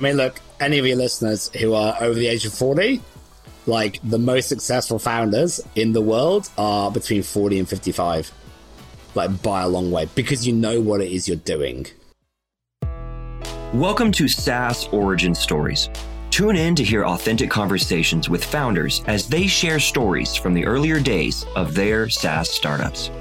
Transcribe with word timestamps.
I 0.00 0.02
mean, 0.02 0.16
look, 0.16 0.40
any 0.58 0.80
of 0.80 0.86
your 0.86 0.96
listeners 0.96 1.52
who 1.60 1.72
are 1.74 1.96
over 2.00 2.18
the 2.18 2.26
age 2.26 2.44
of 2.44 2.52
40, 2.52 3.00
like 3.66 4.00
the 4.02 4.18
most 4.18 4.48
successful 4.48 4.98
founders 4.98 5.60
in 5.76 5.92
the 5.92 6.00
world 6.00 6.50
are 6.58 6.90
between 6.90 7.22
40 7.22 7.60
and 7.60 7.68
55. 7.68 8.32
Like 9.14 9.40
by 9.40 9.62
a 9.62 9.68
long 9.68 9.92
way, 9.92 10.08
because 10.16 10.44
you 10.44 10.52
know 10.52 10.80
what 10.80 11.00
it 11.00 11.12
is 11.12 11.28
you're 11.28 11.36
doing. 11.36 11.86
Welcome 13.72 14.10
to 14.12 14.26
SaaS 14.26 14.88
Origin 14.88 15.32
Stories. 15.32 15.88
Tune 16.30 16.56
in 16.56 16.74
to 16.74 16.82
hear 16.82 17.04
authentic 17.04 17.48
conversations 17.48 18.28
with 18.28 18.44
founders 18.44 19.00
as 19.06 19.28
they 19.28 19.46
share 19.46 19.78
stories 19.78 20.34
from 20.34 20.54
the 20.54 20.66
earlier 20.66 20.98
days 20.98 21.46
of 21.54 21.72
their 21.76 22.08
SaaS 22.08 22.50
startups. 22.50 23.12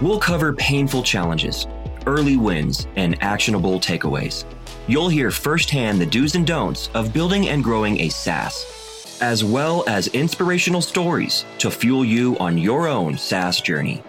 We'll 0.00 0.18
cover 0.18 0.54
painful 0.54 1.02
challenges, 1.02 1.66
early 2.06 2.38
wins, 2.38 2.86
and 2.96 3.22
actionable 3.22 3.78
takeaways. 3.78 4.46
You'll 4.88 5.08
hear 5.08 5.32
firsthand 5.32 6.00
the 6.00 6.06
do's 6.06 6.36
and 6.36 6.46
don'ts 6.46 6.90
of 6.94 7.12
building 7.12 7.48
and 7.48 7.64
growing 7.64 7.98
a 8.02 8.08
SaaS, 8.08 9.18
as 9.20 9.42
well 9.42 9.82
as 9.88 10.06
inspirational 10.08 10.80
stories 10.80 11.44
to 11.58 11.72
fuel 11.72 12.04
you 12.04 12.38
on 12.38 12.56
your 12.56 12.86
own 12.86 13.18
SaaS 13.18 13.60
journey. 13.60 14.00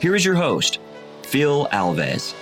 Here 0.00 0.16
is 0.16 0.24
your 0.24 0.34
host, 0.34 0.80
Phil 1.22 1.68
Alves. 1.68 2.34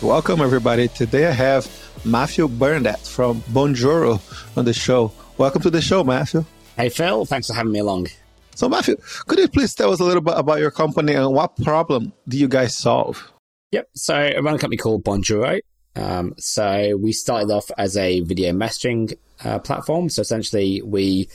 Welcome, 0.00 0.40
everybody. 0.40 0.88
Today 0.88 1.26
I 1.26 1.32
have 1.32 1.70
Matthew 2.06 2.48
Barnett 2.48 3.00
from 3.00 3.42
Bonjoro 3.52 4.18
on 4.56 4.64
the 4.64 4.72
show. 4.72 5.12
Welcome 5.36 5.60
to 5.60 5.70
the 5.70 5.82
show, 5.82 6.02
Matthew. 6.02 6.46
Hey, 6.78 6.88
Phil. 6.88 7.26
Thanks 7.26 7.48
for 7.48 7.52
having 7.52 7.72
me 7.72 7.80
along. 7.80 8.06
So, 8.54 8.66
Matthew, 8.66 8.96
could 9.26 9.38
you 9.38 9.48
please 9.48 9.74
tell 9.74 9.92
us 9.92 10.00
a 10.00 10.04
little 10.04 10.22
bit 10.22 10.38
about 10.38 10.58
your 10.58 10.70
company 10.70 11.12
and 11.12 11.34
what 11.34 11.54
problem 11.62 12.14
do 12.26 12.38
you 12.38 12.48
guys 12.48 12.74
solve? 12.74 13.30
Yep. 13.72 13.88
So 13.94 14.14
I 14.14 14.38
run 14.38 14.54
a 14.54 14.58
company 14.58 14.76
called 14.76 15.04
Bonjoro. 15.04 15.60
Um, 15.96 16.34
so 16.38 16.96
we 16.96 17.12
started 17.12 17.50
off 17.50 17.70
as 17.78 17.96
a 17.96 18.20
video 18.20 18.52
messaging 18.52 19.16
uh, 19.44 19.58
platform. 19.58 20.08
So 20.08 20.22
essentially, 20.22 20.82
we 20.82 21.28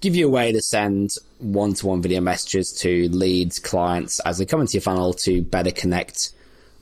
give 0.00 0.16
you 0.16 0.26
a 0.26 0.30
way 0.30 0.52
to 0.52 0.60
send 0.60 1.12
one-to-one 1.38 2.02
video 2.02 2.20
messages 2.20 2.72
to 2.80 3.08
leads, 3.10 3.58
clients 3.58 4.20
as 4.20 4.38
they 4.38 4.46
come 4.46 4.60
into 4.60 4.74
your 4.74 4.82
funnel 4.82 5.12
to 5.14 5.42
better 5.42 5.70
connect 5.70 6.32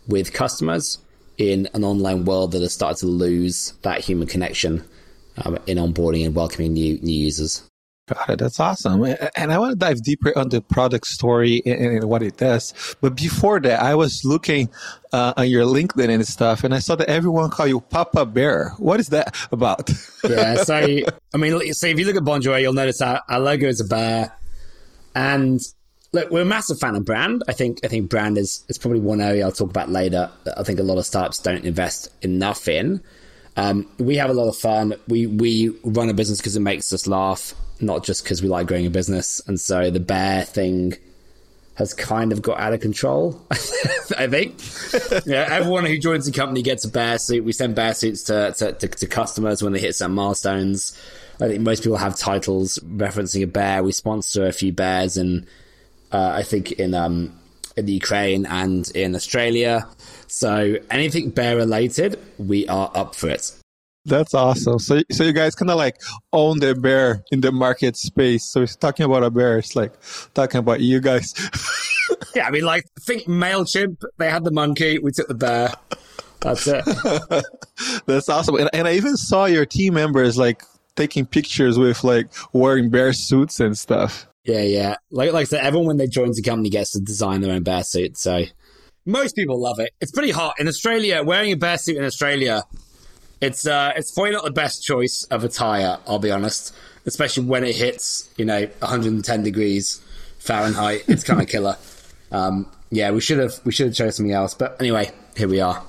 with 0.08 0.32
customers 0.32 0.98
in 1.38 1.68
an 1.74 1.84
online 1.84 2.24
world 2.24 2.52
that 2.52 2.62
has 2.62 2.72
started 2.72 2.98
to 2.98 3.06
lose 3.06 3.74
that 3.82 4.00
human 4.00 4.26
connection 4.26 4.84
um, 5.44 5.58
in 5.66 5.78
onboarding 5.78 6.24
and 6.26 6.34
welcoming 6.34 6.72
new 6.72 6.98
new 7.00 7.12
users. 7.12 7.69
Got 8.12 8.30
it. 8.30 8.38
That's 8.40 8.58
awesome. 8.58 9.04
And 9.36 9.52
I 9.52 9.58
want 9.58 9.72
to 9.72 9.78
dive 9.78 10.02
deeper 10.02 10.36
on 10.36 10.48
the 10.48 10.60
product 10.60 11.06
story 11.06 11.62
and, 11.64 12.02
what 12.04 12.22
it 12.22 12.38
does. 12.38 12.96
But 13.00 13.14
before 13.14 13.60
that, 13.60 13.80
I 13.80 13.94
was 13.94 14.24
looking 14.24 14.68
uh, 15.12 15.34
on 15.36 15.48
your 15.48 15.64
LinkedIn 15.64 16.10
and 16.10 16.26
stuff, 16.26 16.64
and 16.64 16.74
I 16.74 16.80
saw 16.80 16.96
that 16.96 17.08
everyone 17.08 17.50
call 17.50 17.68
you 17.68 17.80
Papa 17.80 18.26
Bear. 18.26 18.70
What 18.78 18.98
is 18.98 19.08
that 19.08 19.36
about? 19.52 19.90
yeah. 20.28 20.64
So, 20.64 20.74
I 20.74 21.36
mean, 21.36 21.72
so 21.72 21.86
if 21.86 21.98
you 21.98 22.04
look 22.04 22.16
at 22.16 22.22
Bonjoro, 22.22 22.60
you'll 22.60 22.72
notice 22.72 23.00
our, 23.00 23.22
our 23.28 23.38
logo 23.38 23.68
is 23.68 23.80
a 23.80 23.84
bear. 23.84 24.36
And 25.14 25.60
look, 26.12 26.30
we're 26.30 26.42
a 26.42 26.46
massive 26.46 26.80
fan 26.80 26.96
of 26.96 27.04
brand. 27.04 27.44
I 27.48 27.52
think 27.52 27.78
I 27.84 27.88
think 27.88 28.10
brand 28.10 28.38
is, 28.38 28.64
is 28.68 28.78
probably 28.78 29.00
one 29.00 29.20
area 29.20 29.44
I'll 29.44 29.52
talk 29.52 29.70
about 29.70 29.88
later 29.88 30.30
that 30.44 30.58
I 30.58 30.64
think 30.64 30.80
a 30.80 30.82
lot 30.82 30.98
of 30.98 31.06
startups 31.06 31.38
don't 31.38 31.64
invest 31.64 32.08
enough 32.22 32.66
in. 32.68 33.02
Um, 33.56 33.86
we 33.98 34.16
have 34.16 34.30
a 34.30 34.34
lot 34.34 34.48
of 34.48 34.56
fun. 34.56 34.94
We 35.08 35.26
we 35.26 35.70
run 35.84 36.08
a 36.08 36.14
business 36.14 36.38
because 36.38 36.56
it 36.56 36.60
makes 36.60 36.92
us 36.92 37.06
laugh 37.06 37.54
not 37.82 38.04
just 38.04 38.22
because 38.22 38.42
we 38.42 38.48
like 38.48 38.66
growing 38.66 38.86
a 38.86 38.90
business. 38.90 39.40
And 39.46 39.58
so 39.58 39.90
the 39.90 40.00
bear 40.00 40.44
thing 40.44 40.94
has 41.74 41.94
kind 41.94 42.32
of 42.32 42.42
got 42.42 42.60
out 42.60 42.72
of 42.74 42.80
control, 42.80 43.40
I 43.50 44.26
think. 44.26 44.60
yeah, 45.26 45.46
everyone 45.50 45.86
who 45.86 45.98
joins 45.98 46.26
the 46.26 46.32
company 46.32 46.62
gets 46.62 46.84
a 46.84 46.90
bear 46.90 47.18
suit. 47.18 47.44
We 47.44 47.52
send 47.52 47.74
bear 47.74 47.94
suits 47.94 48.22
to, 48.24 48.52
to, 48.58 48.72
to, 48.72 48.88
to 48.88 49.06
customers 49.06 49.62
when 49.62 49.72
they 49.72 49.80
hit 49.80 49.94
some 49.94 50.14
milestones. 50.14 50.96
I 51.40 51.48
think 51.48 51.62
most 51.62 51.82
people 51.82 51.96
have 51.96 52.16
titles 52.16 52.78
referencing 52.80 53.42
a 53.42 53.46
bear. 53.46 53.82
We 53.82 53.92
sponsor 53.92 54.46
a 54.46 54.52
few 54.52 54.72
bears 54.72 55.16
and 55.16 55.46
uh, 56.12 56.32
I 56.34 56.42
think 56.42 56.72
in 56.72 56.92
um, 56.92 57.39
in 57.80 57.86
the 57.86 57.92
Ukraine 57.92 58.46
and 58.46 58.88
in 58.94 59.14
Australia. 59.14 59.86
So 60.28 60.76
anything 60.90 61.30
bear 61.30 61.56
related, 61.56 62.18
we 62.38 62.68
are 62.68 62.90
up 62.94 63.14
for 63.14 63.28
it. 63.28 63.52
That's 64.06 64.32
awesome. 64.32 64.78
So, 64.78 65.02
so 65.10 65.24
you 65.24 65.32
guys 65.32 65.54
kind 65.54 65.70
of 65.70 65.76
like 65.76 65.96
own 66.32 66.60
the 66.60 66.74
bear 66.74 67.22
in 67.30 67.40
the 67.42 67.52
market 67.52 67.96
space. 67.96 68.44
So 68.44 68.62
it's 68.62 68.76
talking 68.76 69.04
about 69.04 69.22
a 69.24 69.30
bear. 69.30 69.58
It's 69.58 69.76
like 69.76 69.92
talking 70.32 70.58
about 70.58 70.80
you 70.80 71.00
guys. 71.00 71.34
yeah, 72.34 72.46
I 72.46 72.50
mean, 72.50 72.64
like 72.64 72.84
think 73.00 73.24
Mailchimp. 73.24 74.02
They 74.18 74.30
had 74.30 74.44
the 74.44 74.50
monkey. 74.50 74.98
We 74.98 75.12
took 75.12 75.28
the 75.28 75.34
bear. 75.34 75.72
That's 76.40 76.66
it. 76.66 76.84
That's 78.06 78.28
awesome. 78.28 78.54
And, 78.56 78.70
and 78.72 78.88
I 78.88 78.94
even 78.94 79.16
saw 79.16 79.44
your 79.44 79.66
team 79.66 79.94
members 79.94 80.38
like 80.38 80.62
taking 80.96 81.26
pictures 81.26 81.78
with 81.78 82.02
like 82.02 82.28
wearing 82.52 82.88
bear 82.88 83.12
suits 83.12 83.60
and 83.60 83.76
stuff. 83.76 84.26
Yeah, 84.50 84.62
yeah. 84.62 84.96
Like 85.10 85.32
like 85.32 85.42
I 85.42 85.44
said, 85.44 85.64
everyone 85.64 85.86
when 85.86 85.96
they 85.96 86.06
joins 86.06 86.36
the 86.36 86.42
company 86.42 86.70
gets 86.70 86.92
to 86.92 87.00
design 87.00 87.40
their 87.40 87.52
own 87.52 87.62
bear 87.62 87.84
suit. 87.84 88.16
So 88.16 88.44
most 89.06 89.36
people 89.36 89.60
love 89.60 89.78
it. 89.78 89.92
It's 90.00 90.12
pretty 90.12 90.30
hot 90.30 90.54
in 90.58 90.68
Australia. 90.68 91.22
Wearing 91.22 91.52
a 91.52 91.56
bear 91.56 91.78
suit 91.78 91.96
in 91.96 92.04
Australia 92.04 92.62
it's 93.40 93.66
uh, 93.66 93.92
it's 93.96 94.12
probably 94.12 94.32
not 94.32 94.44
the 94.44 94.50
best 94.50 94.84
choice 94.84 95.24
of 95.24 95.44
attire. 95.44 95.98
I'll 96.06 96.18
be 96.18 96.30
honest, 96.30 96.74
especially 97.06 97.44
when 97.46 97.64
it 97.64 97.74
hits 97.74 98.28
you 98.36 98.44
know 98.44 98.66
110 98.80 99.42
degrees 99.42 100.02
Fahrenheit. 100.38 101.04
It's 101.08 101.24
kind 101.24 101.40
of 101.40 101.48
killer. 101.48 101.76
Um, 102.32 102.70
yeah, 102.92 103.10
we 103.10 103.20
should 103.20 103.40
have 103.40 103.54
we 103.64 103.72
should 103.72 103.86
have 103.86 103.96
chosen 103.96 104.12
something 104.12 104.32
else. 104.32 104.54
But 104.54 104.76
anyway, 104.78 105.10
here 105.36 105.48
we 105.48 105.58
are. 105.58 105.82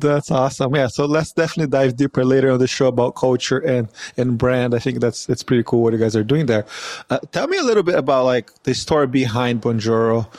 That's 0.00 0.30
awesome. 0.30 0.76
Yeah, 0.76 0.86
so 0.86 1.06
let's 1.06 1.32
definitely 1.32 1.70
dive 1.70 1.96
deeper 1.96 2.24
later 2.24 2.52
on 2.52 2.60
the 2.60 2.68
show 2.68 2.86
about 2.86 3.16
culture 3.16 3.58
and 3.58 3.88
and 4.16 4.38
brand. 4.38 4.72
I 4.72 4.78
think 4.78 5.00
that's 5.00 5.28
it's 5.28 5.42
pretty 5.42 5.64
cool 5.64 5.82
what 5.82 5.92
you 5.92 5.98
guys 5.98 6.14
are 6.14 6.22
doing 6.22 6.46
there. 6.46 6.66
Uh, 7.10 7.18
tell 7.32 7.48
me 7.48 7.58
a 7.58 7.64
little 7.64 7.82
bit 7.82 7.96
about 7.96 8.24
like 8.24 8.62
the 8.62 8.74
story 8.74 9.08
behind 9.08 9.60
Bonjoro, 9.60 10.30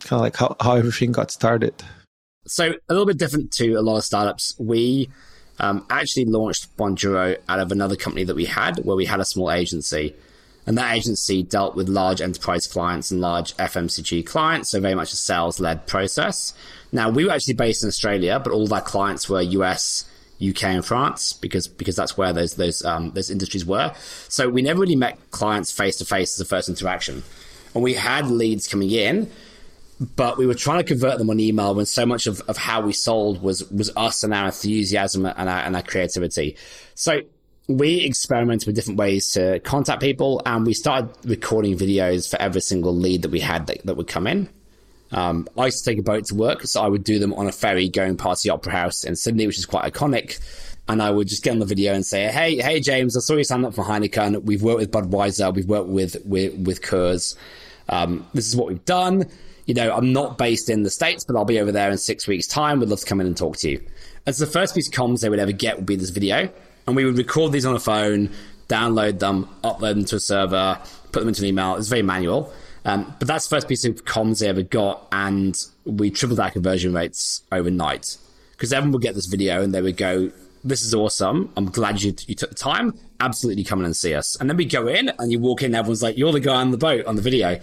kind 0.00 0.18
of 0.18 0.20
like 0.20 0.36
how 0.36 0.56
how 0.60 0.74
everything 0.74 1.12
got 1.12 1.30
started. 1.30 1.72
So 2.48 2.74
a 2.88 2.92
little 2.92 3.06
bit 3.06 3.16
different 3.16 3.52
to 3.52 3.74
a 3.74 3.80
lot 3.80 3.96
of 3.96 4.04
startups. 4.04 4.56
We 4.58 5.08
um, 5.60 5.86
actually 5.88 6.24
launched 6.24 6.76
Bonjoro 6.76 7.38
out 7.48 7.60
of 7.60 7.70
another 7.70 7.94
company 7.94 8.24
that 8.24 8.34
we 8.34 8.46
had, 8.46 8.78
where 8.78 8.96
we 8.96 9.04
had 9.06 9.20
a 9.20 9.24
small 9.24 9.52
agency. 9.52 10.16
And 10.66 10.76
that 10.78 10.96
agency 10.96 11.44
dealt 11.44 11.76
with 11.76 11.88
large 11.88 12.20
enterprise 12.20 12.66
clients 12.66 13.10
and 13.10 13.20
large 13.20 13.56
FMCG 13.56 14.26
clients, 14.26 14.70
so 14.70 14.80
very 14.80 14.96
much 14.96 15.12
a 15.12 15.16
sales 15.16 15.60
led 15.60 15.86
process. 15.86 16.52
Now, 16.90 17.08
we 17.08 17.24
were 17.24 17.30
actually 17.30 17.54
based 17.54 17.84
in 17.84 17.88
Australia, 17.88 18.40
but 18.42 18.52
all 18.52 18.64
of 18.64 18.72
our 18.72 18.80
clients 18.80 19.28
were 19.28 19.40
US, 19.40 20.04
UK, 20.46 20.64
and 20.64 20.84
France 20.84 21.32
because 21.32 21.68
because 21.68 21.96
that's 21.96 22.16
where 22.16 22.32
those 22.32 22.54
those 22.54 22.84
um, 22.84 23.12
those 23.12 23.30
industries 23.30 23.64
were. 23.64 23.92
So 24.28 24.48
we 24.48 24.62
never 24.62 24.80
really 24.80 24.96
met 24.96 25.18
clients 25.30 25.70
face 25.70 25.96
to 25.98 26.04
face 26.04 26.34
as 26.34 26.40
a 26.40 26.48
first 26.48 26.68
interaction, 26.68 27.22
and 27.74 27.82
we 27.82 27.94
had 27.94 28.28
leads 28.28 28.66
coming 28.66 28.90
in, 28.90 29.30
but 30.16 30.36
we 30.36 30.46
were 30.46 30.54
trying 30.54 30.78
to 30.78 30.84
convert 30.84 31.18
them 31.18 31.30
on 31.30 31.40
email 31.40 31.74
when 31.74 31.86
so 31.86 32.04
much 32.04 32.26
of, 32.26 32.40
of 32.42 32.56
how 32.56 32.80
we 32.80 32.92
sold 32.92 33.40
was 33.40 33.70
was 33.70 33.90
us 33.96 34.24
and 34.24 34.34
our 34.34 34.46
enthusiasm 34.46 35.26
and 35.26 35.48
our, 35.48 35.60
and 35.60 35.76
our 35.76 35.82
creativity. 35.82 36.56
So 36.94 37.22
we 37.68 38.04
experimented 38.04 38.66
with 38.66 38.76
different 38.76 38.98
ways 38.98 39.30
to 39.30 39.58
contact 39.60 40.00
people 40.00 40.40
and 40.46 40.64
we 40.66 40.72
started 40.72 41.10
recording 41.24 41.76
videos 41.76 42.28
for 42.30 42.40
every 42.40 42.60
single 42.60 42.94
lead 42.94 43.22
that 43.22 43.30
we 43.30 43.40
had 43.40 43.66
that, 43.66 43.84
that 43.84 43.96
would 43.96 44.06
come 44.06 44.26
in. 44.26 44.48
Um, 45.12 45.48
I 45.56 45.66
used 45.66 45.84
to 45.84 45.90
take 45.90 45.98
a 45.98 46.02
boat 46.02 46.26
to 46.26 46.34
work, 46.34 46.62
so 46.64 46.82
I 46.82 46.88
would 46.88 47.04
do 47.04 47.18
them 47.18 47.32
on 47.34 47.46
a 47.46 47.52
ferry 47.52 47.88
going 47.88 48.16
past 48.16 48.42
the 48.42 48.50
Opera 48.50 48.72
House 48.72 49.04
in 49.04 49.16
Sydney, 49.16 49.46
which 49.46 49.58
is 49.58 49.66
quite 49.66 49.92
iconic. 49.92 50.40
And 50.88 51.02
I 51.02 51.10
would 51.10 51.28
just 51.28 51.42
get 51.42 51.52
on 51.52 51.58
the 51.58 51.66
video 51.66 51.94
and 51.94 52.04
say, 52.04 52.26
"Hey, 52.28 52.56
hey, 52.56 52.80
James, 52.80 53.16
I 53.16 53.20
saw 53.20 53.34
you 53.34 53.44
sign 53.44 53.64
up 53.64 53.74
for 53.74 53.84
Heineken. 53.84 54.42
We've 54.44 54.62
worked 54.62 54.78
with 54.78 54.90
Budweiser. 54.90 55.52
We've 55.52 55.68
worked 55.68 55.88
with 55.88 56.16
with 56.24 56.54
with 56.54 56.82
Coors. 56.82 57.34
Um, 57.88 58.26
this 58.34 58.48
is 58.48 58.56
what 58.56 58.68
we've 58.68 58.84
done 58.84 59.28
you 59.66 59.74
know, 59.74 59.92
I'm 59.94 60.12
not 60.12 60.38
based 60.38 60.70
in 60.70 60.84
the 60.84 60.90
States, 60.90 61.24
but 61.24 61.36
I'll 61.36 61.44
be 61.44 61.60
over 61.60 61.72
there 61.72 61.90
in 61.90 61.98
six 61.98 62.26
weeks' 62.26 62.46
time. 62.46 62.78
We'd 62.78 62.88
love 62.88 63.00
to 63.00 63.06
come 63.06 63.20
in 63.20 63.26
and 63.26 63.36
talk 63.36 63.56
to 63.58 63.70
you. 63.70 63.84
And 64.24 64.34
so 64.34 64.44
the 64.44 64.50
first 64.50 64.74
piece 64.74 64.86
of 64.88 64.94
comms 64.94 65.20
they 65.20 65.28
would 65.28 65.40
ever 65.40 65.52
get 65.52 65.76
would 65.76 65.86
be 65.86 65.96
this 65.96 66.10
video. 66.10 66.48
And 66.86 66.96
we 66.96 67.04
would 67.04 67.18
record 67.18 67.52
these 67.52 67.66
on 67.66 67.74
a 67.74 67.80
phone, 67.80 68.30
download 68.68 69.18
them, 69.18 69.48
upload 69.64 69.94
them 69.94 70.04
to 70.06 70.16
a 70.16 70.20
server, 70.20 70.78
put 71.12 71.20
them 71.20 71.28
into 71.28 71.42
an 71.42 71.48
email. 71.48 71.76
It's 71.76 71.88
very 71.88 72.02
manual. 72.02 72.52
Um, 72.84 73.14
but 73.18 73.26
that's 73.26 73.48
the 73.48 73.56
first 73.56 73.68
piece 73.68 73.84
of 73.84 74.04
comms 74.04 74.40
they 74.40 74.48
ever 74.48 74.62
got. 74.62 75.08
And 75.10 75.56
we 75.84 76.10
tripled 76.10 76.40
our 76.40 76.50
conversion 76.50 76.92
rates 76.94 77.42
overnight. 77.50 78.18
Because 78.52 78.72
everyone 78.72 78.92
would 78.92 79.02
get 79.02 79.14
this 79.14 79.26
video 79.26 79.62
and 79.62 79.74
they 79.74 79.82
would 79.82 79.96
go, 79.96 80.30
this 80.64 80.82
is 80.82 80.94
awesome. 80.94 81.52
I'm 81.56 81.66
glad 81.66 82.02
you, 82.02 82.14
you 82.26 82.34
took 82.34 82.50
the 82.50 82.56
time. 82.56 82.98
Absolutely 83.20 83.62
come 83.64 83.80
in 83.80 83.86
and 83.86 83.96
see 83.96 84.14
us. 84.14 84.36
And 84.36 84.50
then 84.50 84.56
we 84.56 84.64
go 84.64 84.88
in 84.88 85.10
and 85.18 85.30
you 85.30 85.38
walk 85.38 85.62
in, 85.62 85.66
and 85.66 85.76
everyone's 85.76 86.02
like, 86.02 86.16
you're 86.18 86.32
the 86.32 86.40
guy 86.40 86.56
on 86.56 86.70
the 86.70 86.76
boat 86.76 87.06
on 87.06 87.16
the 87.16 87.22
video. 87.22 87.60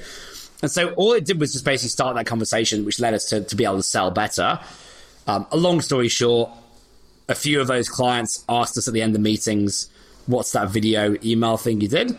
And 0.61 0.71
so 0.71 0.93
all 0.93 1.11
it 1.13 1.25
did 1.25 1.39
was 1.39 1.51
just 1.51 1.65
basically 1.65 1.89
start 1.89 2.15
that 2.15 2.25
conversation, 2.25 2.85
which 2.85 2.99
led 3.01 3.13
us 3.13 3.25
to, 3.29 3.43
to 3.43 3.55
be 3.55 3.65
able 3.65 3.77
to 3.77 3.83
sell 3.83 4.09
better. 4.09 4.59
Um, 5.27 5.45
a 5.51 5.57
long 5.57 5.81
story 5.81 6.07
short, 6.07 6.49
a 7.27 7.35
few 7.35 7.61
of 7.61 7.67
those 7.67 7.89
clients 7.89 8.43
asked 8.49 8.77
us 8.77 8.87
at 8.87 8.93
the 8.93 9.01
end 9.01 9.15
of 9.15 9.21
meetings, 9.21 9.89
what's 10.25 10.51
that 10.51 10.69
video 10.69 11.15
email 11.23 11.57
thing 11.57 11.81
you 11.81 11.87
did? 11.87 12.15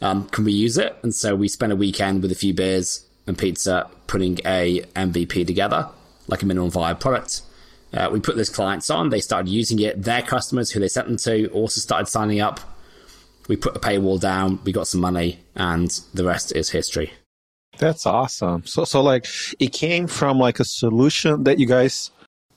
Um, 0.00 0.28
can 0.28 0.44
we 0.44 0.52
use 0.52 0.78
it? 0.78 0.96
And 1.02 1.14
so 1.14 1.34
we 1.34 1.48
spent 1.48 1.72
a 1.72 1.76
weekend 1.76 2.22
with 2.22 2.32
a 2.32 2.34
few 2.34 2.52
beers 2.52 3.06
and 3.26 3.38
pizza 3.38 3.88
putting 4.06 4.38
a 4.44 4.80
MVP 4.96 5.46
together, 5.46 5.88
like 6.26 6.42
a 6.42 6.46
minimum 6.46 6.70
viable 6.70 7.00
product. 7.00 7.42
Uh, 7.94 8.08
we 8.10 8.20
put 8.20 8.36
those 8.36 8.48
clients 8.48 8.90
on. 8.90 9.10
They 9.10 9.20
started 9.20 9.48
using 9.48 9.78
it. 9.78 10.02
Their 10.02 10.22
customers, 10.22 10.70
who 10.70 10.80
they 10.80 10.88
sent 10.88 11.08
them 11.08 11.18
to, 11.18 11.48
also 11.48 11.80
started 11.80 12.06
signing 12.06 12.40
up. 12.40 12.58
We 13.48 13.56
put 13.56 13.76
a 13.76 13.80
paywall 13.80 14.20
down. 14.20 14.60
We 14.64 14.72
got 14.72 14.86
some 14.86 15.00
money, 15.00 15.40
and 15.54 15.90
the 16.14 16.24
rest 16.24 16.54
is 16.56 16.70
history. 16.70 17.12
That's 17.78 18.06
awesome. 18.06 18.64
So, 18.64 18.84
so 18.84 19.02
like, 19.02 19.26
it 19.58 19.72
came 19.72 20.06
from 20.06 20.38
like 20.38 20.58
a 20.58 20.64
solution 20.64 21.44
that 21.44 21.58
you 21.58 21.66
guys 21.66 22.10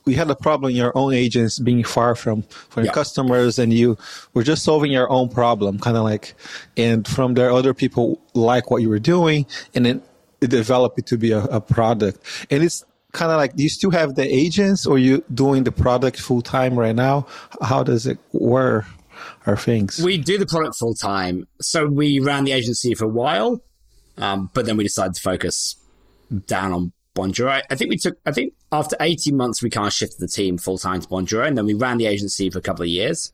we 0.05 0.13
had 0.13 0.29
a 0.29 0.35
problem 0.35 0.69
in 0.71 0.75
your 0.75 0.95
own 0.95 1.13
agents 1.13 1.59
being 1.59 1.83
far 1.83 2.15
from 2.15 2.43
from 2.43 2.83
your 2.83 2.93
customers 2.93 3.57
and 3.59 3.73
you 3.73 3.97
were 4.33 4.43
just 4.43 4.63
solving 4.63 4.91
your 4.91 5.09
own 5.09 5.29
problem 5.29 5.79
kind 5.79 5.97
of 5.97 6.03
like 6.03 6.35
and 6.77 7.07
from 7.07 7.33
there 7.33 7.51
other 7.51 7.73
people 7.73 8.21
like 8.33 8.69
what 8.69 8.81
you 8.81 8.89
were 8.89 8.99
doing 8.99 9.45
and 9.73 9.85
then 9.85 10.01
it 10.41 10.49
developed 10.49 10.99
it 10.99 11.05
to 11.07 11.17
be 11.17 11.31
a, 11.31 11.43
a 11.45 11.61
product. 11.61 12.19
And 12.51 12.63
it's 12.63 12.83
kind 13.11 13.31
of 13.31 13.37
like 13.37 13.55
do 13.55 13.63
you 13.63 13.69
still 13.69 13.91
have 13.91 14.15
the 14.15 14.23
agents 14.23 14.85
or 14.85 14.99
you 14.99 15.23
doing 15.33 15.63
the 15.63 15.71
product 15.71 16.19
full 16.19 16.41
time 16.41 16.77
right 16.77 16.95
now? 16.95 17.27
How 17.61 17.83
does 17.83 18.05
it 18.05 18.19
work 18.33 18.85
are 19.47 19.57
things? 19.57 19.99
We 19.99 20.17
do 20.17 20.37
the 20.37 20.45
product 20.45 20.75
full 20.77 20.93
time 20.93 21.47
so 21.61 21.87
we 21.87 22.19
ran 22.19 22.43
the 22.43 22.51
agency 22.51 22.93
for 22.93 23.05
a 23.05 23.09
while 23.09 23.61
um, 24.17 24.49
but 24.53 24.65
then 24.65 24.77
we 24.77 24.83
decided 24.83 25.15
to 25.15 25.21
focus 25.21 25.75
down 26.47 26.71
on 26.71 26.93
Bonjoro. 27.15 27.61
I 27.69 27.75
think 27.75 27.89
we 27.89 27.97
took, 27.97 28.17
I 28.25 28.31
think 28.31 28.53
after 28.75 28.95
18 28.99 29.35
months, 29.35 29.63
we 29.63 29.69
kind 29.69 29.87
of 29.87 29.93
shifted 29.93 30.19
the 30.19 30.27
team 30.27 30.57
full 30.57 30.77
time 30.77 31.01
to 31.01 31.07
Bonjoro, 31.07 31.47
and 31.47 31.57
then 31.57 31.65
we 31.65 31.73
ran 31.73 31.97
the 31.97 32.05
agency 32.05 32.49
for 32.49 32.59
a 32.59 32.61
couple 32.61 32.83
of 32.83 32.89
years. 32.89 33.31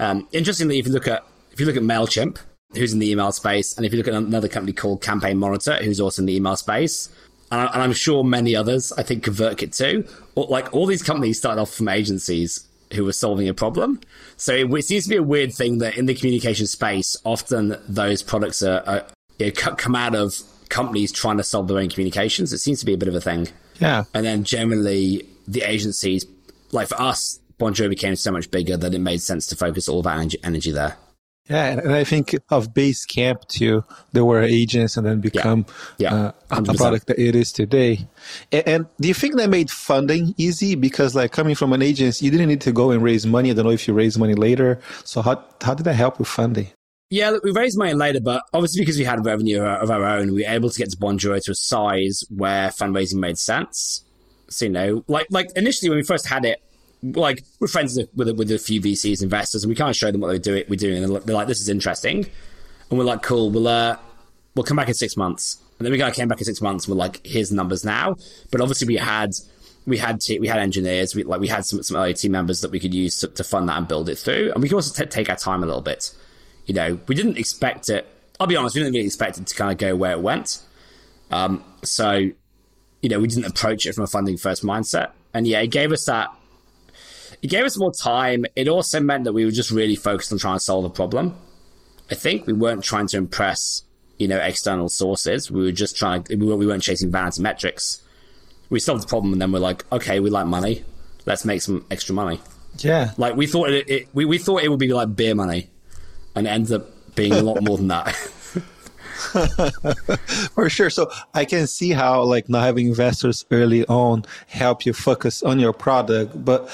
Um, 0.00 0.26
interestingly, 0.32 0.78
if 0.78 0.86
you 0.86 0.92
look 0.92 1.08
at, 1.08 1.24
if 1.52 1.60
you 1.60 1.66
look 1.66 1.76
at 1.76 1.82
MailChimp, 1.82 2.38
who's 2.74 2.92
in 2.92 2.98
the 2.98 3.10
email 3.10 3.30
space, 3.30 3.76
and 3.76 3.86
if 3.86 3.92
you 3.92 3.98
look 3.98 4.08
at 4.08 4.14
another 4.14 4.48
company 4.48 4.72
called 4.72 5.00
Campaign 5.00 5.38
Monitor, 5.38 5.76
who's 5.76 6.00
also 6.00 6.22
in 6.22 6.26
the 6.26 6.34
email 6.34 6.56
space, 6.56 7.08
and, 7.52 7.60
I, 7.60 7.84
am 7.84 7.92
sure 7.92 8.24
many 8.24 8.56
others, 8.56 8.92
I 8.92 9.04
think 9.04 9.24
ConvertKit 9.24 9.76
too, 9.76 10.06
like 10.34 10.74
all 10.74 10.86
these 10.86 11.02
companies 11.02 11.38
started 11.38 11.60
off 11.60 11.72
from 11.72 11.88
agencies 11.88 12.66
who 12.92 13.04
were 13.04 13.12
solving 13.12 13.48
a 13.48 13.54
problem. 13.54 14.00
So 14.36 14.54
it, 14.54 14.72
it, 14.72 14.84
seems 14.84 15.04
to 15.04 15.10
be 15.10 15.16
a 15.16 15.22
weird 15.22 15.52
thing 15.52 15.78
that 15.78 15.96
in 15.96 16.06
the 16.06 16.14
communication 16.14 16.66
space, 16.66 17.16
often 17.24 17.76
those 17.88 18.22
products 18.22 18.62
are, 18.62 18.82
are 18.86 19.04
you 19.38 19.46
know, 19.46 19.52
come 19.52 19.94
out 19.94 20.14
of 20.14 20.34
companies 20.68 21.12
trying 21.12 21.36
to 21.36 21.44
solve 21.44 21.68
their 21.68 21.78
own 21.78 21.88
communications. 21.88 22.52
It 22.52 22.58
seems 22.58 22.80
to 22.80 22.86
be 22.86 22.94
a 22.94 22.98
bit 22.98 23.08
of 23.08 23.14
a 23.14 23.20
thing. 23.20 23.48
Yeah. 23.80 24.04
And 24.14 24.24
then 24.24 24.44
generally 24.44 25.26
the 25.46 25.62
agencies, 25.62 26.26
like 26.72 26.88
for 26.88 27.00
us, 27.00 27.40
Bonjoro 27.58 27.88
became 27.88 28.16
so 28.16 28.32
much 28.32 28.50
bigger 28.50 28.76
that 28.76 28.94
it 28.94 28.98
made 28.98 29.22
sense 29.22 29.46
to 29.46 29.56
focus 29.56 29.88
all 29.88 30.00
of 30.00 30.06
our 30.06 30.14
energy, 30.14 30.38
energy 30.42 30.72
there. 30.72 30.96
Yeah, 31.48 31.72
and 31.72 31.92
I 31.92 32.04
think 32.04 32.34
of 32.48 32.72
Basecamp 32.72 33.46
too. 33.48 33.84
There 34.12 34.24
were 34.24 34.42
agents, 34.42 34.96
and 34.96 35.06
then 35.06 35.20
become 35.20 35.66
yeah. 35.98 36.10
Yeah, 36.10 36.32
uh, 36.50 36.62
a 36.62 36.74
product 36.74 37.06
that 37.08 37.18
it 37.18 37.36
is 37.36 37.52
today. 37.52 38.08
And, 38.50 38.68
and, 38.68 38.86
do 38.98 39.08
you 39.08 39.14
think 39.14 39.36
that 39.36 39.50
made 39.50 39.70
funding 39.70 40.34
easy? 40.38 40.74
Because 40.74 41.14
like 41.14 41.32
coming 41.32 41.54
from 41.54 41.74
an 41.74 41.82
agency, 41.82 42.24
you 42.24 42.30
didn't 42.30 42.48
need 42.48 42.62
to 42.62 42.72
go 42.72 42.92
and 42.92 43.02
raise 43.02 43.26
money. 43.26 43.50
I 43.50 43.52
don't 43.52 43.66
know 43.66 43.72
if 43.72 43.86
you 43.86 43.92
raise 43.92 44.16
money 44.16 44.34
later. 44.34 44.80
So 45.04 45.20
how 45.20 45.44
how 45.60 45.74
did 45.74 45.84
that 45.84 45.94
help 45.94 46.18
with 46.18 46.28
funding? 46.28 46.68
Yeah, 47.14 47.30
look, 47.30 47.44
we 47.44 47.52
raised 47.52 47.78
money 47.78 47.94
later, 47.94 48.18
but 48.20 48.42
obviously 48.52 48.80
because 48.80 48.98
we 48.98 49.04
had 49.04 49.24
revenue 49.24 49.62
of 49.62 49.88
our 49.88 50.04
own, 50.04 50.34
we 50.34 50.42
were 50.42 50.50
able 50.50 50.68
to 50.68 50.76
get 50.76 50.90
to 50.90 50.96
Bonjoro 50.96 51.40
to 51.44 51.52
a 51.52 51.54
size 51.54 52.24
where 52.28 52.70
fundraising 52.70 53.20
made 53.20 53.38
sense. 53.38 54.04
So 54.48 54.64
you 54.64 54.72
know, 54.72 55.04
like 55.06 55.28
like 55.30 55.46
initially 55.54 55.90
when 55.90 55.98
we 55.98 56.02
first 56.02 56.26
had 56.26 56.44
it, 56.44 56.60
like 57.04 57.44
we're 57.60 57.68
friends 57.68 57.96
with 58.16 58.36
with, 58.36 58.50
a 58.50 58.58
few 58.58 58.80
VCs 58.80 59.22
investors, 59.22 59.62
and 59.62 59.68
we 59.68 59.76
kind 59.76 59.90
of 59.90 59.94
showed 59.94 60.12
them 60.12 60.22
what 60.22 60.32
they 60.32 60.40
do 60.40 60.56
it 60.56 60.68
we're 60.68 60.74
doing, 60.74 61.04
and 61.04 61.14
they're 61.24 61.36
like, 61.36 61.46
"This 61.46 61.60
is 61.60 61.68
interesting," 61.68 62.26
and 62.90 62.98
we're 62.98 63.04
like, 63.04 63.22
"Cool, 63.22 63.52
we'll 63.52 63.68
uh, 63.68 63.96
we'll 64.56 64.64
come 64.64 64.76
back 64.76 64.88
in 64.88 64.94
six 64.94 65.16
months." 65.16 65.58
And 65.78 65.86
then 65.86 65.92
we 65.92 65.98
kind 66.00 66.10
of 66.10 66.16
came 66.16 66.26
back 66.26 66.38
in 66.38 66.44
six 66.46 66.60
months, 66.60 66.86
and 66.86 66.96
we're 66.96 66.98
like, 66.98 67.24
"Here's 67.24 67.50
the 67.50 67.54
numbers 67.54 67.84
now." 67.84 68.16
But 68.50 68.60
obviously 68.60 68.88
we 68.88 68.96
had 68.96 69.30
we 69.86 69.98
had 69.98 70.20
we 70.40 70.48
had 70.48 70.58
engineers, 70.58 71.14
we 71.14 71.22
like 71.22 71.40
we 71.40 71.46
had 71.46 71.64
some 71.64 71.80
some 71.84 71.96
early 71.96 72.14
team 72.14 72.32
members 72.32 72.60
that 72.62 72.72
we 72.72 72.80
could 72.80 72.92
use 72.92 73.20
to, 73.20 73.28
to 73.28 73.44
fund 73.44 73.68
that 73.68 73.78
and 73.78 73.86
build 73.86 74.08
it 74.08 74.18
through, 74.18 74.50
and 74.52 74.60
we 74.60 74.68
could 74.68 74.74
also 74.74 75.00
t- 75.00 75.08
take 75.08 75.30
our 75.30 75.36
time 75.36 75.62
a 75.62 75.66
little 75.66 75.80
bit 75.80 76.12
you 76.66 76.74
know, 76.74 76.98
we 77.06 77.14
didn't 77.14 77.38
expect 77.38 77.88
it. 77.88 78.06
I'll 78.40 78.46
be 78.46 78.56
honest, 78.56 78.74
we 78.74 78.80
didn't 78.80 78.94
really 78.94 79.06
expect 79.06 79.38
it 79.38 79.46
to 79.46 79.54
kind 79.54 79.70
of 79.70 79.78
go 79.78 79.94
where 79.96 80.12
it 80.12 80.20
went. 80.20 80.62
Um, 81.30 81.62
so, 81.82 82.30
you 83.02 83.08
know, 83.08 83.20
we 83.20 83.28
didn't 83.28 83.44
approach 83.44 83.86
it 83.86 83.94
from 83.94 84.04
a 84.04 84.08
funding 84.08 84.36
first 84.36 84.62
mindset. 84.62 85.10
And 85.32 85.46
yeah, 85.46 85.60
it 85.60 85.68
gave 85.68 85.92
us 85.92 86.04
that. 86.06 86.30
It 87.42 87.48
gave 87.48 87.64
us 87.64 87.78
more 87.78 87.92
time. 87.92 88.46
It 88.56 88.68
also 88.68 89.00
meant 89.00 89.24
that 89.24 89.32
we 89.32 89.44
were 89.44 89.50
just 89.50 89.70
really 89.70 89.96
focused 89.96 90.32
on 90.32 90.38
trying 90.38 90.56
to 90.56 90.64
solve 90.64 90.84
a 90.84 90.90
problem. 90.90 91.36
I 92.10 92.14
think 92.14 92.46
we 92.46 92.52
weren't 92.52 92.82
trying 92.82 93.06
to 93.08 93.16
impress, 93.16 93.82
you 94.18 94.28
know, 94.28 94.38
external 94.38 94.88
sources. 94.88 95.50
We 95.50 95.62
were 95.62 95.72
just 95.72 95.96
trying. 95.96 96.24
We 96.30 96.36
weren't 96.66 96.82
chasing 96.82 97.10
vanity 97.10 97.42
metrics. 97.42 98.00
We 98.70 98.80
solved 98.80 99.02
the 99.02 99.06
problem, 99.06 99.32
and 99.32 99.42
then 99.42 99.52
we're 99.52 99.58
like, 99.58 99.84
okay, 99.92 100.20
we 100.20 100.30
like 100.30 100.46
money. 100.46 100.84
Let's 101.26 101.44
make 101.44 101.62
some 101.62 101.84
extra 101.90 102.14
money. 102.14 102.40
Yeah. 102.78 103.12
Like 103.16 103.36
we 103.36 103.46
thought 103.46 103.70
it, 103.70 103.88
it 103.88 104.08
we, 104.14 104.24
we 104.24 104.38
thought 104.38 104.62
it 104.62 104.68
would 104.68 104.78
be 104.78 104.92
like 104.92 105.14
beer 105.14 105.34
money 105.34 105.70
and 106.34 106.46
it 106.46 106.50
ends 106.50 106.72
up 106.72 106.86
being 107.14 107.32
a 107.32 107.42
lot 107.42 107.62
more 107.62 107.76
than 107.76 107.88
that. 107.88 108.14
For 110.54 110.68
sure. 110.68 110.90
So 110.90 111.10
I 111.32 111.44
can 111.44 111.66
see 111.66 111.90
how 111.90 112.22
like 112.22 112.48
not 112.48 112.64
having 112.64 112.88
investors 112.88 113.44
early 113.50 113.86
on 113.86 114.24
help 114.48 114.86
you 114.86 114.92
focus 114.92 115.42
on 115.42 115.58
your 115.58 115.72
product, 115.72 116.44
but 116.44 116.70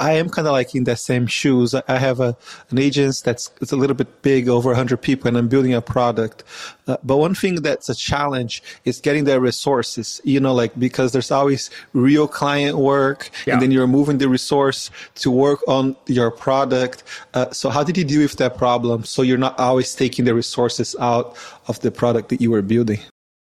I 0.00 0.14
am 0.14 0.30
kind 0.30 0.48
of 0.48 0.52
like 0.52 0.74
in 0.74 0.84
the 0.84 0.96
same 0.96 1.26
shoes. 1.26 1.74
I 1.74 1.98
have 1.98 2.20
a 2.20 2.34
an 2.70 2.78
agent 2.78 3.20
that's 3.22 3.50
it's 3.60 3.70
a 3.70 3.76
little 3.76 3.94
bit 3.94 4.22
big, 4.22 4.48
over 4.48 4.70
100 4.70 4.96
people, 4.96 5.28
and 5.28 5.36
I'm 5.36 5.46
building 5.46 5.74
a 5.74 5.82
product. 5.82 6.42
Uh, 6.86 6.96
but 7.04 7.18
one 7.18 7.34
thing 7.34 7.56
that's 7.56 7.88
a 7.90 7.94
challenge 7.94 8.62
is 8.86 8.98
getting 8.98 9.24
the 9.24 9.38
resources. 9.38 10.20
You 10.24 10.40
know, 10.40 10.54
like 10.54 10.76
because 10.78 11.12
there's 11.12 11.30
always 11.30 11.70
real 11.92 12.26
client 12.26 12.78
work, 12.78 13.30
yeah. 13.46 13.52
and 13.52 13.62
then 13.62 13.70
you're 13.70 13.86
moving 13.86 14.16
the 14.16 14.28
resource 14.28 14.90
to 15.16 15.30
work 15.30 15.60
on 15.68 15.94
your 16.06 16.30
product. 16.30 17.04
Uh, 17.34 17.50
so 17.50 17.68
how 17.68 17.84
did 17.84 17.98
you 17.98 18.04
deal 18.04 18.22
with 18.22 18.36
that 18.36 18.56
problem? 18.56 19.04
So 19.04 19.20
you're 19.20 19.38
not 19.38 19.58
always 19.60 19.94
taking 19.94 20.24
the 20.24 20.34
resources 20.34 20.96
out 20.98 21.36
of 21.68 21.78
the 21.80 21.90
product 21.90 22.30
that 22.30 22.40
you 22.40 22.50
were 22.50 22.62
building. 22.62 23.00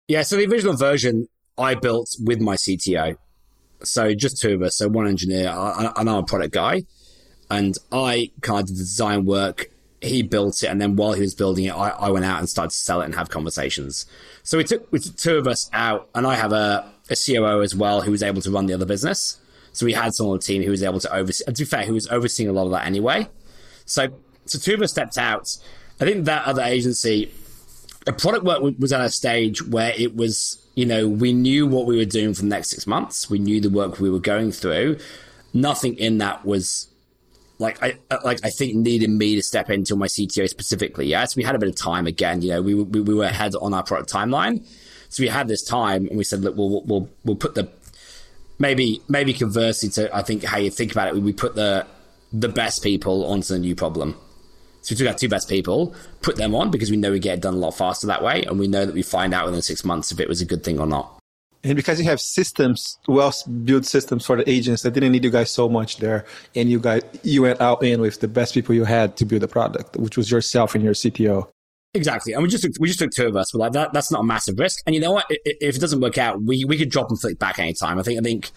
Yeah. 0.07 0.23
So 0.23 0.37
the 0.37 0.47
original 0.47 0.77
version 0.77 1.27
I 1.59 1.75
built 1.75 2.15
with 2.23 2.41
my 2.41 2.55
CTO. 2.55 3.17
So 3.87 4.15
just 4.15 4.41
two 4.41 4.55
of 4.55 4.63
us. 4.63 4.77
So 4.77 4.89
one 4.89 5.07
engineer, 5.07 5.49
and 5.49 5.93
I'm 5.97 6.09
a 6.09 6.23
product 6.23 6.53
guy, 6.53 6.85
and 7.51 7.77
I 7.93 8.31
kind 8.41 8.61
of 8.61 8.67
did 8.67 8.77
the 8.77 8.81
design 8.81 9.25
work. 9.25 9.71
He 10.01 10.23
built 10.23 10.63
it, 10.63 10.67
and 10.67 10.81
then 10.81 10.97
while 10.97 11.13
he 11.13 11.23
was 11.23 11.35
building 11.35 11.65
it, 11.65 11.71
I, 11.73 11.89
I 11.89 12.11
went 12.11 12.27
out 12.27 12.39
and 12.39 12.49
started 12.49 12.71
to 12.71 12.77
sell 12.77 13.01
it 13.01 13.07
and 13.07 13.15
have 13.15 13.31
conversations. 13.31 14.05
So 14.43 14.59
we 14.59 14.65
took, 14.65 14.91
we 14.93 14.99
took 14.99 15.17
two 15.17 15.37
of 15.37 15.47
us 15.47 15.71
out, 15.73 16.09
and 16.15 16.27
I 16.27 16.35
have 16.35 16.53
a, 16.53 16.93
a 17.09 17.17
COO 17.17 17.63
as 17.63 17.75
well 17.75 18.03
who 18.03 18.11
was 18.11 18.23
able 18.23 18.43
to 18.43 18.51
run 18.51 18.67
the 18.67 18.75
other 18.75 18.85
business. 18.85 19.39
So 19.73 19.87
we 19.87 19.93
had 19.93 20.15
someone 20.15 20.35
on 20.35 20.39
the 20.39 20.45
team 20.45 20.63
who 20.63 20.71
was 20.71 20.83
able 20.83 21.01
to 21.01 21.15
oversee. 21.15 21.45
To 21.45 21.53
be 21.53 21.65
fair, 21.65 21.85
who 21.85 21.95
was 21.95 22.07
overseeing 22.09 22.49
a 22.49 22.53
lot 22.53 22.67
of 22.67 22.71
that 22.73 22.87
anyway. 22.87 23.29
So 23.87 24.09
so 24.47 24.59
two 24.59 24.75
of 24.75 24.83
us 24.83 24.91
stepped 24.91 25.19
out. 25.19 25.57
I 26.01 26.05
think 26.05 26.25
that 26.27 26.47
other 26.47 26.63
agency, 26.63 27.33
the 28.05 28.13
product 28.13 28.45
work 28.45 28.63
was 28.79 28.93
at 28.93 29.01
a 29.01 29.11
stage 29.11 29.63
where 29.63 29.93
it 29.97 30.15
was 30.15 30.64
you 30.75 30.87
know, 30.87 31.09
we 31.09 31.33
knew 31.33 31.67
what 31.67 31.87
we 31.87 31.97
were 31.97 32.05
doing 32.05 32.35
for 32.35 32.43
the 32.43 32.49
next 32.49 32.71
six 32.71 32.87
months. 32.87 33.31
We 33.31 33.39
knew 33.39 33.61
the 33.61 33.71
work 33.71 34.01
we 34.01 34.11
were 34.11 34.19
going 34.21 34.53
through. 34.53 34.99
Nothing 35.53 35.97
in 35.97 36.19
that 36.19 36.45
was 36.45 36.89
like 37.59 37.81
I 37.83 37.97
uh, 38.11 38.19
like 38.25 38.41
I 38.45 38.51
think 38.51 38.75
needed 38.75 39.11
me 39.11 39.37
to 39.37 39.43
step 39.43 39.71
into 39.71 39.95
my 39.95 40.07
CTO 40.07 40.49
specifically. 40.49 41.07
Yes, 41.07 41.37
we 41.37 41.45
had 41.45 41.55
a 41.55 41.59
bit 41.59 41.69
of 41.69 41.77
time 41.77 42.07
again. 42.07 42.43
You 42.43 42.51
know, 42.51 42.63
we 42.63 42.75
we, 42.75 43.01
we 43.01 43.15
were 43.15 43.25
ahead 43.25 43.55
on 43.55 43.73
our 43.73 43.85
product 43.85 44.13
timeline, 44.13 44.67
so 45.09 45.23
we 45.23 45.29
had 45.29 45.47
this 45.47 45.63
time, 45.63 46.09
and 46.09 46.19
we 46.19 46.25
said, 46.25 46.41
look, 46.41 46.57
we'll 46.57 46.83
we'll 46.83 47.09
we'll 47.25 47.37
put 47.37 47.55
the 47.55 47.69
maybe 48.59 49.01
maybe 49.09 49.33
conversely 49.33 49.89
to 49.91 50.15
I 50.15 50.23
think 50.23 50.43
how 50.43 50.59
you 50.59 50.71
think 50.71 50.91
about 50.91 51.09
it, 51.09 51.23
we 51.23 51.33
put 51.33 51.55
the 51.55 51.87
the 52.33 52.49
best 52.49 52.83
people 52.83 53.25
onto 53.27 53.55
the 53.55 53.61
new 53.61 53.77
problem. 53.77 54.17
So 54.85 54.93
we 54.93 54.99
took 54.99 55.09
our 55.09 55.15
two 55.15 55.31
best 55.31 55.49
people, 55.49 55.95
put 56.21 56.37
them 56.37 56.55
on 56.55 56.71
because 56.71 56.91
we 56.91 56.99
know 56.99 57.11
we 57.11 57.19
get 57.19 57.39
it 57.39 57.41
done 57.41 57.55
a 57.55 57.57
lot 57.57 57.71
faster 57.71 58.07
that 58.07 58.23
way, 58.23 58.43
and 58.43 58.59
we 58.59 58.69
know 58.69 58.85
that 58.85 58.95
we 58.95 59.01
find 59.01 59.33
out 59.33 59.47
within 59.47 59.63
six 59.63 59.83
months 59.83 60.13
if 60.13 60.21
it 60.21 60.29
was 60.29 60.43
a 60.43 60.45
good 60.45 60.63
thing 60.63 60.79
or 60.79 60.87
not. 60.87 61.19
And 61.65 61.75
because 61.75 61.99
you 61.99 62.05
have 62.05 62.21
systems, 62.21 62.99
well 63.09 63.33
built 63.65 63.87
systems 63.87 64.27
for 64.27 64.37
the 64.37 64.49
agents 64.49 64.83
that 64.83 64.91
didn't 64.91 65.13
need 65.13 65.25
you 65.25 65.31
guys 65.31 65.51
so 65.51 65.71
much 65.71 65.97
there, 65.97 66.27
and 66.55 66.71
you 66.71 66.79
guys 66.79 67.01
you 67.23 67.41
went 67.41 67.63
out 67.63 67.83
in 67.83 68.03
with 68.03 68.21
the 68.21 68.29
best 68.29 68.53
people 68.53 68.75
you 68.75 68.85
had 68.85 69.17
to 69.17 69.25
build 69.25 69.41
the 69.41 69.49
product, 69.49 69.97
which 69.97 70.19
was 70.19 70.31
yourself 70.31 70.75
and 70.75 70.85
your 70.85 70.93
CTO. 70.93 71.49
Exactly, 71.95 72.35
and 72.35 72.43
we 72.43 72.51
just 72.51 72.65
took, 72.65 72.73
we 72.79 72.89
just 72.89 72.99
took 72.99 73.11
two 73.11 73.27
of 73.27 73.37
us. 73.37 73.53
But 73.53 73.61
like 73.61 73.73
that, 73.73 73.95
that's 73.95 74.13
not 74.13 74.21
a 74.21 74.25
massive 74.25 74.59
risk. 74.59 74.83
And 74.85 74.95
you 74.95 75.01
know 75.01 75.13
what? 75.13 75.25
If 75.31 75.77
it 75.77 75.81
doesn't 75.81 76.03
work 76.03 76.19
out, 76.19 76.43
we 76.43 76.67
we 76.67 76.77
could 76.77 76.91
drop 76.91 77.09
and 77.09 77.19
flick 77.19 77.39
back 77.39 77.59
anytime. 77.59 77.99
I 77.99 78.03
think 78.03 78.21
I 78.21 78.23
think 78.23 78.51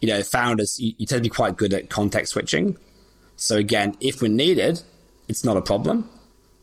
you 0.00 0.08
know 0.08 0.22
founders 0.22 0.80
you, 0.80 0.94
you 0.96 1.04
tend 1.04 1.22
to 1.22 1.28
be 1.28 1.34
quite 1.34 1.58
good 1.58 1.74
at 1.74 1.90
context 1.90 2.32
switching. 2.32 2.78
So 3.36 3.58
again, 3.58 3.94
if 4.00 4.22
we're 4.22 4.28
needed, 4.28 4.80
it's 5.28 5.44
not 5.44 5.56
a 5.56 5.62
problem. 5.62 6.08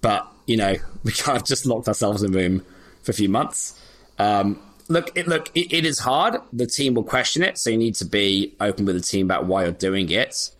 But, 0.01 0.27
you 0.45 0.57
know, 0.57 0.75
we 1.03 1.13
of 1.27 1.45
just 1.45 1.65
locked 1.65 1.87
ourselves 1.87 2.23
in 2.23 2.33
a 2.33 2.37
room 2.37 2.65
for 3.03 3.11
a 3.11 3.15
few 3.15 3.29
months. 3.29 3.79
Um, 4.19 4.59
look, 4.87 5.15
it, 5.15 5.27
look, 5.27 5.49
it, 5.55 5.73
it 5.73 5.85
is 5.85 5.99
hard. 5.99 6.37
The 6.53 6.67
team 6.67 6.95
will 6.95 7.03
question 7.03 7.43
it. 7.43 7.57
So 7.57 7.69
you 7.69 7.77
need 7.77 7.95
to 7.95 8.05
be 8.05 8.53
open 8.59 8.85
with 8.85 8.95
the 8.95 9.01
team 9.01 9.25
about 9.25 9.45
why 9.45 9.63
you're 9.63 9.71
doing 9.71 10.09
it. 10.09 10.51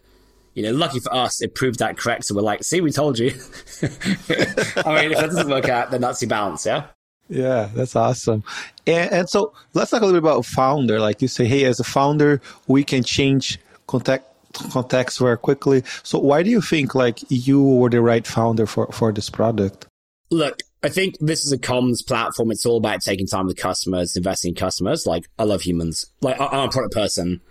You 0.53 0.63
know, 0.63 0.71
lucky 0.71 0.99
for 1.01 1.13
us, 1.13 1.41
it 1.41 1.53
proved 1.53 1.79
that 1.79 1.97
correct. 1.97 2.25
So 2.25 2.35
we're 2.35 2.41
like, 2.41 2.63
see, 2.63 2.79
we 2.79 2.91
told 2.91 3.19
you. 3.19 3.27
I 3.81 5.01
mean, 5.01 5.11
if 5.11 5.17
that 5.17 5.29
doesn't 5.31 5.49
work 5.49 5.67
out, 5.67 5.91
then 5.91 5.99
that's 5.99 6.21
the 6.21 6.27
balance, 6.27 6.65
yeah? 6.65 6.87
Yeah, 7.27 7.69
that's 7.73 7.95
awesome. 7.95 8.43
And, 8.87 9.11
and 9.11 9.29
so 9.29 9.53
let's 9.73 9.91
talk 9.91 10.01
a 10.01 10.05
little 10.05 10.21
bit 10.21 10.29
about 10.29 10.45
founder. 10.45 10.99
Like 10.99 11.21
you 11.21 11.27
say, 11.27 11.45
hey, 11.45 11.65
as 11.65 11.79
a 11.79 11.83
founder, 11.83 12.39
we 12.67 12.83
can 12.83 13.03
change 13.03 13.59
contact 13.87 14.27
contacts 14.55 15.17
very 15.17 15.37
quickly. 15.37 15.83
So 16.03 16.19
why 16.19 16.43
do 16.43 16.49
you 16.49 16.61
think 16.61 16.95
like 16.95 17.19
you 17.29 17.63
were 17.63 17.89
the 17.89 18.01
right 18.01 18.25
founder 18.25 18.65
for, 18.65 18.91
for 18.91 19.11
this 19.11 19.29
product? 19.29 19.87
Look, 20.31 20.59
I 20.83 20.89
think 20.89 21.17
this 21.19 21.45
is 21.45 21.51
a 21.51 21.57
comms 21.57 22.05
platform. 22.05 22.51
It's 22.51 22.65
all 22.65 22.77
about 22.77 23.01
taking 23.01 23.27
time 23.27 23.47
with 23.47 23.57
customers, 23.57 24.15
investing 24.15 24.49
in 24.49 24.55
customers. 24.55 25.05
Like 25.05 25.25
I 25.39 25.43
love 25.43 25.61
humans. 25.61 26.05
Like 26.21 26.39
I'm 26.39 26.67
a 26.67 26.71
product 26.71 26.93
person. 26.93 27.41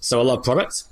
So 0.00 0.20
I 0.20 0.24
love 0.24 0.44
products. 0.44 0.88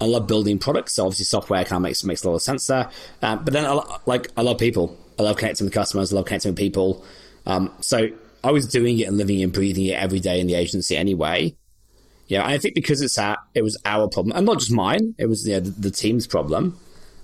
I 0.00 0.04
love 0.04 0.26
building 0.26 0.58
products. 0.58 0.94
So 0.94 1.04
obviously 1.04 1.24
software 1.24 1.64
kind 1.64 1.78
of 1.78 1.82
makes, 1.82 2.04
makes 2.04 2.24
a 2.24 2.28
lot 2.28 2.36
of 2.36 2.42
sense 2.42 2.66
there. 2.66 2.90
Um, 3.22 3.44
but 3.44 3.52
then 3.52 3.64
I, 3.64 3.98
like, 4.06 4.28
I 4.36 4.42
love 4.42 4.58
people. 4.58 4.96
I 5.18 5.22
love 5.22 5.36
connecting 5.36 5.66
with 5.66 5.74
customers. 5.74 6.12
I 6.12 6.16
love 6.16 6.26
connecting 6.26 6.50
with 6.50 6.58
people. 6.58 7.04
Um, 7.46 7.72
so 7.80 8.08
I 8.44 8.50
was 8.50 8.66
doing 8.66 8.98
it 8.98 9.04
and 9.04 9.16
living 9.16 9.42
and 9.42 9.52
breathing 9.52 9.86
it 9.86 9.94
every 9.94 10.20
day 10.20 10.40
in 10.40 10.46
the 10.46 10.54
agency 10.54 10.96
anyway. 10.96 11.54
Yeah, 12.28 12.46
I 12.46 12.58
think 12.58 12.74
because 12.74 13.00
it's 13.00 13.18
our, 13.18 13.38
it 13.54 13.62
was 13.62 13.78
our 13.84 14.08
problem, 14.08 14.36
and 14.36 14.46
not 14.46 14.58
just 14.58 14.72
mine. 14.72 15.14
It 15.18 15.26
was 15.26 15.46
know, 15.46 15.60
the, 15.60 15.70
the 15.70 15.90
team's 15.90 16.26
problem. 16.26 16.78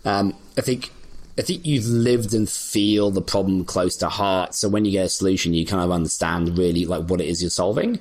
Um, 0.05 0.35
I 0.57 0.61
think 0.61 0.91
I 1.39 1.43
think 1.43 1.65
you've 1.65 1.87
lived 1.87 2.35
and 2.35 2.49
feel 2.49 3.11
the 3.11 3.23
problem 3.23 3.65
close 3.65 3.97
to 3.97 4.09
heart. 4.09 4.55
So 4.55 4.69
when 4.69 4.85
you 4.85 4.93
get 4.93 5.07
a 5.07 5.09
solution, 5.09 5.55
you 5.55 5.65
kind 5.65 5.83
of 5.83 5.91
understand 5.91 6.59
really 6.59 6.85
like 6.85 7.09
what 7.09 7.21
it 7.21 7.27
is 7.27 7.41
you're 7.41 7.51
solving. 7.51 7.99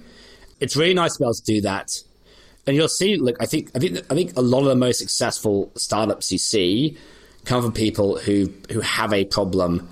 It's 0.60 0.76
really 0.76 0.94
nice 0.94 1.14
to 1.14 1.20
be 1.20 1.26
able 1.26 1.34
to 1.34 1.44
do 1.44 1.62
that. 1.62 1.92
And 2.68 2.76
you'll 2.76 2.90
see, 2.90 3.16
look, 3.16 3.38
I 3.40 3.46
think, 3.46 3.72
I 3.74 3.80
think, 3.80 4.00
I 4.12 4.16
think 4.16 4.38
a 4.38 4.42
lot 4.42 4.60
of 4.60 4.66
the 4.66 4.76
most 4.76 5.00
successful 5.00 5.72
startups 5.76 6.32
you 6.32 6.38
see 6.38 6.98
come 7.46 7.64
from 7.64 7.72
people 7.72 8.18
who, 8.20 8.54
who 8.72 8.82
have 8.82 9.14
a 9.14 9.26
problem 9.26 9.90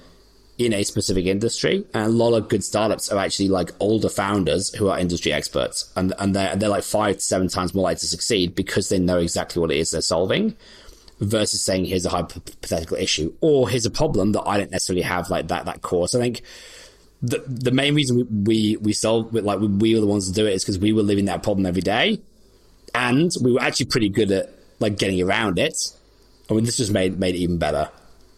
in 0.60 0.74
a 0.74 0.84
specific 0.84 1.26
industry. 1.26 1.86
And 1.94 2.06
a 2.06 2.10
lot 2.10 2.34
of 2.34 2.50
good 2.50 2.64
startups 2.64 3.10
are 3.10 3.18
actually 3.18 3.48
like 3.48 3.72
older 3.80 4.10
founders 4.10 4.74
who 4.76 4.90
are 4.90 5.00
industry 5.00 5.32
experts. 5.32 5.92
And, 5.96 6.14
and 6.20 6.36
they're, 6.36 6.56
they're 6.56 6.70
like 6.70 6.84
five 6.84 7.16
to 7.16 7.22
seven 7.22 7.48
times 7.48 7.74
more 7.74 7.86
likely 7.86 8.02
to 8.02 8.08
succeed 8.08 8.54
because 8.54 8.90
they 8.90 9.00
know 9.00 9.18
exactly 9.18 9.62
what 9.62 9.72
it 9.72 9.78
is 9.78 9.92
they're 9.92 10.02
solving 10.02 10.56
versus 11.22 11.62
saying 11.62 11.86
here's 11.86 12.06
a 12.06 12.10
hypothetical 12.10 12.98
issue 12.98 13.34
or 13.42 13.70
here's 13.70 13.86
a 13.86 13.92
problem 13.92 14.34
that 14.34 14.44
I 14.44 14.58
don't 14.58 14.72
necessarily 14.72 15.02
have 15.02 15.30
like 15.30 15.48
that, 15.48 15.66
that 15.66 15.82
core. 15.82 16.10
So 16.10 16.20
I 16.20 16.24
think 16.24 16.42
the, 17.22 17.44
the 17.48 17.72
main 17.72 17.96
reason 17.96 18.18
we, 18.18 18.24
we, 18.24 18.78
we 18.78 18.94
solved 18.94 19.34
like 19.34 19.60
we 19.60 19.96
were 19.96 20.02
the 20.02 20.08
ones 20.08 20.28
to 20.28 20.34
do 20.34 20.46
it 20.46 20.54
is 20.54 20.64
because 20.64 20.78
we 20.78 20.92
were 20.92 21.04
living 21.04 21.26
that 21.26 21.42
problem 21.42 21.66
every 21.66 21.82
day 21.82 22.22
and 22.94 23.32
we 23.42 23.54
were 23.54 23.62
actually 23.62 23.86
pretty 23.86 24.10
good 24.10 24.32
at 24.32 24.50
like 24.80 24.98
getting 24.98 25.22
around 25.22 25.58
it. 25.58 25.78
I 26.50 26.54
mean, 26.54 26.66
this 26.66 26.78
just 26.78 26.92
made, 26.92 27.18
made 27.18 27.36
it 27.36 27.40
even 27.40 27.58
better. 27.58 27.90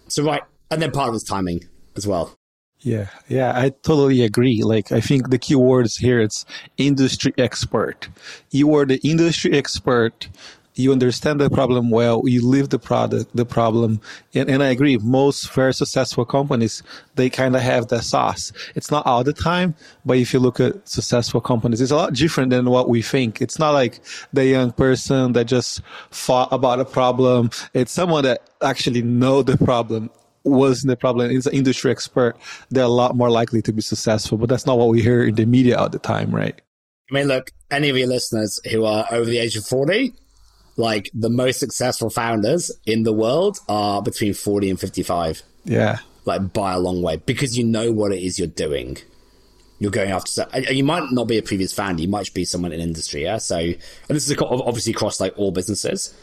So 0.08 0.24
right. 0.24 0.44
And 0.70 0.82
then 0.82 0.92
part 0.92 1.10
of 1.10 1.16
it's 1.16 1.24
timing 1.24 1.62
as 1.96 2.08
well. 2.08 2.38
Yeah, 2.82 3.10
yeah, 3.28 3.54
I 3.56 3.70
totally 3.70 4.24
agree. 4.24 4.64
Like, 4.64 4.92
I 4.92 5.02
think 5.02 5.30
the 5.30 5.38
key 5.38 5.56
words 5.56 5.98
here 5.98 6.20
it's 6.20 6.46
industry 6.78 7.32
expert. 7.38 8.10
You 8.50 8.74
are 8.76 8.86
the 8.86 9.00
industry 9.08 9.54
expert. 9.54 10.30
You 10.74 10.92
understand 10.92 11.40
the 11.40 11.50
problem 11.50 11.92
well. 11.92 12.24
You 12.26 12.48
live 12.48 12.70
the 12.70 12.80
product, 12.80 13.36
the 13.36 13.46
problem, 13.46 14.02
and, 14.34 14.50
and 14.50 14.64
I 14.64 14.70
agree. 14.70 14.98
Most 14.98 15.54
very 15.54 15.74
successful 15.76 16.26
companies 16.26 16.82
they 17.16 17.30
kind 17.30 17.56
of 17.56 17.62
have 17.62 17.90
that 17.90 18.04
sauce. 18.04 18.52
It's 18.74 18.90
not 18.90 19.06
all 19.06 19.24
the 19.24 19.34
time, 19.34 19.76
but 20.04 20.18
if 20.18 20.34
you 20.34 20.40
look 20.40 20.60
at 20.60 20.88
successful 20.90 21.42
companies, 21.42 21.82
it's 21.82 21.92
a 21.92 21.96
lot 21.96 22.14
different 22.14 22.50
than 22.50 22.68
what 22.68 22.90
we 22.90 23.04
think. 23.04 23.42
It's 23.42 23.60
not 23.60 23.72
like 23.72 24.00
the 24.34 24.46
young 24.46 24.72
person 24.72 25.34
that 25.34 25.46
just 25.46 25.82
thought 26.10 26.52
about 26.52 26.80
a 26.80 26.86
problem. 26.86 27.52
It's 27.76 27.92
someone 27.92 28.24
that 28.24 28.50
actually 28.64 29.04
know 29.04 29.44
the 29.44 29.58
problem 29.58 30.10
was 30.44 30.82
the 30.82 30.96
problem 30.96 31.32
is 31.32 31.48
an 31.48 31.54
industry 31.54 31.92
expert, 31.92 32.36
they're 32.70 32.84
a 32.84 32.88
lot 32.88 33.16
more 33.16 33.30
likely 33.30 33.62
to 33.64 33.74
be 33.74 33.82
successful. 33.82 34.38
But 34.38 34.50
that's 34.50 34.66
not 34.66 34.78
what 34.78 34.90
we 34.90 35.02
hear 35.02 35.24
in 35.24 35.36
the 35.36 35.46
media 35.46 35.78
all 35.78 35.90
the 35.90 36.00
time, 36.00 36.34
right? 36.34 36.60
I 37.10 37.14
mean, 37.14 37.28
look, 37.28 37.52
any 37.70 37.90
of 37.90 37.98
your 37.98 38.08
listeners 38.08 38.60
who 38.72 38.86
are 38.86 39.06
over 39.12 39.26
the 39.26 39.38
age 39.38 39.56
of 39.58 39.66
40, 39.66 40.14
like 40.78 41.10
the 41.14 41.30
most 41.30 41.60
successful 41.60 42.10
founders 42.10 42.72
in 42.86 43.04
the 43.04 43.14
world 43.14 43.60
are 43.68 44.02
between 44.02 44.34
40 44.34 44.70
and 44.72 44.80
55. 44.80 45.44
Yeah. 45.66 46.00
Like 46.26 46.54
by 46.54 46.74
a 46.74 46.80
long 46.80 47.02
way 47.02 47.18
because 47.18 47.58
you 47.58 47.64
know 47.64 47.92
what 47.92 48.12
it 48.12 48.24
is 48.24 48.38
you're 48.38 48.48
doing. 48.48 48.98
You're 49.80 49.92
going 49.92 50.12
after, 50.12 50.48
you 50.72 50.84
might 50.84 51.12
not 51.12 51.28
be 51.28 51.40
a 51.40 51.42
previous 51.42 51.74
founder, 51.74 52.04
you 52.04 52.08
might 52.08 52.32
be 52.36 52.46
someone 52.46 52.72
in 52.72 52.80
industry. 52.80 53.24
Yeah. 53.24 53.38
So, 53.40 53.58
and 53.58 53.76
this 54.10 54.30
is 54.30 54.38
obviously 54.40 54.94
across 54.94 55.20
like 55.20 55.34
all 55.38 55.52
businesses. 55.52 56.14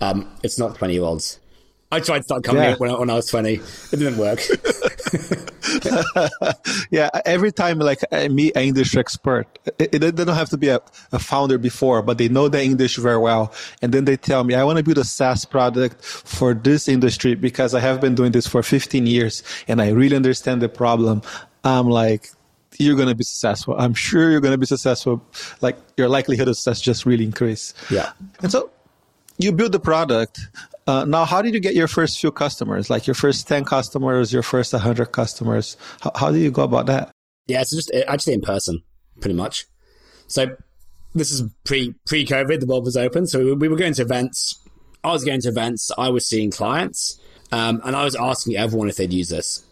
Um, 0.00 0.34
it's 0.42 0.58
not 0.58 0.76
20 0.76 0.94
year 0.94 1.02
olds. 1.02 1.38
I 1.92 2.00
tried 2.00 2.18
to 2.20 2.24
start 2.24 2.42
coming 2.42 2.62
yeah. 2.62 2.74
when, 2.76 2.90
I, 2.90 2.98
when 2.98 3.10
I 3.10 3.14
was 3.14 3.26
20. 3.26 3.52
It 3.52 3.62
didn't 3.90 4.16
work. 4.16 4.40
yeah, 6.90 7.10
every 7.26 7.52
time 7.52 7.78
like 7.78 8.02
uh, 8.10 8.16
I 8.16 8.28
meet 8.28 8.56
an 8.56 8.62
English 8.62 8.96
expert, 8.96 9.46
it, 9.78 9.94
it, 9.94 9.98
they 10.00 10.10
don't 10.10 10.34
have 10.34 10.48
to 10.50 10.56
be 10.56 10.68
a, 10.68 10.80
a, 11.12 11.18
founder 11.18 11.58
before, 11.58 12.00
but 12.00 12.16
they 12.16 12.28
know 12.28 12.48
the 12.48 12.62
English 12.62 12.96
very 12.96 13.18
well. 13.18 13.52
And 13.82 13.92
then 13.92 14.06
they 14.06 14.16
tell 14.16 14.42
me, 14.44 14.54
I 14.54 14.64
want 14.64 14.78
to 14.78 14.82
build 14.82 14.96
a 14.98 15.04
SaaS 15.04 15.44
product 15.44 16.02
for 16.02 16.54
this 16.54 16.88
industry 16.88 17.34
because 17.34 17.74
I 17.74 17.80
have 17.80 18.00
been 18.00 18.14
doing 18.14 18.32
this 18.32 18.46
for 18.46 18.62
15 18.62 19.06
years 19.06 19.42
and 19.68 19.82
I 19.82 19.90
really 19.90 20.16
understand 20.16 20.62
the 20.62 20.70
problem. 20.70 21.20
I'm 21.62 21.88
like, 21.88 22.30
you're 22.78 22.96
going 22.96 23.08
to 23.08 23.14
be 23.14 23.24
successful. 23.24 23.76
I'm 23.78 23.94
sure 23.94 24.30
you're 24.30 24.40
going 24.40 24.52
to 24.52 24.58
be 24.58 24.66
successful. 24.66 25.22
Like 25.60 25.76
your 25.98 26.08
likelihood 26.08 26.48
of 26.48 26.56
success 26.56 26.80
just 26.80 27.04
really 27.04 27.24
increase. 27.24 27.74
Yeah. 27.90 28.12
And 28.42 28.50
so 28.50 28.70
you 29.38 29.52
build 29.52 29.72
the 29.72 29.80
product. 29.80 30.40
Uh, 30.86 31.04
now, 31.04 31.24
how 31.24 31.42
did 31.42 31.54
you 31.54 31.60
get 31.60 31.74
your 31.74 31.88
first 31.88 32.20
few 32.20 32.32
customers? 32.32 32.90
Like 32.90 33.06
your 33.06 33.14
first 33.14 33.46
10 33.46 33.64
customers, 33.64 34.32
your 34.32 34.42
first 34.42 34.72
100 34.72 35.06
customers? 35.06 35.76
How, 36.00 36.12
how 36.14 36.32
do 36.32 36.38
you 36.38 36.50
go 36.50 36.64
about 36.64 36.86
that? 36.86 37.10
Yeah, 37.46 37.60
it's 37.60 37.70
just 37.70 37.92
actually 38.08 38.34
in 38.34 38.40
person, 38.40 38.82
pretty 39.20 39.34
much. 39.34 39.66
So 40.26 40.56
this 41.14 41.30
is 41.30 41.42
pre 41.64 41.94
pre 42.06 42.24
COVID. 42.24 42.60
The 42.60 42.66
world 42.66 42.84
was 42.84 42.96
open, 42.96 43.26
so 43.26 43.54
we 43.54 43.68
were 43.68 43.76
going 43.76 43.94
to 43.94 44.02
events. 44.02 44.58
I 45.04 45.12
was 45.12 45.24
going 45.24 45.40
to 45.42 45.48
events. 45.48 45.90
I 45.98 46.08
was 46.08 46.28
seeing 46.28 46.50
clients, 46.50 47.20
um, 47.50 47.80
and 47.84 47.96
I 47.96 48.04
was 48.04 48.14
asking 48.14 48.56
everyone 48.56 48.88
if 48.88 48.96
they'd 48.96 49.12
use 49.12 49.28
this. 49.28 49.64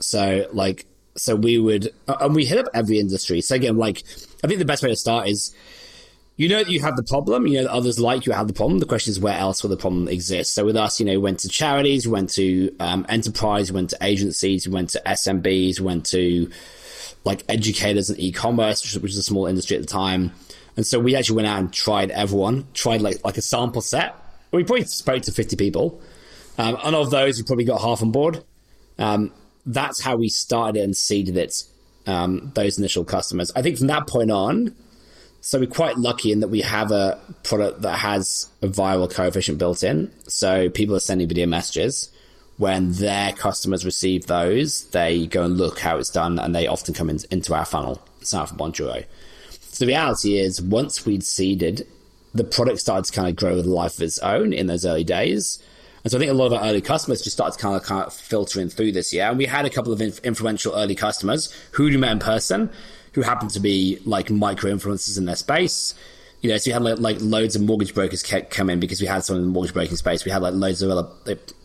So 0.00 0.46
like, 0.52 0.86
so 1.16 1.34
we 1.34 1.58
would, 1.58 1.90
and 2.06 2.34
we 2.34 2.44
hit 2.44 2.58
up 2.58 2.66
every 2.74 2.98
industry. 2.98 3.40
So 3.40 3.54
again, 3.54 3.78
like, 3.78 4.02
I 4.44 4.46
think 4.46 4.58
the 4.58 4.66
best 4.66 4.82
way 4.82 4.90
to 4.90 4.96
start 4.96 5.28
is 5.28 5.54
you 6.36 6.48
know 6.48 6.62
that 6.62 6.70
you 6.70 6.80
have 6.80 6.96
the 6.96 7.02
problem. 7.02 7.46
You 7.46 7.58
know 7.58 7.64
that 7.64 7.72
others 7.72 7.98
like 7.98 8.26
you 8.26 8.32
have 8.32 8.46
the 8.46 8.52
problem. 8.52 8.78
The 8.78 8.86
question 8.86 9.10
is 9.10 9.18
where 9.18 9.36
else 9.36 9.62
will 9.62 9.70
the 9.70 9.76
problem 9.76 10.08
exist? 10.08 10.52
So 10.54 10.64
with 10.64 10.76
us, 10.76 11.00
you 11.00 11.06
know, 11.06 11.12
we 11.12 11.18
went 11.18 11.40
to 11.40 11.48
charities, 11.48 12.06
we 12.06 12.12
went 12.12 12.30
to 12.30 12.74
um, 12.78 13.06
enterprise, 13.08 13.72
we 13.72 13.76
went 13.76 13.90
to 13.90 13.98
agencies, 14.02 14.68
we 14.68 14.74
went 14.74 14.90
to 14.90 15.02
SMBs, 15.06 15.80
we 15.80 15.86
went 15.86 16.06
to 16.06 16.50
like 17.24 17.42
educators 17.48 18.10
and 18.10 18.20
e-commerce, 18.20 18.82
which, 18.82 19.02
which 19.02 19.10
was 19.10 19.16
a 19.16 19.22
small 19.22 19.46
industry 19.46 19.76
at 19.76 19.82
the 19.82 19.88
time. 19.88 20.32
And 20.76 20.86
so 20.86 21.00
we 21.00 21.16
actually 21.16 21.36
went 21.36 21.48
out 21.48 21.58
and 21.58 21.72
tried 21.72 22.10
everyone, 22.10 22.66
tried 22.74 23.00
like 23.00 23.24
like 23.24 23.38
a 23.38 23.42
sample 23.42 23.80
set. 23.80 24.14
We 24.52 24.62
probably 24.62 24.84
spoke 24.84 25.22
to 25.22 25.32
50 25.32 25.56
people. 25.56 26.00
Um, 26.58 26.76
and 26.84 26.94
of 26.94 27.10
those, 27.10 27.38
we 27.38 27.44
probably 27.44 27.64
got 27.64 27.80
half 27.80 28.02
on 28.02 28.12
board. 28.12 28.44
Um, 28.98 29.32
that's 29.66 30.00
how 30.00 30.16
we 30.16 30.28
started 30.28 30.82
and 30.82 30.96
seeded 30.96 31.36
it, 31.36 31.64
um, 32.06 32.52
those 32.54 32.78
initial 32.78 33.04
customers. 33.04 33.52
I 33.56 33.62
think 33.62 33.78
from 33.78 33.88
that 33.88 34.06
point 34.06 34.30
on, 34.30 34.74
so 35.46 35.60
we're 35.60 35.66
quite 35.66 35.96
lucky 35.96 36.32
in 36.32 36.40
that 36.40 36.48
we 36.48 36.62
have 36.62 36.90
a 36.90 37.20
product 37.44 37.82
that 37.82 38.00
has 38.00 38.48
a 38.62 38.66
viral 38.66 39.08
coefficient 39.08 39.58
built 39.58 39.84
in. 39.84 40.10
So 40.26 40.68
people 40.68 40.96
are 40.96 41.00
sending 41.00 41.28
video 41.28 41.46
messages. 41.46 42.10
When 42.56 42.90
their 42.94 43.32
customers 43.32 43.84
receive 43.84 44.26
those, 44.26 44.86
they 44.86 45.28
go 45.28 45.44
and 45.44 45.56
look 45.56 45.78
how 45.78 45.98
it's 45.98 46.10
done, 46.10 46.40
and 46.40 46.52
they 46.52 46.66
often 46.66 46.94
come 46.94 47.08
in, 47.08 47.20
into 47.30 47.54
our 47.54 47.64
funnel, 47.64 48.02
up 48.34 48.48
for 48.48 48.56
Bonjoro. 48.56 49.04
So 49.60 49.84
the 49.84 49.92
reality 49.92 50.36
is, 50.36 50.60
once 50.60 51.06
we'd 51.06 51.22
seeded, 51.22 51.86
the 52.34 52.42
product 52.42 52.80
started 52.80 53.04
to 53.04 53.12
kind 53.12 53.28
of 53.28 53.36
grow 53.36 53.54
with 53.54 53.66
a 53.66 53.70
life 53.70 53.98
of 53.98 54.02
its 54.02 54.18
own 54.18 54.52
in 54.52 54.66
those 54.66 54.84
early 54.84 55.04
days. 55.04 55.62
And 56.02 56.10
so 56.10 56.18
I 56.18 56.20
think 56.20 56.32
a 56.32 56.34
lot 56.34 56.46
of 56.46 56.54
our 56.54 56.68
early 56.68 56.80
customers 56.80 57.22
just 57.22 57.36
started 57.36 57.56
to 57.56 57.62
kind 57.62 57.76
of, 57.76 57.84
kind 57.84 58.02
of 58.02 58.12
through 58.68 58.90
this 58.90 59.12
year. 59.12 59.28
And 59.28 59.38
we 59.38 59.46
had 59.46 59.64
a 59.64 59.70
couple 59.70 59.92
of 59.92 60.00
inf- 60.00 60.18
influential 60.24 60.74
early 60.74 60.96
customers 60.96 61.54
who 61.70 61.84
we 61.84 61.96
met 61.96 62.10
in 62.10 62.18
person 62.18 62.70
who 63.16 63.22
happened 63.22 63.50
to 63.50 63.60
be 63.60 63.98
like 64.04 64.30
micro 64.30 64.70
influencers 64.70 65.16
in 65.16 65.24
their 65.24 65.36
space. 65.36 65.94
You 66.42 66.50
know, 66.50 66.58
so 66.58 66.68
you 66.68 66.74
had 66.74 66.82
like, 66.82 66.98
like 67.00 67.16
loads 67.20 67.56
of 67.56 67.62
mortgage 67.62 67.94
brokers 67.94 68.22
come 68.22 68.68
in 68.68 68.78
because 68.78 69.00
we 69.00 69.06
had 69.06 69.24
some 69.24 69.36
in 69.36 69.42
the 69.42 69.48
mortgage 69.48 69.72
broking 69.72 69.96
space. 69.96 70.26
We 70.26 70.30
had 70.30 70.42
like 70.42 70.52
loads 70.52 70.82
of 70.82 70.90
other, 70.90 71.08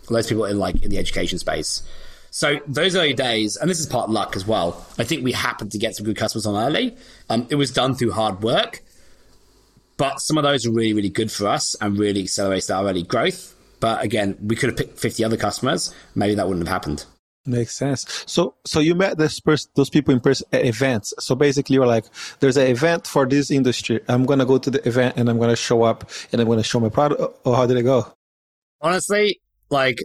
loads 0.09 0.27
of 0.27 0.29
people 0.29 0.45
in 0.45 0.57
like 0.59 0.81
in 0.81 0.89
the 0.89 0.97
education 0.97 1.39
space. 1.39 1.83
So 2.29 2.61
those 2.65 2.95
early 2.95 3.13
days, 3.13 3.57
and 3.57 3.69
this 3.69 3.81
is 3.81 3.85
part 3.85 4.09
luck 4.09 4.37
as 4.37 4.47
well. 4.47 4.85
I 4.97 5.03
think 5.03 5.25
we 5.25 5.33
happened 5.33 5.73
to 5.73 5.77
get 5.77 5.93
some 5.93 6.05
good 6.05 6.15
customers 6.15 6.45
on 6.45 6.55
early. 6.55 6.95
Um, 7.29 7.47
it 7.49 7.55
was 7.55 7.69
done 7.69 7.95
through 7.95 8.11
hard 8.11 8.41
work, 8.41 8.81
but 9.97 10.21
some 10.21 10.37
of 10.37 10.45
those 10.45 10.65
were 10.65 10.73
really, 10.73 10.93
really 10.93 11.09
good 11.09 11.29
for 11.33 11.47
us 11.47 11.75
and 11.81 11.99
really 11.99 12.23
accelerated 12.23 12.71
our 12.71 12.87
early 12.87 13.03
growth. 13.03 13.53
But 13.81 14.05
again, 14.05 14.37
we 14.41 14.55
could 14.55 14.69
have 14.69 14.77
picked 14.77 14.99
50 14.99 15.25
other 15.25 15.35
customers. 15.35 15.93
Maybe 16.15 16.33
that 16.35 16.47
wouldn't 16.47 16.65
have 16.65 16.73
happened. 16.73 17.03
Makes 17.45 17.75
sense. 17.75 18.23
So, 18.27 18.53
so 18.65 18.79
you 18.79 18.93
met 18.93 19.17
this 19.17 19.39
pers- 19.39 19.67
those 19.73 19.89
people 19.89 20.13
in 20.13 20.19
person 20.19 20.47
at 20.53 20.63
events. 20.63 21.13
So 21.19 21.33
basically, 21.33 21.73
you're 21.73 21.87
like, 21.87 22.05
there's 22.39 22.55
an 22.55 22.67
event 22.67 23.07
for 23.07 23.25
this 23.25 23.49
industry. 23.49 23.99
I'm 24.07 24.25
gonna 24.25 24.45
go 24.45 24.59
to 24.59 24.69
the 24.69 24.87
event 24.87 25.17
and 25.17 25.27
I'm 25.27 25.39
gonna 25.39 25.55
show 25.55 25.81
up 25.81 26.09
and 26.31 26.39
I'm 26.39 26.47
gonna 26.47 26.61
show 26.61 26.79
my 26.79 26.89
product. 26.89 27.21
Or 27.43 27.55
how 27.55 27.65
did 27.65 27.77
it 27.77 27.83
go? 27.83 28.13
Honestly, 28.79 29.41
like 29.71 30.03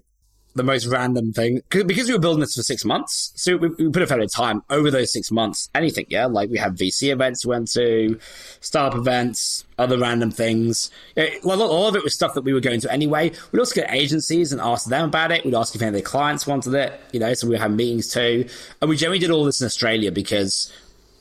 the 0.57 0.63
most 0.63 0.87
random 0.87 1.33
thing 1.33 1.61
because 1.69 2.09
we 2.09 2.15
were 2.15 2.21
building 2.21 2.41
this 2.41 2.55
for 2.55 2.63
six 2.63 2.85
months. 2.85 3.33
So 3.37 3.57
we, 3.57 3.69
we 3.69 3.91
put 3.91 4.03
a 4.03 4.07
fair 4.07 4.19
bit 4.19 4.25
of 4.25 4.33
time 4.33 4.63
over 4.71 4.91
those 4.91 5.13
six 5.13 5.31
months. 5.31 5.69
Anything, 5.75 6.07
yeah, 6.09 6.27
like 6.27 6.51
we 6.51 6.59
had 6.59 6.77
VC 6.77 7.13
events 7.13 7.45
we 7.45 7.51
went 7.51 7.71
to, 7.73 8.19
startup 8.61 8.99
events, 8.99 9.65
other 9.79 9.99
random 9.99 10.31
things. 10.31 10.91
It, 11.15 11.45
well, 11.45 11.63
all 11.63 11.89
of 11.89 11.97
it 11.97 12.03
was 12.03 12.15
stuff 12.15 12.35
that 12.35 12.43
we 12.43 12.53
were 12.53 12.61
going 12.61 12.81
to 12.81 12.93
anyway. 12.93 13.33
We'd 13.53 13.61
also 13.61 13.75
get 13.75 13.93
agencies 13.93 14.53
and 14.53 14.61
ask 14.61 14.89
them 14.89 15.09
about 15.09 15.31
it. 15.31 15.45
We'd 15.45 15.55
ask 15.55 15.75
if 15.75 15.83
any 15.83 15.89
of 15.89 15.95
their 15.95 16.03
clients 16.03 16.47
wanted 16.47 16.75
it, 16.75 17.01
you 17.13 17.21
know. 17.21 17.35
So 17.35 17.49
we 17.49 17.59
had 17.59 17.71
meetings 17.73 18.09
too, 18.09 18.49
and 18.81 18.89
we 18.89 18.97
generally 18.97 19.19
did 19.19 19.31
all 19.31 19.45
this 19.45 19.61
in 19.61 19.67
Australia 19.67 20.11
because 20.11 20.73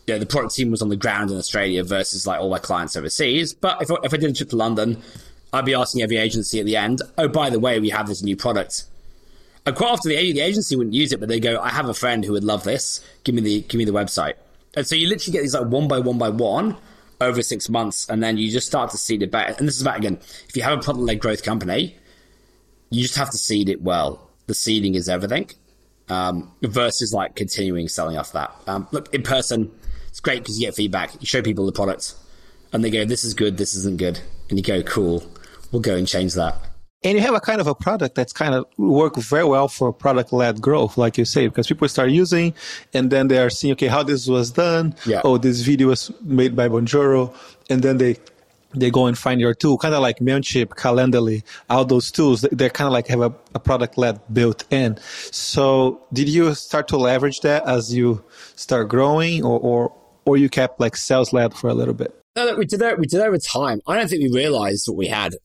you 0.08 0.14
know, 0.14 0.20
the 0.20 0.26
product 0.26 0.56
team 0.56 0.72
was 0.72 0.82
on 0.82 0.90
the 0.90 0.96
ground 0.96 1.32
in 1.32 1.38
Australia 1.38 1.84
versus 1.84 2.26
like 2.26 2.40
all 2.40 2.50
my 2.50 2.60
clients 2.60 2.96
overseas. 2.96 3.54
But 3.54 3.82
if 3.82 3.90
if 4.04 4.14
I 4.14 4.18
did 4.18 4.30
a 4.30 4.34
trip 4.34 4.50
to 4.50 4.56
London, 4.56 5.02
I'd 5.52 5.66
be 5.66 5.74
asking 5.74 6.02
every 6.02 6.18
agency 6.18 6.60
at 6.60 6.66
the 6.66 6.76
end, 6.76 7.02
oh, 7.18 7.28
by 7.28 7.50
the 7.50 7.60
way, 7.60 7.80
we 7.80 7.90
have 7.90 8.08
this 8.08 8.22
new 8.22 8.36
product. 8.36 8.86
Quite 9.66 9.90
often 9.90 10.10
the, 10.10 10.34
the 10.34 10.42
agency 10.42 10.76
wouldn't 10.76 10.94
use 10.94 11.12
it, 11.12 11.20
but 11.20 11.28
they 11.28 11.40
go, 11.40 11.60
I 11.60 11.70
have 11.70 11.90
a 11.90 11.94
friend 11.94 12.24
who 12.24 12.34
would 12.34 12.44
love 12.44 12.64
this. 12.64 13.04
Give 13.24 13.34
me 13.34 13.42
the 13.42 13.62
give 13.62 13.80
me 13.80 13.86
the 13.86 13.92
website. 13.92 14.36
And 14.76 14.86
so 14.86 14.96
you 14.96 15.08
literally 15.08 15.34
get 15.34 15.42
these 15.42 15.56
like 15.56 15.68
one 15.68 15.88
by 15.88 16.00
one 16.00 16.18
by 16.18 16.30
one 16.30 16.78
over 17.20 17.42
six 17.42 17.68
months, 17.70 18.08
and 18.10 18.22
then 18.22 18.38
you 18.38 18.52
just 18.52 18.68
start 18.68 18.92
to 18.92 18.98
seed 18.98 19.24
it 19.24 19.32
back. 19.32 19.58
And 19.58 19.68
this 19.68 19.76
is 19.76 19.82
about 19.82 19.98
again, 19.98 20.20
if 20.48 20.56
you 20.56 20.62
have 20.62 20.78
a 20.78 20.82
product 20.82 21.04
led 21.04 21.20
growth 21.20 21.44
company, 21.44 21.96
you 22.92 23.02
just 23.02 23.16
have 23.16 23.32
to 23.32 23.38
seed 23.38 23.70
it 23.70 23.82
well. 23.82 24.30
The 24.48 24.54
seeding 24.54 24.96
is 24.96 25.10
everything. 25.10 25.50
Um, 26.08 26.52
versus 26.62 27.12
like 27.14 27.36
continuing 27.36 27.88
selling 27.88 28.16
off 28.16 28.34
that. 28.34 28.54
Um, 28.68 28.88
look, 28.92 29.12
in 29.16 29.24
person, 29.24 29.72
it's 30.10 30.20
great 30.20 30.44
because 30.44 30.60
you 30.60 30.68
get 30.68 30.76
feedback. 30.76 31.16
You 31.20 31.26
show 31.26 31.42
people 31.42 31.66
the 31.66 31.72
product, 31.72 32.14
and 32.72 32.84
they 32.84 32.92
go, 32.92 33.06
"This 33.06 33.24
is 33.24 33.34
good. 33.34 33.58
This 33.58 33.74
isn't 33.74 33.98
good," 33.98 34.20
and 34.50 34.60
you 34.60 34.64
go, 34.64 34.84
"Cool, 34.84 35.24
we'll 35.72 35.82
go 35.82 35.96
and 35.96 36.08
change 36.08 36.36
that." 36.36 36.56
And 37.06 37.16
you 37.16 37.22
have 37.22 37.36
a 37.36 37.40
kind 37.40 37.62
of 37.62 37.68
a 37.68 37.76
product 37.76 38.16
that's 38.16 38.34
kind 38.34 38.56
of 38.56 38.66
work 38.78 39.16
very 39.18 39.44
well 39.44 39.68
for 39.68 39.94
product 39.94 40.34
led 40.34 40.60
growth, 40.60 40.98
like 40.98 41.20
you 41.20 41.24
say, 41.24 41.48
because 41.48 41.68
people 41.68 41.88
start 41.88 42.10
using 42.10 42.54
and 42.96 43.12
then 43.12 43.28
they 43.28 43.38
are 43.38 43.52
seeing, 43.52 43.74
okay, 43.74 43.88
how 43.88 44.02
this 44.02 44.28
was 44.28 44.50
done. 44.50 44.96
Yeah. 45.06 45.22
Oh, 45.24 45.38
this 45.38 45.62
video 45.62 45.90
was 45.90 46.12
made 46.22 46.56
by 46.56 46.68
Bonjoro. 46.68 47.34
And 47.70 47.84
then 47.84 48.00
they, 48.00 48.18
they 48.74 48.90
go 48.90 49.06
and 49.06 49.16
find 49.16 49.40
your 49.40 49.54
tool, 49.54 49.78
kind 49.78 49.94
of 49.94 50.02
like 50.02 50.18
MailChimp, 50.18 50.70
Calendly, 50.70 51.44
all 51.70 51.86
those 51.86 52.10
tools, 52.10 52.42
they 52.42 52.70
kind 52.70 52.88
of 52.88 52.94
like 52.94 53.08
have 53.08 53.22
a, 53.22 53.34
a 53.54 53.60
product 53.60 54.00
led 54.00 54.20
built 54.34 54.66
in. 54.72 54.98
So 55.32 56.02
did 56.12 56.28
you 56.28 56.56
start 56.56 56.88
to 56.88 56.98
leverage 56.98 57.42
that 57.42 57.68
as 57.68 57.94
you 57.94 58.24
start 58.56 58.90
growing 58.90 59.46
or, 59.46 59.60
or, 59.60 59.94
or 60.26 60.38
you 60.38 60.50
kept 60.50 60.80
like 60.80 60.96
sales 60.96 61.32
led 61.32 61.54
for 61.54 61.70
a 61.70 61.76
little 61.76 61.94
bit? 61.94 62.20
No, 62.36 62.56
we 62.56 62.66
did 62.66 62.80
that. 62.80 62.98
We 62.98 63.06
did 63.06 63.20
that 63.22 63.28
over 63.28 63.38
time. 63.38 63.80
I 63.88 63.96
don't 63.96 64.10
think 64.10 64.24
we 64.24 64.36
realized 64.36 64.88
what 64.88 64.98
we 64.98 65.08
had. 65.08 65.36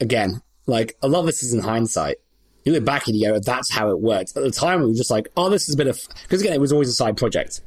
Again, 0.00 0.40
like 0.66 0.96
a 1.02 1.08
lot 1.08 1.20
of 1.20 1.26
this 1.26 1.42
is 1.42 1.54
in 1.54 1.60
hindsight. 1.60 2.16
You 2.64 2.72
look 2.72 2.84
back 2.84 3.06
and 3.06 3.16
you 3.16 3.28
go, 3.28 3.38
that's 3.38 3.70
how 3.70 3.90
it 3.90 4.00
worked. 4.00 4.36
At 4.36 4.42
the 4.42 4.50
time, 4.50 4.80
we 4.80 4.86
were 4.88 4.94
just 4.94 5.10
like, 5.10 5.28
oh, 5.36 5.48
this 5.48 5.68
is 5.68 5.74
a 5.74 5.78
bit 5.78 5.86
of 5.86 6.00
because 6.22 6.40
again, 6.42 6.52
it 6.52 6.60
was 6.60 6.72
always 6.72 6.88
a 6.88 6.92
side 6.92 7.16
project, 7.16 7.60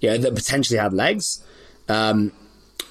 yeah, 0.00 0.16
that 0.16 0.34
potentially 0.34 0.78
had 0.78 0.92
legs. 0.92 1.44
Um, 1.88 2.32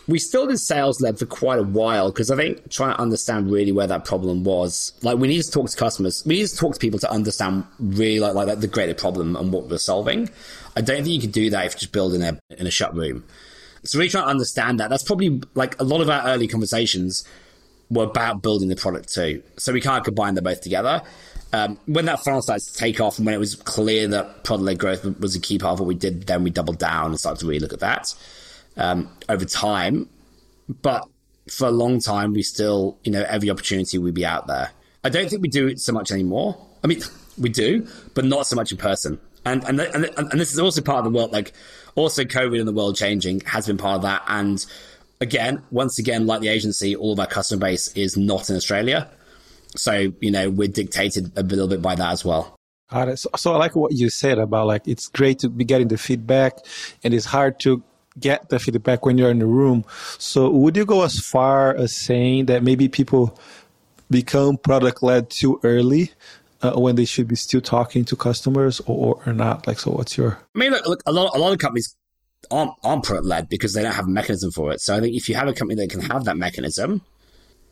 we 0.07 0.19
still 0.19 0.47
did 0.47 0.57
sales 0.57 1.01
led 1.01 1.19
for 1.19 1.25
quite 1.25 1.59
a 1.59 1.63
while 1.63 2.11
because 2.11 2.31
I 2.31 2.35
think 2.35 2.69
trying 2.69 2.95
to 2.95 3.01
understand 3.01 3.51
really 3.51 3.71
where 3.71 3.87
that 3.87 4.05
problem 4.05 4.43
was. 4.43 4.93
Like 5.01 5.17
we 5.17 5.27
need 5.27 5.41
to 5.41 5.51
talk 5.51 5.69
to 5.69 5.77
customers. 5.77 6.23
We 6.25 6.35
need 6.35 6.47
to 6.47 6.55
talk 6.55 6.73
to 6.73 6.79
people 6.79 6.99
to 6.99 7.11
understand 7.11 7.65
really 7.79 8.19
like, 8.19 8.33
like 8.33 8.59
the 8.59 8.67
greater 8.67 8.93
problem 8.93 9.35
and 9.35 9.53
what 9.53 9.69
we're 9.69 9.77
solving. 9.77 10.29
I 10.75 10.81
don't 10.81 11.03
think 11.03 11.09
you 11.09 11.21
can 11.21 11.31
do 11.31 11.49
that 11.51 11.65
if 11.65 11.73
you 11.73 11.79
just 11.79 11.91
build 11.91 12.13
in 12.13 12.21
a 12.21 12.39
in 12.49 12.67
a 12.67 12.71
shut 12.71 12.95
room. 12.95 13.23
So 13.83 13.97
really 13.97 14.09
trying 14.09 14.25
to 14.25 14.29
understand 14.29 14.79
that. 14.79 14.89
That's 14.89 15.03
probably 15.03 15.41
like 15.55 15.79
a 15.79 15.83
lot 15.83 16.01
of 16.01 16.09
our 16.09 16.27
early 16.27 16.47
conversations 16.47 17.23
were 17.91 18.05
about 18.05 18.41
building 18.41 18.69
the 18.69 18.75
product 18.75 19.13
too. 19.13 19.43
So 19.57 19.73
we 19.73 19.81
can't 19.81 20.03
combine 20.03 20.33
them 20.33 20.45
both 20.45 20.61
together. 20.61 21.01
Um, 21.53 21.77
when 21.85 22.05
that 22.05 22.23
funnel 22.23 22.41
started 22.41 22.65
to 22.65 22.73
take 22.73 23.01
off 23.01 23.17
and 23.17 23.25
when 23.25 23.35
it 23.35 23.39
was 23.39 23.55
clear 23.55 24.07
that 24.07 24.45
product 24.45 24.63
led 24.63 24.79
growth 24.79 25.19
was 25.19 25.35
a 25.35 25.39
key 25.39 25.59
part 25.59 25.73
of 25.73 25.79
what 25.81 25.87
we 25.87 25.95
did, 25.95 26.25
then 26.25 26.43
we 26.43 26.49
doubled 26.49 26.79
down 26.79 27.07
and 27.07 27.19
started 27.19 27.41
to 27.41 27.45
really 27.45 27.59
look 27.59 27.73
at 27.73 27.81
that 27.81 28.15
um, 28.77 29.09
over 29.27 29.43
time. 29.43 30.07
But 30.81 31.07
for 31.49 31.67
a 31.67 31.71
long 31.71 31.99
time, 31.99 32.31
we 32.31 32.41
still, 32.41 32.97
you 33.03 33.11
know, 33.11 33.25
every 33.27 33.49
opportunity 33.49 33.97
we'd 33.97 34.13
be 34.13 34.25
out 34.25 34.47
there. 34.47 34.71
I 35.03 35.09
don't 35.09 35.29
think 35.29 35.41
we 35.41 35.49
do 35.49 35.67
it 35.67 35.79
so 35.79 35.91
much 35.91 36.11
anymore. 36.11 36.55
I 36.83 36.87
mean, 36.87 37.01
we 37.37 37.49
do, 37.49 37.87
but 38.13 38.23
not 38.23 38.47
so 38.47 38.55
much 38.55 38.71
in 38.71 38.77
person. 38.77 39.19
And 39.43 39.63
and 39.63 39.81
and, 39.81 40.05
and 40.05 40.39
this 40.39 40.53
is 40.53 40.59
also 40.59 40.81
part 40.81 40.99
of 40.99 41.11
the 41.11 41.17
world. 41.17 41.31
Like, 41.31 41.53
also 41.95 42.23
COVID 42.23 42.59
and 42.59 42.67
the 42.67 42.73
world 42.73 42.95
changing 42.95 43.41
has 43.41 43.67
been 43.67 43.77
part 43.77 43.97
of 43.97 44.01
that. 44.03 44.23
And 44.27 44.63
again, 45.21 45.63
once 45.71 45.99
again, 45.99 46.25
like 46.25 46.41
the 46.41 46.49
agency, 46.49 46.95
all 46.95 47.13
of 47.13 47.19
our 47.19 47.27
customer 47.27 47.61
base 47.61 47.87
is 47.93 48.17
not 48.17 48.49
in 48.49 48.55
Australia. 48.55 49.09
So, 49.77 50.11
you 50.19 50.31
know, 50.31 50.49
we're 50.49 50.67
dictated 50.67 51.31
a 51.37 51.43
little 51.43 51.67
bit 51.67 51.81
by 51.81 51.95
that 51.95 52.11
as 52.11 52.25
well. 52.25 52.55
Got 52.89 53.07
it. 53.07 53.19
So, 53.19 53.29
so 53.37 53.53
I 53.53 53.57
like 53.57 53.75
what 53.75 53.93
you 53.93 54.09
said 54.09 54.37
about 54.37 54.67
like 54.67 54.85
it's 54.85 55.07
great 55.07 55.39
to 55.39 55.49
be 55.49 55.63
getting 55.63 55.87
the 55.87 55.97
feedback 55.97 56.57
and 57.03 57.13
it's 57.13 57.25
hard 57.25 57.57
to 57.61 57.81
get 58.19 58.49
the 58.49 58.59
feedback 58.59 59.05
when 59.05 59.17
you're 59.17 59.31
in 59.31 59.39
the 59.39 59.45
room. 59.45 59.85
So 60.17 60.49
would 60.49 60.75
you 60.75 60.85
go 60.85 61.03
as 61.03 61.17
far 61.17 61.73
as 61.73 61.95
saying 61.95 62.47
that 62.47 62.63
maybe 62.63 62.89
people 62.89 63.39
become 64.09 64.57
product 64.57 65.01
led 65.01 65.29
too 65.29 65.61
early 65.63 66.11
uh, 66.61 66.73
when 66.73 66.95
they 66.95 67.05
should 67.05 67.29
be 67.29 67.37
still 67.37 67.61
talking 67.61 68.03
to 68.05 68.17
customers 68.17 68.81
or, 68.87 69.21
or 69.25 69.31
not? 69.31 69.67
Like, 69.67 69.79
so 69.79 69.91
what's 69.91 70.17
your? 70.17 70.37
I 70.53 70.59
mean, 70.59 70.71
look, 70.71 70.85
look 70.85 71.03
a 71.05 71.13
lot, 71.13 71.33
a 71.33 71.39
lot 71.39 71.53
of 71.53 71.59
companies 71.59 71.95
aren't, 72.49 72.71
aren't 72.83 73.03
product 73.03 73.25
led 73.25 73.49
because 73.49 73.73
they 73.73 73.83
don't 73.83 73.93
have 73.93 74.05
a 74.05 74.09
mechanism 74.09 74.51
for 74.51 74.71
it. 74.71 74.81
So 74.81 74.95
I 74.95 74.99
think 74.99 75.15
if 75.15 75.29
you 75.29 75.35
have 75.35 75.47
a 75.47 75.53
company 75.53 75.81
that 75.81 75.89
can 75.89 76.01
have 76.01 76.25
that 76.25 76.37
mechanism, 76.37 77.01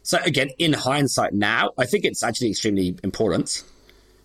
so 0.04 0.18
again, 0.24 0.50
in 0.58 0.74
hindsight 0.74 1.34
now, 1.34 1.72
I 1.78 1.86
think 1.86 2.06
it's 2.06 2.24
actually 2.24 2.50
extremely 2.50 2.98
important. 3.04 3.64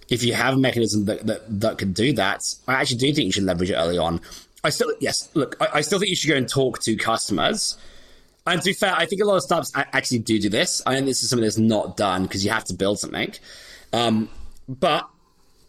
If 0.09 0.23
you 0.23 0.35
have 0.35 0.55
a 0.55 0.59
mechanism 0.59 1.07
that, 1.07 1.27
that, 1.27 1.61
that 1.61 1.79
can 1.79 1.93
do 1.93 2.13
that, 2.15 2.43
I 2.69 2.75
actually 2.75 2.99
do 2.99 3.13
think 3.13 3.27
you 3.27 3.33
should 3.33 3.45
leverage 3.45 3.71
it 3.71 3.75
early 3.75 3.99
on. 3.99 4.21
I 4.63 4.71
still, 4.71 4.93
yes, 5.01 5.31
look, 5.35 5.57
I, 5.61 5.69
I 5.75 5.81
still 5.81 5.99
think 5.99 6.11
you 6.11 6.17
should 6.17 6.29
go 6.29 6.37
and 6.37 6.49
talk 6.49 6.81
to 6.81 6.97
customers. 6.97 7.77
And 8.47 8.61
to 8.61 8.67
be 8.67 8.73
fair, 8.75 8.95
I 8.95 9.07
think 9.07 9.23
a 9.23 9.25
lot 9.25 9.37
of 9.37 9.43
startups 9.43 9.73
actually 9.75 10.19
do 10.19 10.39
do 10.39 10.51
this. 10.51 10.83
I 10.87 10.95
think 10.95 11.07
this 11.07 11.23
is 11.23 11.31
something 11.31 11.45
that's 11.45 11.59
not 11.59 11.97
done 11.97 12.25
because 12.25 12.45
you 12.45 12.51
have 12.51 12.65
to 12.65 12.75
build 12.75 12.99
something. 12.99 13.33
Um, 13.93 14.29
but 14.69 15.09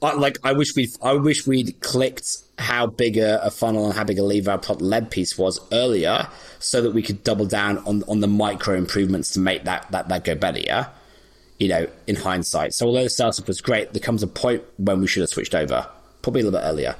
like 0.02 0.38
I 0.44 0.54
wish 0.54 0.76
we 0.76 0.90
I 1.02 1.14
wish 1.14 1.48
we'd 1.48 1.80
clicked 1.82 2.38
how 2.58 2.88
big 2.88 3.18
a, 3.18 3.44
a, 3.44 3.52
funnel 3.52 3.86
and 3.86 3.94
how 3.94 4.04
big 4.04 4.18
a 4.18 4.24
lever 4.24 4.52
our 4.52 4.58
product 4.58 4.82
led 4.82 5.12
piece 5.12 5.38
was 5.38 5.60
earlier, 5.72 6.28
so 6.60 6.82
that 6.82 6.92
we 6.92 7.02
could 7.02 7.24
double 7.24 7.46
down 7.46 7.80
on 7.80 8.04
on 8.08 8.20
the 8.20 8.28
micro 8.28 8.76
improvements 8.76 9.32
to 9.34 9.40
make 9.40 9.64
that 9.64 9.90
that 9.92 10.10
that 10.10 10.24
go 10.24 10.36
better. 10.36 10.60
Yeah, 10.60 10.90
you 11.60 11.68
know, 11.68 11.88
in 12.08 12.16
hindsight. 12.16 12.74
So 12.74 12.88
although 12.88 13.04
the 13.04 13.10
startup 13.10 13.48
was 13.48 13.62
great, 13.62 13.94
there 13.94 14.02
comes 14.02 14.24
a 14.24 14.28
point 14.28 14.64
when 14.78 15.02
we 15.02 15.08
should 15.08 15.22
have 15.22 15.30
switched 15.30 15.56
over, 15.56 15.88
probably 16.22 16.42
a 16.42 16.44
little 16.46 16.60
bit 16.60 16.66
earlier. 16.66 16.96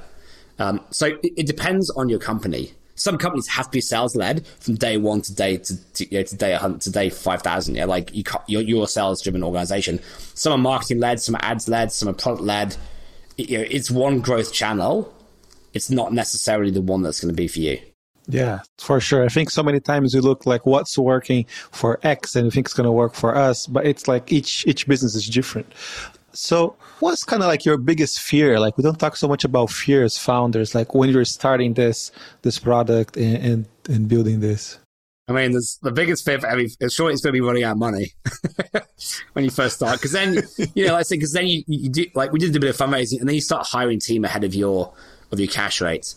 Um, 0.58 0.80
so 0.90 1.06
it, 1.22 1.32
it 1.36 1.46
depends 1.46 1.90
on 1.90 2.08
your 2.08 2.18
company 2.18 2.72
some 2.96 3.18
companies 3.18 3.46
have 3.46 3.66
to 3.66 3.70
be 3.70 3.80
sales 3.80 4.16
led 4.16 4.46
from 4.46 4.74
day 4.74 4.96
one 4.96 5.20
to 5.22 5.34
day 5.34 5.58
to, 5.58 5.92
to, 5.92 6.04
you 6.10 6.18
know, 6.18 6.24
to 6.24 6.36
day 6.36 6.58
to 6.80 6.90
day 6.90 7.10
five 7.10 7.42
thousand. 7.42 7.76
Yeah, 7.76 7.84
like 7.84 8.14
you 8.14 8.24
you're, 8.48 8.62
you're 8.62 8.84
a 8.84 8.88
sales 8.88 9.22
driven 9.22 9.44
organization. 9.44 10.00
Some 10.34 10.52
are 10.52 10.58
marketing 10.58 10.98
led, 10.98 11.20
some 11.20 11.36
are 11.36 11.44
ads 11.44 11.68
led, 11.68 11.92
some 11.92 12.08
are 12.08 12.14
product 12.14 12.42
led. 12.42 12.76
You 13.36 13.58
know, 13.58 13.64
it's 13.70 13.90
one 13.90 14.20
growth 14.20 14.52
channel. 14.52 15.14
It's 15.74 15.90
not 15.90 16.12
necessarily 16.12 16.70
the 16.70 16.80
one 16.80 17.02
that's 17.02 17.20
going 17.20 17.32
to 17.32 17.36
be 17.36 17.48
for 17.48 17.60
you. 17.60 17.78
Yeah, 18.28 18.60
for 18.78 18.98
sure. 18.98 19.24
I 19.24 19.28
think 19.28 19.50
so 19.50 19.62
many 19.62 19.78
times 19.78 20.14
we 20.14 20.20
look 20.20 20.46
like 20.46 20.66
what's 20.66 20.98
working 20.98 21.46
for 21.70 22.00
X 22.02 22.34
and 22.34 22.44
we 22.44 22.50
think 22.50 22.66
it's 22.66 22.74
going 22.74 22.86
to 22.86 22.92
work 22.92 23.14
for 23.14 23.36
us, 23.36 23.66
but 23.66 23.86
it's 23.86 24.08
like 24.08 24.32
each 24.32 24.66
each 24.66 24.88
business 24.88 25.14
is 25.14 25.28
different. 25.28 25.72
So, 26.36 26.76
what's 27.00 27.24
kind 27.24 27.42
of 27.42 27.48
like 27.48 27.64
your 27.64 27.78
biggest 27.78 28.20
fear? 28.20 28.60
Like, 28.60 28.76
we 28.76 28.82
don't 28.82 28.98
talk 28.98 29.16
so 29.16 29.28
much 29.28 29.44
about 29.44 29.70
fear 29.70 30.04
as 30.04 30.18
founders. 30.18 30.74
Like, 30.74 30.94
when 30.94 31.10
you're 31.10 31.24
starting 31.24 31.74
this 31.74 32.12
this 32.42 32.58
product 32.58 33.16
and 33.16 33.36
and, 33.36 33.68
and 33.88 34.08
building 34.08 34.40
this. 34.40 34.78
I 35.28 35.32
mean, 35.32 35.52
the 35.82 35.90
biggest 35.90 36.24
fear 36.24 36.38
for 36.38 36.46
every. 36.46 36.68
Sure, 36.88 37.10
it's 37.10 37.20
going 37.20 37.32
to 37.32 37.32
be 37.32 37.40
running 37.40 37.64
out 37.64 37.72
of 37.72 37.78
money 37.78 38.12
when 39.32 39.44
you 39.44 39.50
first 39.50 39.76
start. 39.76 39.98
Because 39.98 40.12
then, 40.12 40.40
you 40.74 40.86
know, 40.86 40.94
I 40.94 41.02
say, 41.02 41.16
because 41.16 41.32
then 41.32 41.48
you, 41.48 41.64
you 41.66 41.88
do 41.88 42.06
like 42.14 42.32
we 42.32 42.38
did 42.38 42.54
a 42.54 42.60
bit 42.60 42.70
of 42.70 42.76
fundraising, 42.76 43.18
and 43.18 43.28
then 43.28 43.34
you 43.34 43.40
start 43.40 43.66
hiring 43.66 43.98
team 43.98 44.24
ahead 44.24 44.44
of 44.44 44.54
your 44.54 44.94
of 45.32 45.40
your 45.40 45.48
cash 45.48 45.80
rates. 45.80 46.14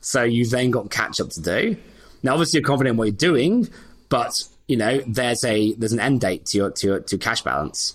So 0.00 0.24
you've 0.24 0.50
then 0.50 0.70
got 0.70 0.90
catch 0.90 1.20
up 1.20 1.30
to 1.30 1.40
do. 1.40 1.76
Now, 2.22 2.32
obviously, 2.32 2.58
you're 2.58 2.66
confident 2.66 2.94
in 2.94 2.96
what 2.96 3.04
you're 3.04 3.12
doing, 3.12 3.68
but 4.08 4.42
you 4.66 4.76
know, 4.76 5.02
there's 5.06 5.44
a 5.44 5.74
there's 5.74 5.92
an 5.92 6.00
end 6.00 6.20
date 6.20 6.46
to 6.46 6.58
your 6.58 6.70
to 6.72 6.86
your, 6.86 7.00
to 7.00 7.18
cash 7.18 7.42
balance. 7.42 7.94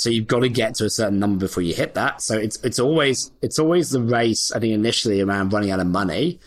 So 0.00 0.10
you've 0.10 0.26
got 0.26 0.40
to 0.40 0.48
get 0.48 0.74
to 0.76 0.84
a 0.84 0.90
certain 0.90 1.18
number 1.18 1.46
before 1.46 1.62
you 1.62 1.74
hit 1.74 1.94
that. 1.94 2.22
So 2.22 2.36
it's 2.36 2.62
it's 2.62 2.78
always 2.78 3.30
it's 3.42 3.58
always 3.58 3.90
the 3.90 4.00
race. 4.00 4.52
I 4.52 4.60
think 4.60 4.72
initially 4.72 5.20
around 5.20 5.52
running 5.52 5.70
out 5.70 5.80
of 5.80 5.86
money. 5.86 6.38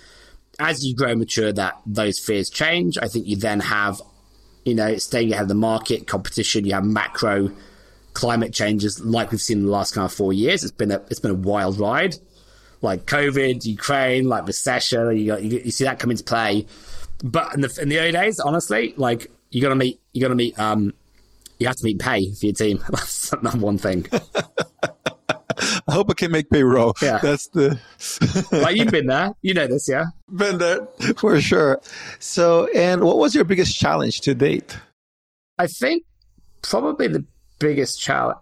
As 0.60 0.86
you 0.86 0.96
grow 0.96 1.16
mature, 1.16 1.52
that 1.54 1.80
those 1.86 2.20
fears 2.20 2.50
change. 2.50 2.98
I 2.98 3.08
think 3.08 3.26
you 3.26 3.36
then 3.36 3.62
have, 3.62 4.02
you 4.64 4.76
know, 4.76 4.96
staying 4.98 5.32
ahead 5.32 5.44
of 5.44 5.48
the 5.50 5.56
market, 5.56 6.08
competition. 6.08 6.66
You 6.66 6.74
have 6.74 6.86
macro 6.86 7.52
climate 8.14 8.54
changes 8.54 9.00
like 9.04 9.32
we've 9.32 9.42
seen 9.42 9.60
in 9.60 9.66
the 9.66 9.72
last 9.72 9.94
kind 9.94 10.06
of 10.06 10.14
four 10.14 10.34
years. 10.34 10.64
It's 10.64 10.72
been 10.72 10.92
a 10.92 11.02
it's 11.10 11.20
been 11.20 11.32
a 11.32 11.36
wild 11.36 11.80
ride, 11.80 12.16
like 12.82 13.06
COVID, 13.06 13.66
Ukraine, 13.66 14.30
like 14.30 14.48
recession. 14.48 15.18
You 15.18 15.28
got 15.28 15.44
you, 15.44 15.60
you 15.60 15.72
see 15.72 15.84
that 15.84 16.00
come 16.00 16.12
into 16.12 16.24
play. 16.24 16.66
But 17.24 17.54
in 17.54 17.62
the 17.62 17.80
in 17.82 17.90
the 17.90 18.00
early 18.00 18.12
days, 18.12 18.40
honestly, 18.40 18.94
like 18.98 19.32
you 19.50 19.62
got 19.62 19.70
to 19.70 19.76
meet 19.76 20.00
you 20.14 20.22
got 20.22 20.30
to 20.30 20.36
meet 20.36 20.58
um 20.60 20.94
you 21.62 21.67
have 21.67 21.76
to 21.76 21.86
meet 21.86 22.00
pay 22.00 22.34
for 22.34 22.47
your 22.47 22.54
team. 22.54 22.84
That's 22.89 23.32
number 23.41 23.65
one 23.65 23.78
thing. 23.78 24.08
I 25.88 25.93
hope 25.93 26.10
I 26.10 26.13
can 26.13 26.32
make 26.32 26.50
payroll. 26.50 26.95
Yeah. 27.02 27.19
That's 27.19 27.47
the. 27.50 27.80
like 28.52 28.76
you've 28.76 28.89
been 28.89 29.06
there. 29.06 29.34
You 29.43 29.54
know 29.54 29.67
this, 29.67 29.88
yeah? 29.88 30.06
Been 30.34 30.58
there 30.58 30.88
for 31.17 31.39
sure. 31.39 31.80
So, 32.19 32.67
and 32.74 33.04
what 33.04 33.17
was 33.17 33.36
your 33.36 33.43
biggest 33.43 33.78
challenge 33.78 34.21
to 34.21 34.34
date? 34.34 34.76
I 35.60 35.67
think 35.67 36.04
probably 36.63 37.08
the 37.08 37.26
biggest 37.60 38.02
challenge. 38.02 38.39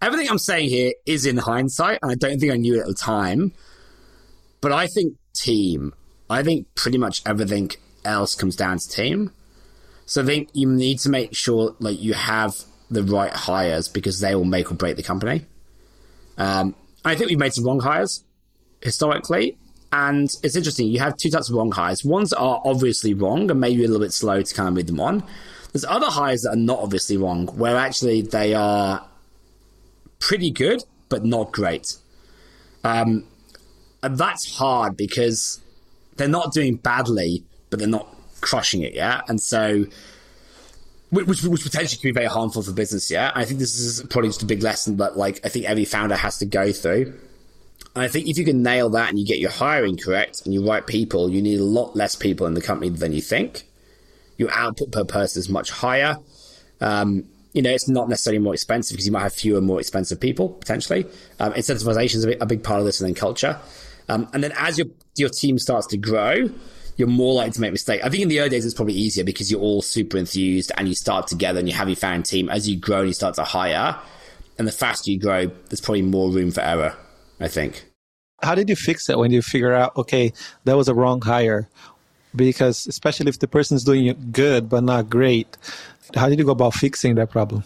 Everything 0.00 0.30
I'm 0.30 0.38
saying 0.38 0.68
here 0.68 0.92
is 1.06 1.26
in 1.26 1.36
hindsight, 1.36 1.98
and 2.02 2.12
I 2.12 2.14
don't 2.14 2.38
think 2.38 2.52
I 2.52 2.56
knew 2.56 2.76
it 2.76 2.80
at 2.80 2.86
the 2.86 2.94
time. 2.94 3.52
But 4.60 4.70
I 4.70 4.86
think 4.86 5.16
team. 5.34 5.94
I 6.30 6.42
think 6.44 6.74
pretty 6.76 6.98
much 6.98 7.22
everything 7.26 7.70
else 8.04 8.36
comes 8.36 8.54
down 8.54 8.78
to 8.78 8.88
team. 8.88 9.32
So 10.06 10.22
I 10.22 10.24
think 10.26 10.50
you 10.52 10.68
need 10.68 10.98
to 11.00 11.08
make 11.08 11.34
sure 11.34 11.74
like 11.78 12.00
you 12.00 12.14
have 12.14 12.54
the 12.90 13.02
right 13.02 13.32
hires 13.32 13.88
because 13.88 14.20
they 14.20 14.34
will 14.34 14.44
make 14.44 14.70
or 14.70 14.74
break 14.74 14.96
the 14.96 15.02
company. 15.02 15.46
Um, 16.36 16.74
I 17.04 17.14
think 17.14 17.30
we've 17.30 17.38
made 17.38 17.52
some 17.52 17.64
wrong 17.64 17.80
hires 17.80 18.24
historically, 18.80 19.56
and 19.92 20.28
it's 20.42 20.56
interesting. 20.56 20.88
You 20.88 21.00
have 21.00 21.16
two 21.16 21.30
types 21.30 21.48
of 21.48 21.56
wrong 21.56 21.72
hires. 21.72 22.04
Ones 22.04 22.32
are 22.32 22.60
obviously 22.64 23.14
wrong 23.14 23.50
and 23.50 23.60
maybe 23.60 23.84
a 23.84 23.88
little 23.88 24.04
bit 24.04 24.12
slow 24.12 24.42
to 24.42 24.54
kind 24.54 24.68
of 24.68 24.74
move 24.74 24.86
them 24.86 25.00
on. 25.00 25.24
There's 25.72 25.84
other 25.84 26.06
hires 26.06 26.42
that 26.42 26.50
are 26.50 26.56
not 26.56 26.78
obviously 26.80 27.16
wrong, 27.16 27.46
where 27.48 27.76
actually 27.76 28.22
they 28.22 28.54
are 28.54 29.06
pretty 30.18 30.50
good 30.50 30.82
but 31.08 31.24
not 31.24 31.52
great. 31.52 31.96
Um, 32.82 33.24
and 34.02 34.18
that's 34.18 34.56
hard 34.56 34.96
because 34.96 35.60
they're 36.16 36.28
not 36.28 36.52
doing 36.52 36.76
badly, 36.76 37.44
but 37.70 37.78
they're 37.78 37.88
not 37.88 38.13
crushing 38.44 38.82
it, 38.82 38.94
yeah. 38.94 39.22
And 39.28 39.40
so, 39.40 39.86
which, 41.10 41.42
which 41.42 41.62
potentially 41.62 41.96
could 41.96 42.08
be 42.08 42.12
very 42.12 42.26
harmful 42.26 42.62
for 42.62 42.72
business, 42.72 43.10
yeah. 43.10 43.32
I 43.34 43.44
think 43.44 43.58
this 43.58 43.78
is 43.78 44.02
probably 44.10 44.28
just 44.28 44.42
a 44.42 44.46
big 44.46 44.62
lesson 44.62 44.98
that, 44.98 45.16
like, 45.16 45.40
I 45.44 45.48
think 45.48 45.64
every 45.66 45.84
founder 45.84 46.16
has 46.16 46.38
to 46.38 46.46
go 46.46 46.72
through. 46.72 47.18
And 47.94 48.02
I 48.02 48.08
think 48.08 48.28
if 48.28 48.38
you 48.38 48.44
can 48.44 48.62
nail 48.62 48.90
that 48.90 49.08
and 49.08 49.18
you 49.18 49.26
get 49.26 49.38
your 49.38 49.50
hiring 49.50 49.96
correct 49.96 50.42
and 50.44 50.52
you 50.52 50.66
right 50.68 50.86
people, 50.86 51.30
you 51.30 51.40
need 51.40 51.60
a 51.60 51.64
lot 51.64 51.96
less 51.96 52.14
people 52.14 52.46
in 52.46 52.54
the 52.54 52.60
company 52.60 52.90
than 52.90 53.12
you 53.12 53.22
think. 53.22 53.64
Your 54.36 54.50
output 54.52 54.90
per 54.90 55.04
person 55.04 55.40
is 55.40 55.48
much 55.48 55.70
higher. 55.70 56.16
Um, 56.80 57.24
you 57.52 57.62
know, 57.62 57.70
it's 57.70 57.88
not 57.88 58.08
necessarily 58.08 58.40
more 58.40 58.52
expensive 58.52 58.94
because 58.94 59.06
you 59.06 59.12
might 59.12 59.22
have 59.22 59.32
fewer, 59.32 59.60
more 59.60 59.78
expensive 59.78 60.18
people 60.20 60.48
potentially. 60.48 61.06
Um, 61.38 61.52
incentivization 61.52 62.16
is 62.16 62.24
a, 62.24 62.28
big, 62.28 62.42
a 62.42 62.46
big 62.46 62.64
part 62.64 62.80
of 62.80 62.86
this, 62.86 63.00
and 63.00 63.08
then 63.08 63.14
culture. 63.14 63.58
Um, 64.08 64.28
and 64.32 64.42
then 64.42 64.52
as 64.58 64.76
your 64.76 64.88
your 65.14 65.28
team 65.28 65.58
starts 65.58 65.86
to 65.88 65.96
grow, 65.96 66.50
you're 66.96 67.08
more 67.08 67.34
likely 67.34 67.52
to 67.52 67.60
make 67.60 67.72
mistakes. 67.72 68.04
I 68.04 68.08
think 68.08 68.22
in 68.22 68.28
the 68.28 68.40
early 68.40 68.50
days 68.50 68.64
it's 68.64 68.74
probably 68.74 68.94
easier 68.94 69.24
because 69.24 69.50
you're 69.50 69.60
all 69.60 69.82
super 69.82 70.16
enthused 70.16 70.70
and 70.76 70.88
you 70.88 70.94
start 70.94 71.26
together 71.26 71.58
and 71.58 71.68
you 71.68 71.74
have 71.74 71.88
your 71.88 71.96
fan 71.96 72.22
team. 72.22 72.48
As 72.48 72.68
you 72.68 72.78
grow 72.78 73.00
and 73.00 73.08
you 73.08 73.14
start 73.14 73.34
to 73.36 73.44
hire, 73.44 73.98
and 74.58 74.68
the 74.68 74.72
faster 74.72 75.10
you 75.10 75.18
grow, 75.18 75.46
there's 75.46 75.80
probably 75.80 76.02
more 76.02 76.30
room 76.30 76.50
for 76.50 76.60
error. 76.60 76.96
I 77.40 77.48
think. 77.48 77.84
How 78.42 78.54
did 78.54 78.68
you 78.68 78.76
fix 78.76 79.08
it 79.08 79.18
when 79.18 79.30
you 79.30 79.42
figure 79.42 79.72
out 79.72 79.96
okay 79.96 80.32
that 80.64 80.76
was 80.76 80.88
a 80.88 80.94
wrong 80.94 81.20
hire? 81.20 81.68
Because 82.36 82.86
especially 82.86 83.28
if 83.28 83.38
the 83.38 83.48
person's 83.48 83.84
doing 83.84 84.16
good 84.32 84.68
but 84.68 84.82
not 84.82 85.08
great, 85.08 85.56
how 86.14 86.28
did 86.28 86.38
you 86.38 86.44
go 86.44 86.52
about 86.52 86.74
fixing 86.74 87.14
that 87.16 87.30
problem? 87.30 87.64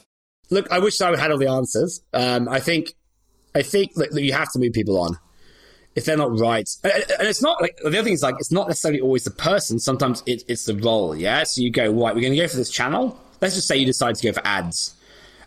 Look, 0.51 0.71
I 0.71 0.79
wish 0.79 1.01
I 1.01 1.15
had 1.19 1.31
all 1.31 1.39
the 1.39 1.51
answers. 1.51 2.01
Um, 2.13 2.49
I 2.49 2.61
think, 2.61 2.95
I 3.55 3.63
think 3.63 3.95
that 3.95 4.13
you 4.15 4.33
have 4.33 4.51
to 4.53 4.59
move 4.59 4.73
people 4.73 4.99
on 4.99 5.19
if 5.95 6.05
they're 6.05 6.17
not 6.17 6.39
right. 6.39 6.69
And 6.85 7.27
it's 7.29 7.43
not 7.43 7.61
like 7.61 7.77
the 7.79 7.89
other 7.89 8.03
thing 8.03 8.13
is 8.13 8.23
like 8.23 8.37
it's 8.39 8.53
not 8.53 8.69
necessarily 8.69 9.01
always 9.01 9.25
the 9.25 9.31
person. 9.31 9.79
Sometimes 9.79 10.23
it, 10.27 10.45
it's 10.49 10.65
the 10.65 10.77
role. 10.77 11.15
Yeah. 11.15 11.43
So 11.45 11.61
you 11.61 11.71
go 11.71 11.85
right. 11.91 12.15
We're 12.15 12.21
going 12.21 12.33
to 12.33 12.39
go 12.39 12.49
for 12.49 12.57
this 12.57 12.71
channel. 12.71 13.19
Let's 13.41 13.55
just 13.55 13.67
say 13.67 13.77
you 13.77 13.87
decide 13.87 14.17
to 14.17 14.27
go 14.27 14.33
for 14.33 14.47
ads, 14.47 14.95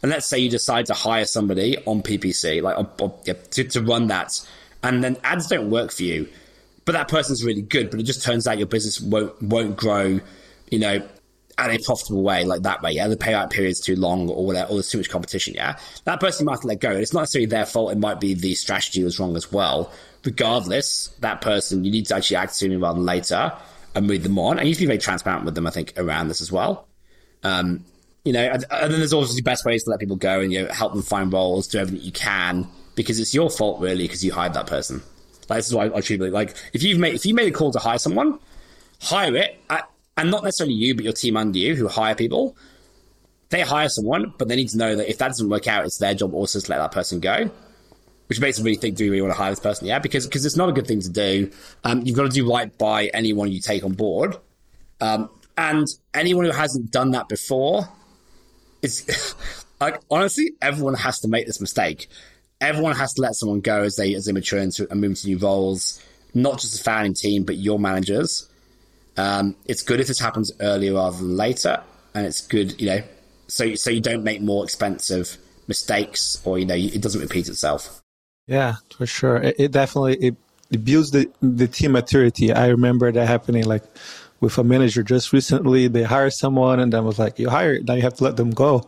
and 0.02 0.12
let's 0.12 0.26
say 0.26 0.40
you 0.40 0.50
decide 0.50 0.86
to 0.88 0.94
hire 0.94 1.26
somebody 1.26 1.78
on 1.86 2.02
PPC, 2.02 2.62
like 2.62 2.78
yeah, 3.26 3.34
to, 3.52 3.64
to 3.66 3.82
run 3.82 4.08
that, 4.08 4.46
and 4.82 5.04
then 5.04 5.18
ads 5.24 5.48
don't 5.48 5.70
work 5.70 5.92
for 5.92 6.04
you, 6.04 6.30
but 6.86 6.94
that 6.94 7.10
person's 7.10 7.44
really 7.44 7.62
good. 7.62 7.92
But 7.92 8.00
it 8.00 8.04
just 8.04 8.24
turns 8.24 8.48
out 8.48 8.58
your 8.58 8.68
business 8.68 9.02
won't 9.02 9.42
won't 9.42 9.76
grow. 9.76 10.22
You 10.70 10.80
know, 10.80 11.10
at 11.70 11.80
a 11.80 11.84
profitable 11.84 12.24
way, 12.24 12.44
like 12.44 12.64
that 12.64 12.82
way, 12.82 12.92
yeah, 12.92 13.08
the 13.08 13.18
payout 13.18 13.50
period 13.50 13.72
is 13.72 13.80
too 13.80 13.96
long 13.96 14.30
or 14.30 14.46
whatever, 14.46 14.70
or 14.70 14.76
there's 14.76 14.90
too 14.90 14.98
much 14.98 15.10
competition, 15.10 15.54
yeah, 15.54 15.78
that 16.06 16.20
person 16.20 16.46
might 16.46 16.54
have 16.54 16.62
to 16.62 16.68
let 16.68 16.80
go. 16.80 16.92
It's 16.92 17.14
not 17.14 17.22
necessarily 17.22 17.48
their 17.48 17.66
fault. 17.66 17.92
It 17.92 17.98
might 17.98 18.20
be 18.20 18.34
the 18.34 18.56
strategy 18.56 19.04
was 19.04 19.20
wrong 19.20 19.36
as 19.36 19.52
well. 19.52 19.92
Regardless, 20.24 21.08
that 21.20 21.42
person, 21.42 21.84
you 21.84 21.92
need 21.92 22.06
to 22.08 22.16
actually 22.16 22.38
act 22.38 22.54
sooner 22.56 22.78
rather 22.78 22.98
than 22.98 23.06
later 23.06 23.54
and 23.96 24.08
move 24.08 24.24
them 24.24 24.38
on. 24.40 24.60
And 24.60 24.68
you 24.68 24.72
need 24.72 24.76
to 24.76 24.82
be 24.82 24.86
very 24.88 25.00
transparent 25.00 25.46
with 25.46 25.56
them, 25.56 25.68
I 25.68 25.72
think, 25.72 25.94
around 25.98 26.28
this 26.28 26.42
as 26.42 26.52
well. 26.52 26.88
Um, 27.44 27.86
you 28.24 28.34
know, 28.34 28.44
and, 28.44 28.64
and 28.70 28.92
then 28.92 29.00
there's 29.00 29.14
obviously 29.14 29.42
best 29.42 29.66
ways 29.66 29.84
to 29.84 29.90
let 29.90 30.00
people 30.00 30.16
go 30.16 30.40
and, 30.40 30.54
you 30.54 30.64
know, 30.64 30.72
help 30.72 30.94
them 30.94 31.02
find 31.02 31.34
roles, 31.34 31.68
do 31.68 31.80
everything 31.80 32.06
you 32.06 32.12
can 32.12 32.68
because 32.96 33.20
it's 33.20 33.34
your 33.34 33.50
fault 33.50 33.82
really 33.82 34.04
because 34.04 34.24
you 34.24 34.32
hired 34.32 34.54
that 34.54 34.68
person. 34.68 35.02
Like, 35.50 35.58
this 35.58 35.68
is 35.68 35.74
why 35.74 35.88
I, 35.88 35.98
I 35.98 36.02
truly 36.02 36.30
like, 36.30 36.56
if 36.74 36.84
you've 36.84 37.00
made, 37.00 37.16
if 37.16 37.26
you 37.26 37.34
made 37.34 37.48
a 37.48 37.56
call 37.56 37.72
to 37.72 37.80
hire 37.80 37.98
someone, 37.98 38.40
hire 39.02 39.36
it 39.36 39.60
at, 39.70 39.90
and 40.18 40.32
not 40.32 40.44
necessarily 40.44 40.76
you, 40.76 40.96
but 40.96 41.04
your 41.04 41.14
team 41.14 41.38
under 41.38 41.58
you 41.58 41.76
who 41.76 41.88
hire 41.88 42.16
people, 42.16 42.56
they 43.50 43.62
hire 43.62 43.90
someone, 43.90 44.34
but 44.38 44.48
they 44.48 44.56
need 44.56 44.70
to 44.70 44.78
know 44.78 44.96
that 44.96 45.10
if 45.10 45.18
that 45.20 45.28
doesn't 45.28 45.50
work 45.50 45.68
out, 45.68 45.86
it's 45.86 45.98
their 45.98 46.14
job 46.14 46.34
also 46.34 46.60
to 46.60 46.72
let 46.72 46.78
that 46.78 46.92
person 46.92 47.20
go. 47.20 47.50
Which 48.28 48.40
makes 48.40 48.60
really 48.62 48.78
think, 48.78 48.96
do 48.96 49.04
we 49.04 49.10
really 49.10 49.24
want 49.24 49.34
to 49.34 49.38
hire 49.38 49.52
this 49.52 49.60
person? 49.60 49.88
Yeah, 49.88 50.00
because 50.00 50.26
because 50.26 50.46
it's 50.46 50.56
not 50.56 50.70
a 50.70 50.72
good 50.72 50.88
thing 50.88 51.02
to 51.02 51.10
do. 51.10 51.52
Um, 51.84 52.02
you've 52.06 52.16
got 52.16 52.24
to 52.24 52.30
do 52.30 52.50
right 52.50 52.76
by 52.78 53.08
anyone 53.08 53.52
you 53.52 53.60
take 53.60 53.84
on 53.84 53.92
board. 53.92 54.38
Um, 55.02 55.30
and 55.58 55.86
anyone 56.14 56.46
who 56.46 56.52
hasn't 56.52 56.92
done 56.92 57.12
that 57.12 57.28
before 57.28 57.90
is 58.82 59.36
like 59.82 60.00
honestly, 60.10 60.52
everyone 60.62 60.94
has 60.94 61.20
to 61.22 61.28
make 61.28 61.46
this 61.46 61.60
mistake. 61.60 62.08
Everyone 62.62 62.96
has 62.96 63.14
to 63.16 63.22
let 63.22 63.36
someone 63.36 63.60
go 63.60 63.84
as 63.84 63.98
they 63.98 64.16
as 64.16 64.26
they 64.26 64.32
mature 64.32 64.60
into, 64.60 64.90
and 64.90 65.02
move 65.02 65.20
to 65.20 65.28
new 65.28 65.38
roles, 65.38 66.02
not 66.34 66.60
just 66.60 66.78
the 66.78 66.84
founding 66.84 67.14
team, 67.14 67.44
but 67.44 67.58
your 67.58 67.80
managers. 67.80 68.48
Um, 69.18 69.56
it's 69.66 69.84
good 69.84 70.00
if 70.00 70.08
this 70.08 70.20
happens 70.20 70.52
earlier 70.60 70.94
rather 70.94 71.18
than 71.18 71.36
later, 71.36 71.82
and 72.14 72.26
it's 72.26 72.42
good, 72.42 72.80
you 72.80 72.88
know, 72.88 73.04
so 73.48 73.76
so 73.76 73.90
you 73.90 74.02
don't 74.02 74.24
make 74.24 74.42
more 74.42 74.64
expensive 74.64 75.38
mistakes, 75.68 76.42
or 76.46 76.58
you 76.58 76.66
know, 76.66 76.76
it 76.76 77.02
doesn't 77.02 77.22
repeat 77.22 77.48
itself. 77.48 78.02
Yeah, 78.48 78.76
for 78.96 79.06
sure. 79.06 79.38
It, 79.38 79.56
it 79.60 79.72
definitely 79.72 80.16
it, 80.16 80.36
it 80.72 80.86
builds 80.86 81.12
the 81.12 81.30
the 81.42 81.68
team 81.68 81.92
maturity. 81.94 82.54
I 82.54 82.68
remember 82.68 83.12
that 83.12 83.28
happening 83.28 83.66
like 83.66 83.84
with 84.40 84.58
a 84.58 84.64
manager 84.64 85.04
just 85.04 85.34
recently. 85.34 85.88
They 85.88 86.04
hired 86.04 86.34
someone 86.34 86.80
and 86.80 86.92
then 86.92 87.06
was 87.06 87.20
like, 87.20 87.40
"You 87.40 87.50
hired, 87.50 87.88
now 87.88 87.94
you 87.94 88.02
have 88.02 88.16
to 88.16 88.24
let 88.24 88.38
them 88.38 88.52
go." 88.52 88.88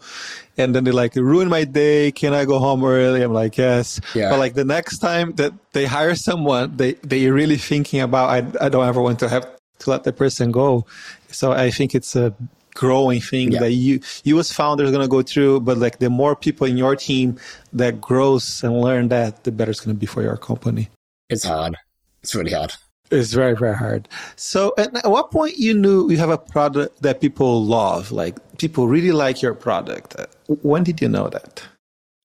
And 0.58 0.74
then 0.74 0.84
they 0.84 0.92
like, 0.92 1.16
"Ruin 1.16 1.50
my 1.50 1.64
day. 1.64 2.12
Can 2.12 2.34
I 2.34 2.46
go 2.46 2.60
home 2.60 2.84
early?" 2.84 3.22
I'm 3.22 3.34
like, 3.34 3.58
"Yes." 3.58 4.00
Yeah. 4.16 4.30
But 4.30 4.40
like 4.40 4.54
the 4.54 4.66
next 4.66 5.00
time 5.00 5.34
that 5.34 5.54
they 5.74 5.86
hire 5.86 6.16
someone, 6.16 6.78
they 6.78 6.94
they 7.04 7.30
really 7.30 7.58
thinking 7.58 8.02
about, 8.02 8.30
"I 8.30 8.66
I 8.66 8.70
don't 8.70 8.88
ever 8.88 9.02
want 9.02 9.20
to 9.20 9.30
have 9.30 9.46
to 9.80 9.90
let 9.90 10.04
the 10.04 10.14
person 10.14 10.52
go." 10.52 10.86
So 11.30 11.52
I 11.52 11.72
think 11.72 11.96
it's 11.96 12.16
a 12.16 12.34
growing 12.74 13.22
thing 13.22 13.52
yeah. 13.52 13.60
that 13.60 13.72
you 13.72 14.00
you 14.24 14.40
as 14.40 14.52
founders 14.52 14.90
are 14.90 14.92
going 14.92 15.04
to 15.04 15.08
go 15.08 15.22
through 15.22 15.60
but 15.60 15.78
like 15.78 16.00
the 16.00 16.10
more 16.10 16.36
people 16.36 16.68
in 16.68 16.78
your 16.78 16.96
team 16.96 17.38
that 17.72 18.02
grows 18.02 18.64
and 18.64 18.82
learn 18.82 19.08
that 19.10 19.44
the 19.44 19.52
better 19.52 19.72
it's 19.72 19.80
going 19.80 19.96
to 19.96 20.00
be 20.00 20.06
for 20.06 20.22
your 20.22 20.38
company 20.38 20.90
it's 21.30 21.44
hard 21.44 21.78
it's 22.22 22.34
really 22.34 22.52
hard 22.52 22.74
it's 23.12 23.34
very 23.34 23.56
very 23.56 23.76
hard 23.76 24.08
so 24.36 24.74
at 24.78 24.92
what 25.10 25.30
point 25.32 25.58
you 25.58 25.74
knew 25.74 26.10
you 26.10 26.18
have 26.18 26.30
a 26.30 26.38
product 26.38 27.02
that 27.02 27.22
people 27.22 27.64
love 27.64 28.12
like 28.12 28.36
people 28.58 28.88
really 28.88 29.12
like 29.12 29.42
your 29.42 29.54
product 29.54 30.16
when 30.48 30.84
did 30.84 31.02
you 31.02 31.08
know 31.08 31.30
that 31.30 31.64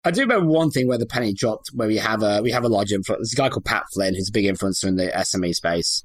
I 0.04 0.10
do 0.10 0.20
remember 0.22 0.46
one 0.46 0.70
thing 0.70 0.86
where 0.86 0.96
the 0.96 1.04
penny 1.04 1.34
dropped, 1.34 1.70
where 1.74 1.88
we 1.88 1.96
have 1.96 2.22
a 2.22 2.40
we 2.40 2.52
have 2.52 2.64
a 2.64 2.68
large 2.68 2.92
influence. 2.92 3.18
There's 3.18 3.32
a 3.32 3.36
guy 3.36 3.50
called 3.50 3.64
Pat 3.66 3.82
Flynn, 3.92 4.14
who's 4.14 4.28
a 4.28 4.32
big 4.32 4.46
influencer 4.46 4.86
in 4.86 4.96
the 4.96 5.08
SME 5.08 5.54
space. 5.54 6.04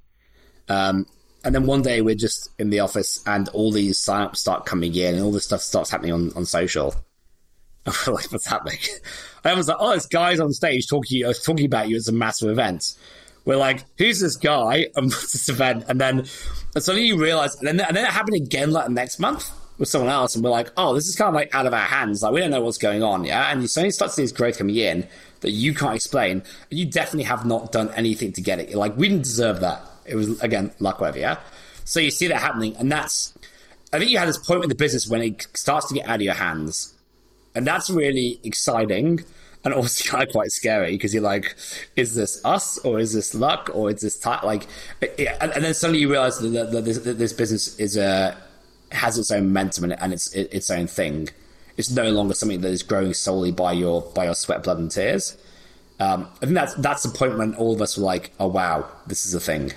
Um, 0.68 1.06
and 1.44 1.54
then 1.54 1.66
one 1.66 1.82
day 1.82 2.02
we're 2.02 2.16
just 2.16 2.50
in 2.58 2.70
the 2.70 2.80
office 2.80 3.22
and 3.26 3.50
all 3.50 3.72
these 3.72 4.00
signups 4.00 4.38
start 4.38 4.66
coming 4.66 4.96
in 4.96 5.16
and 5.16 5.24
all 5.24 5.32
this 5.32 5.44
stuff 5.44 5.62
starts 5.62 5.90
happening 5.90 6.14
on, 6.14 6.32
on 6.36 6.46
social. 6.46 6.96
And 7.86 7.94
we're 8.08 8.14
like, 8.14 8.32
what's 8.32 8.48
happening? 8.48 8.80
I 9.44 9.54
was 9.56 9.68
like, 9.68 9.76
oh, 9.78 9.94
this 9.94 10.06
guy's 10.06 10.40
on 10.40 10.54
stage 10.54 10.88
talking, 10.88 11.26
uh, 11.26 11.34
talking 11.34 11.66
about 11.66 11.90
you. 11.90 11.98
It's 11.98 12.08
a 12.08 12.14
massive 12.14 12.50
event. 12.50 12.96
We're 13.44 13.58
like, 13.58 13.84
who's 13.98 14.22
this 14.22 14.38
guy? 14.38 14.88
And 14.96 15.08
what's 15.12 15.34
this 15.34 15.50
event? 15.50 15.84
And 15.90 16.00
then 16.00 16.20
and 16.76 16.84
suddenly 16.84 17.06
you 17.06 17.22
realize, 17.22 17.56
and 17.56 17.68
then, 17.68 17.82
and 17.82 17.98
then 17.98 18.06
it 18.06 18.12
happened 18.12 18.38
again 18.38 18.72
like 18.72 18.90
next 18.90 19.20
month 19.20 19.52
with 19.78 19.90
someone 19.90 20.10
else. 20.10 20.34
And 20.34 20.46
we're 20.46 20.50
like, 20.50 20.72
oh, 20.78 20.96
this 20.96 21.10
is 21.10 21.18
kind 21.18 21.28
of 21.28 21.34
like 21.34 21.54
out 21.54 21.66
of 21.66 21.74
our 21.74 21.86
hands. 21.86 22.24
Like, 22.24 22.32
we 22.32 22.40
don't 22.40 22.52
know 22.52 22.62
what's 22.62 22.78
going 22.78 23.04
on. 23.04 23.26
Yeah. 23.26 23.52
And 23.52 23.62
you 23.62 23.68
suddenly 23.68 23.92
start 23.92 24.12
to 24.12 24.16
see 24.16 24.22
this 24.22 24.32
growth 24.32 24.58
coming 24.58 24.78
in 24.78 25.06
that 25.42 25.52
you 25.52 25.74
can't 25.74 25.94
explain. 25.94 26.42
And 26.72 26.80
you 26.80 26.86
definitely 26.86 27.24
have 27.24 27.46
not 27.46 27.74
done 27.74 27.92
anything 27.96 28.32
to 28.32 28.42
get 28.42 28.60
it. 28.60 28.70
You're 28.70 28.80
like, 28.80 28.96
we 28.96 29.10
didn't 29.10 29.26
deserve 29.26 29.60
that. 29.60 29.84
It 30.06 30.16
was 30.16 30.42
again 30.42 30.72
luck. 30.80 31.00
Yeah. 31.16 31.40
So 31.86 32.00
you 32.00 32.12
see 32.12 32.28
that 32.28 32.40
happening, 32.42 32.76
and 32.78 32.92
that's. 32.92 33.34
I 33.92 34.00
think 34.00 34.10
you 34.10 34.18
had 34.18 34.28
this 34.28 34.40
point 34.40 34.60
with 34.62 34.70
the 34.70 34.76
business 34.76 35.08
when 35.08 35.22
it 35.22 35.48
starts 35.54 35.88
to 35.88 35.94
get 35.94 36.08
out 36.08 36.16
of 36.16 36.22
your 36.22 36.34
hands, 36.34 36.94
and 37.56 37.66
that's 37.66 37.90
really 37.90 38.40
exciting. 38.44 39.24
And 39.66 39.74
also 39.74 40.04
kind 40.10 40.24
of 40.24 40.30
quite 40.34 40.52
scary 40.52 40.92
because 40.92 41.14
you're 41.14 41.24
like, 41.24 41.56
is 41.96 42.16
this 42.16 42.44
us 42.44 42.78
or 42.80 43.00
is 43.00 43.14
this 43.14 43.34
luck 43.34 43.70
or 43.74 43.90
is 43.90 44.02
this 44.02 44.20
t-? 44.20 44.30
like, 44.44 44.68
and, 45.02 45.54
and, 45.54 45.64
then 45.64 45.74
suddenly 45.74 46.02
you 46.02 46.12
realize 46.12 46.38
that, 46.40 46.50
that, 46.50 46.84
this, 46.84 46.98
that 47.00 47.18
this, 47.18 47.32
business 47.32 47.80
is 47.80 47.96
a 47.96 48.36
has 48.92 49.18
its 49.18 49.32
own 49.32 49.46
momentum 49.46 49.86
and, 49.86 50.02
and 50.02 50.12
it's 50.12 50.34
its 50.34 50.70
own 50.70 50.88
thing. 50.88 51.30
It's 51.78 51.90
no 51.90 52.10
longer 52.10 52.34
something 52.34 52.62
that 52.62 52.72
is 52.72 52.84
growing 52.84 53.14
solely 53.14 53.52
by 53.52 53.72
your 53.72 54.02
by 54.02 54.26
your 54.26 54.36
sweat, 54.36 54.64
blood, 54.64 54.80
and 54.80 54.92
tears. 54.92 55.38
Um, 56.00 56.28
I 56.38 56.46
think 56.46 56.54
that's 56.54 56.74
that's 56.76 57.04
the 57.04 57.18
point 57.18 57.38
when 57.38 57.56
all 57.56 57.74
of 57.74 57.82
us 57.82 57.98
were 57.98 58.04
like, 58.04 58.32
"Oh 58.40 58.48
wow, 58.48 58.88
this 59.08 59.26
is 59.26 59.34
a 59.34 59.40
thing." 59.40 59.72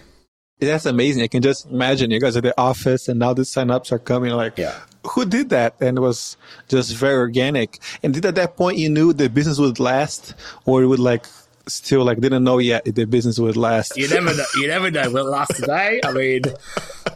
That's 0.58 0.86
amazing. 0.86 1.22
I 1.22 1.26
can 1.26 1.42
just 1.42 1.66
imagine 1.66 2.10
you 2.10 2.18
guys 2.20 2.36
at 2.36 2.42
the 2.42 2.58
office, 2.58 3.08
and 3.08 3.18
now 3.18 3.34
the 3.34 3.42
signups 3.42 3.92
are 3.92 3.98
coming. 3.98 4.32
Like, 4.32 4.56
yeah. 4.56 4.74
who 5.06 5.26
did 5.26 5.50
that? 5.50 5.74
And 5.80 5.98
it 5.98 6.00
was 6.00 6.36
just 6.68 6.94
very 6.96 7.14
organic. 7.14 7.78
And 8.02 8.14
did 8.14 8.24
at 8.24 8.36
that 8.36 8.56
point 8.56 8.78
you 8.78 8.88
knew 8.88 9.12
the 9.12 9.28
business 9.28 9.58
would 9.58 9.78
last, 9.78 10.34
or 10.64 10.82
it 10.82 10.86
would 10.86 10.98
like 10.98 11.26
still 11.68 12.04
like 12.04 12.20
didn't 12.20 12.44
know 12.44 12.58
yet 12.58 12.86
if 12.86 12.94
the 12.94 13.04
business 13.04 13.38
would 13.38 13.56
last. 13.56 13.96
You 13.96 14.08
never 14.08 14.34
know. 14.34 14.44
You 14.56 14.68
never 14.68 14.90
know. 14.90 15.10
Will 15.10 15.26
it 15.26 15.30
last 15.30 15.56
today? 15.56 16.00
I 16.04 16.12
mean, 16.12 16.42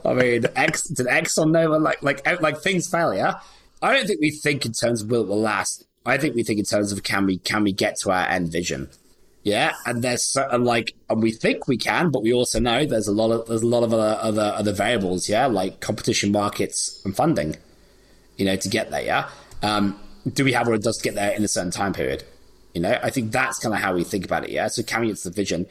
I 0.05 0.13
mean, 0.13 0.45
X 0.57 0.89
did 0.89 1.07
Exxon 1.07 1.51
know? 1.51 1.71
Like, 1.79 2.03
like, 2.03 2.21
eh, 2.27 2.37
like 2.41 2.61
things 2.61 2.89
fail. 2.89 3.15
Yeah. 3.15 3.41
I 3.81 3.95
don't 3.95 4.07
think 4.07 4.21
we 4.21 4.31
think 4.31 4.67
in 4.67 4.73
terms 4.73 5.03
of 5.03 5.11
will 5.11 5.23
it 5.23 5.29
will 5.29 5.41
last. 5.41 5.87
I 6.05 6.19
think 6.19 6.35
we 6.35 6.43
think 6.43 6.59
in 6.59 6.65
terms 6.65 6.93
of 6.93 7.03
can 7.03 7.27
we 7.27 7.39
can 7.39 7.65
we 7.65 7.73
get 7.73 7.97
to 8.01 8.11
our 8.11 8.27
end 8.27 8.49
vision. 8.49 8.91
Yeah, 9.43 9.73
and 9.87 10.03
there's 10.03 10.23
certain 10.23 10.65
like, 10.65 10.95
and 11.09 11.23
we 11.23 11.33
think 11.33 11.67
we 11.67 11.79
can, 11.79 12.11
but 12.11 12.23
we 12.23 12.33
also 12.33 12.61
know 12.61 12.85
there's 12.85 13.09
a 13.09 13.13
lot 13.13 13.31
of 13.31 13.47
there's 13.47 13.63
a 13.63 13.67
lot 13.67 13.83
of 13.83 13.95
other 13.95 14.19
other 14.21 14.53
other 14.55 14.73
variables. 14.73 15.29
Yeah, 15.29 15.47
like 15.47 15.81
competition, 15.81 16.31
markets, 16.31 17.01
and 17.05 17.17
funding. 17.17 17.57
You 18.37 18.45
know, 18.45 18.57
to 18.57 18.69
get 18.69 18.91
there. 18.91 19.03
Yeah, 19.03 19.31
um, 19.63 19.99
do 20.31 20.45
we 20.45 20.53
have 20.53 20.67
what 20.67 20.77
it 20.77 20.83
does 20.83 20.99
to 20.99 21.05
get 21.05 21.15
there 21.15 21.33
in 21.33 21.43
a 21.43 21.49
certain 21.49 21.71
time 21.71 21.93
period? 21.95 22.25
You 22.75 22.83
know, 22.83 22.99
I 23.03 23.11
think 23.11 23.33
that's 23.33 23.59
kind 23.59 23.75
of 23.75 23.81
how 23.81 23.95
we 23.95 24.05
think 24.05 24.25
about 24.25 24.45
it. 24.45 24.51
Yeah. 24.51 24.69
So 24.69 24.83
can 24.83 25.01
we 25.01 25.13
to 25.13 25.25
the 25.25 25.31
vision? 25.31 25.67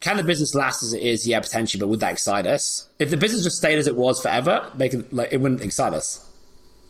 Can 0.00 0.16
the 0.16 0.22
business 0.22 0.54
last 0.54 0.82
as 0.84 0.92
it 0.92 1.02
is? 1.02 1.26
Yeah, 1.26 1.40
potentially, 1.40 1.80
but 1.80 1.88
would 1.88 2.00
that 2.00 2.12
excite 2.12 2.46
us? 2.46 2.88
If 2.98 3.10
the 3.10 3.16
business 3.16 3.42
just 3.42 3.58
stayed 3.58 3.78
as 3.78 3.88
it 3.88 3.96
was 3.96 4.22
forever, 4.22 4.70
make 4.76 4.94
it, 4.94 5.12
like 5.12 5.32
it 5.32 5.40
wouldn't 5.40 5.60
excite 5.60 5.92
us. 5.92 6.24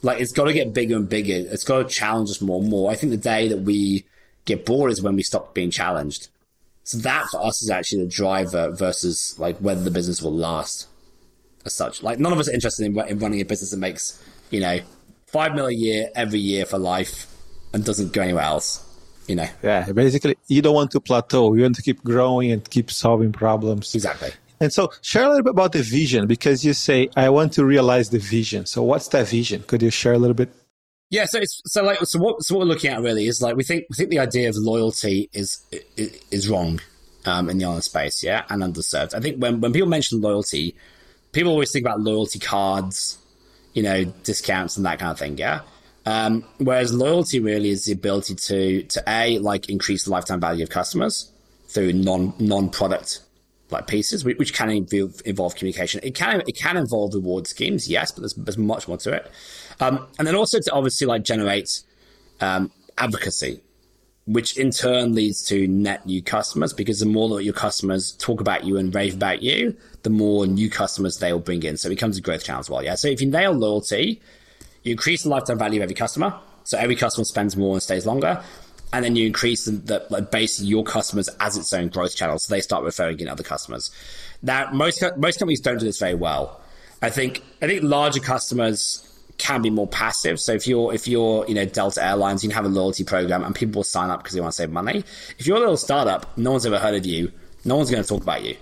Like 0.03 0.21
it's 0.21 0.33
got 0.33 0.45
to 0.45 0.53
get 0.53 0.75
bigger 0.75 0.97
and 0.97 1.09
bigger. 1.09 1.35
It's 1.35 1.65
got 1.65 1.79
to 1.79 1.85
challenge 1.85 2.29
us 2.31 2.41
more 2.41 2.61
and 2.61 2.71
more. 2.71 2.91
I 2.91 2.95
think 2.95 3.11
the 3.11 3.17
day 3.17 3.49
that 3.49 3.63
we 3.63 4.05
get 4.45 4.65
bored 4.65 4.91
is 4.91 5.03
when 5.03 5.17
we 5.17 5.23
stop 5.23 5.55
being 5.55 5.71
challenged. 5.71 6.29
So 6.85 6.99
that 6.99 7.27
for 7.31 7.45
us 7.45 7.63
is 7.63 7.71
actually 7.71 8.05
the 8.05 8.11
driver 8.11 8.71
versus 8.71 9.35
like 9.39 9.59
whether 9.59 9.83
the 9.83 9.91
business 9.91 10.23
will 10.23 10.35
last 10.35 10.87
as 11.65 11.75
such. 11.75 12.03
Like 12.03 12.19
none 12.19 12.33
of 12.33 12.39
us 12.39 12.49
are 12.49 12.53
interested 12.53 12.87
in, 12.87 12.99
in 13.09 13.19
running 13.19 13.41
a 13.41 13.45
business 13.45 13.71
that 13.73 13.77
makes, 13.77 14.23
you 14.51 14.61
know, 14.61 14.81
five 15.27 15.55
mil 15.55 15.67
a 15.67 15.73
year 15.73 16.09
every 16.15 16.41
year 16.41 16.65
for 16.65 16.79
life 16.79 17.27
and 17.75 17.85
doesn't 17.85 18.13
go 18.13 18.23
anywhere 18.23 18.45
else 18.45 18.85
you 19.29 19.37
know. 19.37 19.47
Yeah, 19.63 19.93
basically, 19.93 20.37
you 20.49 20.63
don't 20.63 20.75
want 20.75 20.91
to 20.93 21.01
plateau. 21.01 21.55
You 21.55 21.63
want 21.63 21.77
to 21.77 21.83
keep 21.83 22.03
growing 22.03 22.51
and 22.51 22.69
keep 22.69 22.91
solving 22.91 23.31
problems. 23.31 23.95
Exactly. 23.95 24.31
And 24.61 24.73
so, 24.73 24.91
share 25.03 25.25
a 25.25 25.29
little 25.29 25.45
bit 25.45 25.51
about 25.51 25.73
the 25.73 25.83
vision 25.83 26.27
because 26.27 26.65
you 26.65 26.73
say, 26.73 27.11
"I 27.15 27.29
want 27.29 27.53
to 27.53 27.65
realize 27.65 28.11
the 28.11 28.19
vision." 28.19 28.67
So, 28.67 28.83
what's 28.83 29.07
that 29.09 29.29
vision? 29.29 29.63
Could 29.67 29.83
you 29.83 29.91
share 29.91 30.15
a 30.15 30.19
little 30.19 30.35
bit? 30.35 30.51
Yeah, 31.11 31.25
so 31.25 31.39
it's 31.39 31.63
so 31.65 31.83
like 31.83 31.99
so 32.05 32.19
what 32.19 32.43
so 32.43 32.55
what 32.55 32.61
we're 32.61 32.73
looking 32.73 32.91
at 32.91 33.01
really 33.01 33.27
is 33.27 33.41
like 33.41 33.57
we 33.57 33.65
think 33.65 33.87
we 33.89 33.97
think 33.97 34.11
the 34.11 34.19
idea 34.19 34.49
of 34.49 34.57
loyalty 34.57 35.31
is 35.33 35.65
is, 35.97 36.21
is 36.31 36.49
wrong 36.49 36.81
um, 37.25 37.49
in 37.49 37.59
the 37.59 37.65
online 37.65 37.83
space, 37.83 38.23
yeah, 38.23 38.45
and 38.51 38.63
underserved. 38.63 39.15
I 39.15 39.21
think 39.21 39.41
when 39.41 39.61
when 39.61 39.73
people 39.73 39.89
mention 39.89 40.21
loyalty, 40.21 40.75
people 41.33 41.53
always 41.53 41.73
think 41.73 41.85
about 41.85 42.01
loyalty 42.01 42.39
cards, 42.39 43.17
you 43.73 43.83
know, 43.83 44.05
discounts 44.05 44.77
and 44.77 44.85
that 44.85 44.99
kind 44.99 45.13
of 45.13 45.19
thing, 45.19 45.39
yeah. 45.39 45.63
Um, 46.05 46.45
whereas 46.59 46.93
loyalty 46.93 47.41
really 47.41 47.71
is 47.71 47.87
the 47.87 47.93
ability 47.93 48.35
to 48.35 48.83
to 48.83 49.03
a 49.07 49.39
like 49.39 49.71
increase 49.71 50.05
the 50.05 50.11
lifetime 50.11 50.41
value 50.41 50.63
of 50.63 50.69
customers 50.69 51.33
through 51.69 51.95
non 51.95 52.35
non 52.39 52.69
product 52.69 53.21
like 53.71 53.87
pieces, 53.87 54.25
which 54.25 54.55
can 54.55 54.71
involve, 54.71 55.55
communication. 55.55 56.01
It 56.03 56.15
can 56.15 56.43
it 56.47 56.57
can 56.57 56.77
involve 56.77 57.15
reward 57.15 57.47
schemes, 57.47 57.89
yes, 57.89 58.11
but 58.11 58.21
there's, 58.21 58.35
there's 58.35 58.59
much 58.59 58.89
more 58.89 58.97
to 58.99 59.13
it. 59.13 59.31
Um, 59.81 60.07
and 60.19 60.27
then 60.27 60.35
also 60.35 60.59
to 60.61 60.73
obviously 60.73 61.07
like 61.07 61.23
generate 61.23 61.83
um, 62.41 62.73
advocacy, 62.97 63.61
which 64.27 64.57
in 64.57 64.71
turn 64.71 65.15
leads 65.15 65.45
to 65.47 65.67
net 65.69 66.07
new 66.07 66.23
customers 66.23 66.73
because 66.73 67.01
the 67.01 67.07
more 67.07 67.29
that 67.37 67.45
your 67.45 67.55
customers 67.55 68.13
talk 68.13 68.41
about 68.41 68.65
you 68.65 68.77
and 68.77 68.95
rave 68.95 69.15
about 69.15 69.43
you, 69.43 69.77
the 70.03 70.11
more 70.11 70.47
new 70.47 70.71
customers 70.71 71.19
they 71.19 71.33
will 71.33 71.41
bring 71.41 71.63
in. 71.63 71.77
So 71.77 71.89
it 71.89 71.91
becomes 71.91 72.19
a 72.19 72.21
growth 72.21 72.45
channel 72.45 72.61
as 72.61 72.71
well. 72.71 72.83
Yeah. 72.83 72.95
So 72.95 73.09
if 73.09 73.21
you 73.21 73.29
nail 73.29 73.53
loyalty, 73.53 74.21
you 74.83 74.93
increase 74.93 75.23
the 75.23 75.29
lifetime 75.29 75.59
value 75.59 75.81
of 75.81 75.85
every 75.85 75.95
customer. 75.95 76.39
So 76.65 76.79
every 76.79 76.97
customer 76.97 77.25
spends 77.25 77.57
more 77.57 77.75
and 77.75 77.83
stays 77.83 78.07
longer. 78.07 78.43
And 78.93 79.05
then 79.05 79.17
you 79.17 79.27
increase 79.27 79.67
the, 79.67 79.73
the 79.73 80.07
like 80.09 80.31
basically 80.31 80.69
your 80.69 80.85
customers 80.85 81.29
as 81.41 81.57
its 81.57 81.73
own 81.73 81.89
growth 81.89 82.17
channel. 82.17 82.39
So 82.39 82.55
they 82.55 82.61
start 82.61 82.85
referring 82.85 83.21
in 83.21 83.29
other 83.29 83.43
customers. 83.43 83.91
Now, 84.43 84.71
most, 84.73 85.03
most 85.17 85.39
companies 85.39 85.61
don't 85.61 85.79
do 85.79 85.85
this 85.85 85.99
very 85.99 86.15
well. 86.15 86.61
I 87.03 87.11
think, 87.11 87.43
I 87.61 87.67
think 87.67 87.83
larger 87.83 88.21
customers 88.21 89.05
can 89.37 89.63
be 89.63 89.71
more 89.71 89.87
passive. 89.87 90.41
So 90.41 90.53
if 90.53 90.67
you're, 90.67 90.93
if 90.93 91.07
you're, 91.07 91.47
you 91.47 91.55
know, 91.55 91.65
Delta 91.65 92.05
Airlines, 92.05 92.43
you 92.43 92.49
can 92.51 92.57
have 92.57 92.65
a 92.65 92.69
loyalty 92.69 93.05
program 93.05 93.45
and 93.45 93.55
people 93.55 93.81
will 93.81 93.85
sign 93.85 94.11
up 94.11 94.21
because 94.21 94.35
they 94.35 94.41
want 94.41 94.53
to 94.53 94.57
save 94.57 94.71
money. 94.71 95.05
If 95.39 95.47
you're 95.47 95.59
a 95.59 95.61
little 95.61 95.77
startup, 95.77 96.37
no 96.37 96.53
one's 96.53 96.67
ever 96.67 96.79
heard 96.79 96.95
of 96.95 97.07
you. 97.07 97.31
No 97.65 97.77
one's 97.77 97.91
going 97.91 98.03
to 98.03 98.09
talk 98.09 98.23
about 98.23 98.43
you. 98.43 98.57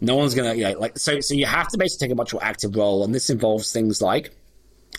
No 0.00 0.16
one's 0.16 0.34
going 0.34 0.50
to, 0.50 0.56
you 0.56 0.64
know, 0.64 0.78
like, 0.78 0.98
so, 0.98 1.20
so 1.20 1.34
you 1.34 1.46
have 1.46 1.68
to 1.68 1.78
basically 1.78 2.08
take 2.08 2.12
a 2.12 2.16
much 2.16 2.32
more 2.32 2.44
active 2.44 2.76
role. 2.76 3.04
And 3.04 3.14
this 3.14 3.30
involves 3.30 3.72
things 3.72 4.02
like, 4.02 4.34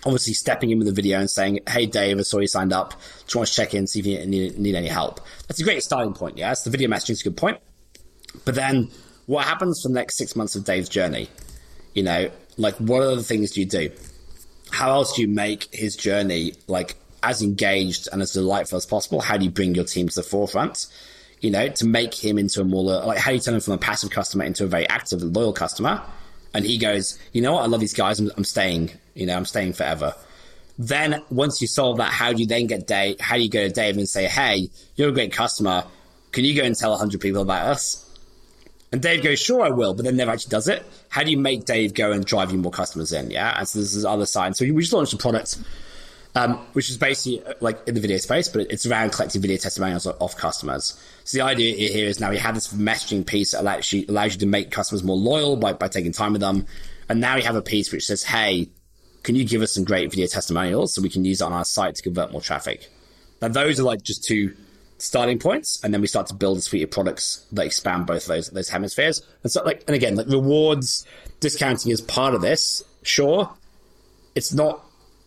obviously 0.06 0.34
stepping 0.34 0.72
in 0.72 0.80
with 0.80 0.88
a 0.88 0.92
video 0.92 1.20
and 1.20 1.30
saying, 1.30 1.60
"Hey, 1.68 1.86
Dave, 1.86 2.20
I 2.20 2.22
saw 2.22 2.40
you 2.40 2.48
signed 2.48 2.74
up. 2.74 2.92
Do 2.92 3.34
you 3.34 3.40
want 3.40 3.50
to 3.50 3.56
check 3.56 3.74
in, 3.74 3.88
see 3.88 4.00
if 4.00 4.06
you 4.06 4.26
need, 4.26 4.58
need 4.58 4.76
any 4.76 4.88
help?" 4.88 5.22
That's 5.48 5.60
a 5.60 5.64
great 5.64 5.84
starting 5.84 6.14
point. 6.14 6.38
Yeah, 6.38 6.54
the 6.54 6.70
video 6.70 6.90
messaging 6.90 7.12
is 7.12 7.22
a 7.22 7.26
good 7.26 7.38
point. 7.38 7.60
But 8.46 8.56
then, 8.56 8.90
what 9.26 9.46
happens 9.46 9.82
for 9.82 9.90
the 9.90 9.94
next 9.94 10.18
six 10.18 10.36
months 10.36 10.56
of 10.56 10.66
Dave's 10.66 10.90
journey? 10.90 11.30
You 11.94 12.04
know, 12.04 12.32
like 12.58 12.76
what 12.76 13.02
other 13.02 13.22
things 13.22 13.52
do 13.52 13.62
you 13.62 13.66
do? 13.66 13.92
How 14.72 14.92
else 14.92 15.16
do 15.16 15.22
you 15.22 15.28
make 15.28 15.70
his 15.74 15.96
journey 15.96 16.54
like 16.68 16.96
as 17.22 17.42
engaged 17.42 18.10
and 18.12 18.22
as 18.22 18.34
delightful 18.34 18.78
as 18.78 18.86
possible? 18.86 19.22
How 19.22 19.38
do 19.38 19.46
you 19.46 19.52
bring 19.52 19.76
your 19.76 19.86
team 19.86 20.10
to 20.10 20.16
the 20.16 20.24
forefront? 20.24 20.88
You 21.42 21.52
know, 21.52 21.68
to 21.68 21.86
make 21.86 22.14
him 22.14 22.38
into 22.38 22.62
a 22.62 22.64
more 22.64 22.84
like 22.84 23.18
how 23.18 23.32
do 23.32 23.36
you 23.36 23.42
turn 23.42 23.54
him 23.54 23.62
from 23.62 23.74
a 23.74 23.78
passive 23.78 24.10
customer 24.10 24.46
into 24.46 24.64
a 24.64 24.68
very 24.68 24.88
active, 24.90 25.22
loyal 25.22 25.54
customer? 25.54 26.02
And 26.54 26.66
he 26.66 26.78
goes, 26.78 27.18
you 27.32 27.42
know 27.42 27.54
what? 27.54 27.64
I 27.64 27.68
love 27.68 27.80
these 27.80 27.94
guys. 27.94 28.20
I'm, 28.20 28.32
I'm 28.38 28.44
staying. 28.44 28.92
You 29.14 29.26
know, 29.26 29.36
I'm 29.36 29.46
staying 29.46 29.74
forever. 29.74 30.16
Then 30.78 31.22
once 31.30 31.62
you 31.62 31.68
solve 31.68 31.98
that, 31.98 32.12
how 32.12 32.34
do 32.34 32.42
you 32.42 32.48
then 32.48 32.68
get 32.68 32.88
Dave? 32.88 33.20
How 33.20 33.36
do 33.36 33.44
you 33.44 33.50
go 33.50 33.68
to 33.68 33.74
Dave 33.74 33.98
and 33.98 34.10
say, 34.10 34.28
"Hey, 34.28 34.70
you're 34.96 35.10
a 35.10 35.12
great 35.14 35.32
customer. 35.32 35.86
Can 36.32 36.46
you 36.46 36.56
go 36.56 36.64
and 36.64 36.76
tell 36.76 36.92
100 36.92 37.22
people 37.22 37.42
about 37.42 37.68
us?" 37.68 38.00
And 38.92 39.02
Dave 39.02 39.24
goes, 39.24 39.40
"Sure, 39.40 39.62
I 39.62 39.70
will," 39.70 39.94
but 39.94 40.06
then 40.06 40.16
never 40.16 40.32
actually 40.32 40.50
does 40.50 40.68
it. 40.68 40.84
How 41.10 41.24
do 41.24 41.32
you 41.32 41.38
make 41.38 41.66
Dave 41.66 41.94
go 41.94 42.12
and 42.12 42.26
drive 42.26 42.52
you 42.52 42.58
more 42.58 42.72
customers 42.72 43.12
in? 43.12 43.30
Yeah, 43.30 43.56
and 43.58 43.68
so 43.68 43.80
this 43.80 43.94
is 43.94 44.04
other 44.04 44.26
side. 44.26 44.56
So 44.56 44.66
we 44.66 44.82
just 44.82 44.94
launched 44.94 45.14
a 45.14 45.18
product, 45.18 45.60
um, 46.34 46.58
which 46.74 46.90
is 46.90 46.98
basically 46.98 47.46
uh, 47.46 47.54
like 47.60 47.88
in 47.88 47.94
the 47.94 48.02
video 48.02 48.18
space, 48.18 48.50
but 48.50 48.62
it's 48.72 48.86
around 48.88 49.12
collecting 49.12 49.42
video 49.42 49.58
testimonials 49.58 50.08
of 50.08 50.38
customers. 50.38 51.00
So 51.24 51.38
the 51.38 51.44
idea 51.44 51.76
here 51.76 52.08
is 52.08 52.20
now 52.20 52.32
we 52.32 52.38
have 52.40 52.56
this 52.56 52.74
messaging 52.74 53.26
piece 53.26 53.52
that 53.52 53.62
allows 53.62 53.94
you, 53.94 54.06
allows 54.10 54.34
you 54.34 54.40
to 54.40 54.48
make 54.48 54.72
customers 54.72 55.04
more 55.04 55.18
loyal 55.18 55.56
by, 55.56 55.74
by 55.74 55.88
taking 55.88 56.12
time 56.12 56.34
with 56.34 56.42
them. 56.42 56.66
And 57.10 57.20
now 57.20 57.36
we 57.36 57.44
have 57.44 57.56
a 57.56 57.62
piece 57.62 57.92
which 57.92 58.06
says, 58.06 58.24
hey, 58.24 58.70
can 59.24 59.36
you 59.36 59.46
give 59.46 59.62
us 59.62 59.74
some 59.74 59.84
great 59.84 60.10
video 60.12 60.28
testimonials 60.28 60.94
so 60.94 61.02
we 61.02 61.10
can 61.10 61.26
use 61.26 61.42
it 61.42 61.46
on 61.46 61.54
our 61.54 61.66
site 61.66 61.96
to 61.96 62.04
convert 62.04 62.32
more 62.32 62.42
traffic? 62.42 62.90
Now, 63.42 63.48
those 63.48 63.80
are 63.80 63.84
like 63.84 64.04
just 64.04 64.24
two 64.24 64.56
starting 64.98 65.40
points, 65.40 65.84
and 65.84 65.94
then 65.94 66.02
we 66.02 66.08
start 66.08 66.28
to 66.28 66.34
build 66.34 66.58
a 66.58 66.62
suite 66.62 66.84
of 66.84 66.92
products 66.92 67.46
that 67.52 67.66
expand 67.66 68.06
both 68.06 68.24
of 68.24 68.28
those 68.28 68.50
those 68.50 68.70
hemispheres. 68.70 69.22
And 69.44 69.52
so, 69.52 69.64
like, 69.64 69.84
and 69.88 69.96
again, 69.96 70.16
like 70.16 70.28
rewards 70.28 71.06
discounting 71.40 71.92
is 71.92 72.02
part 72.02 72.34
of 72.34 72.42
this. 72.42 72.84
Sure, 73.04 73.52
it's 74.36 74.54
not. 74.54 74.86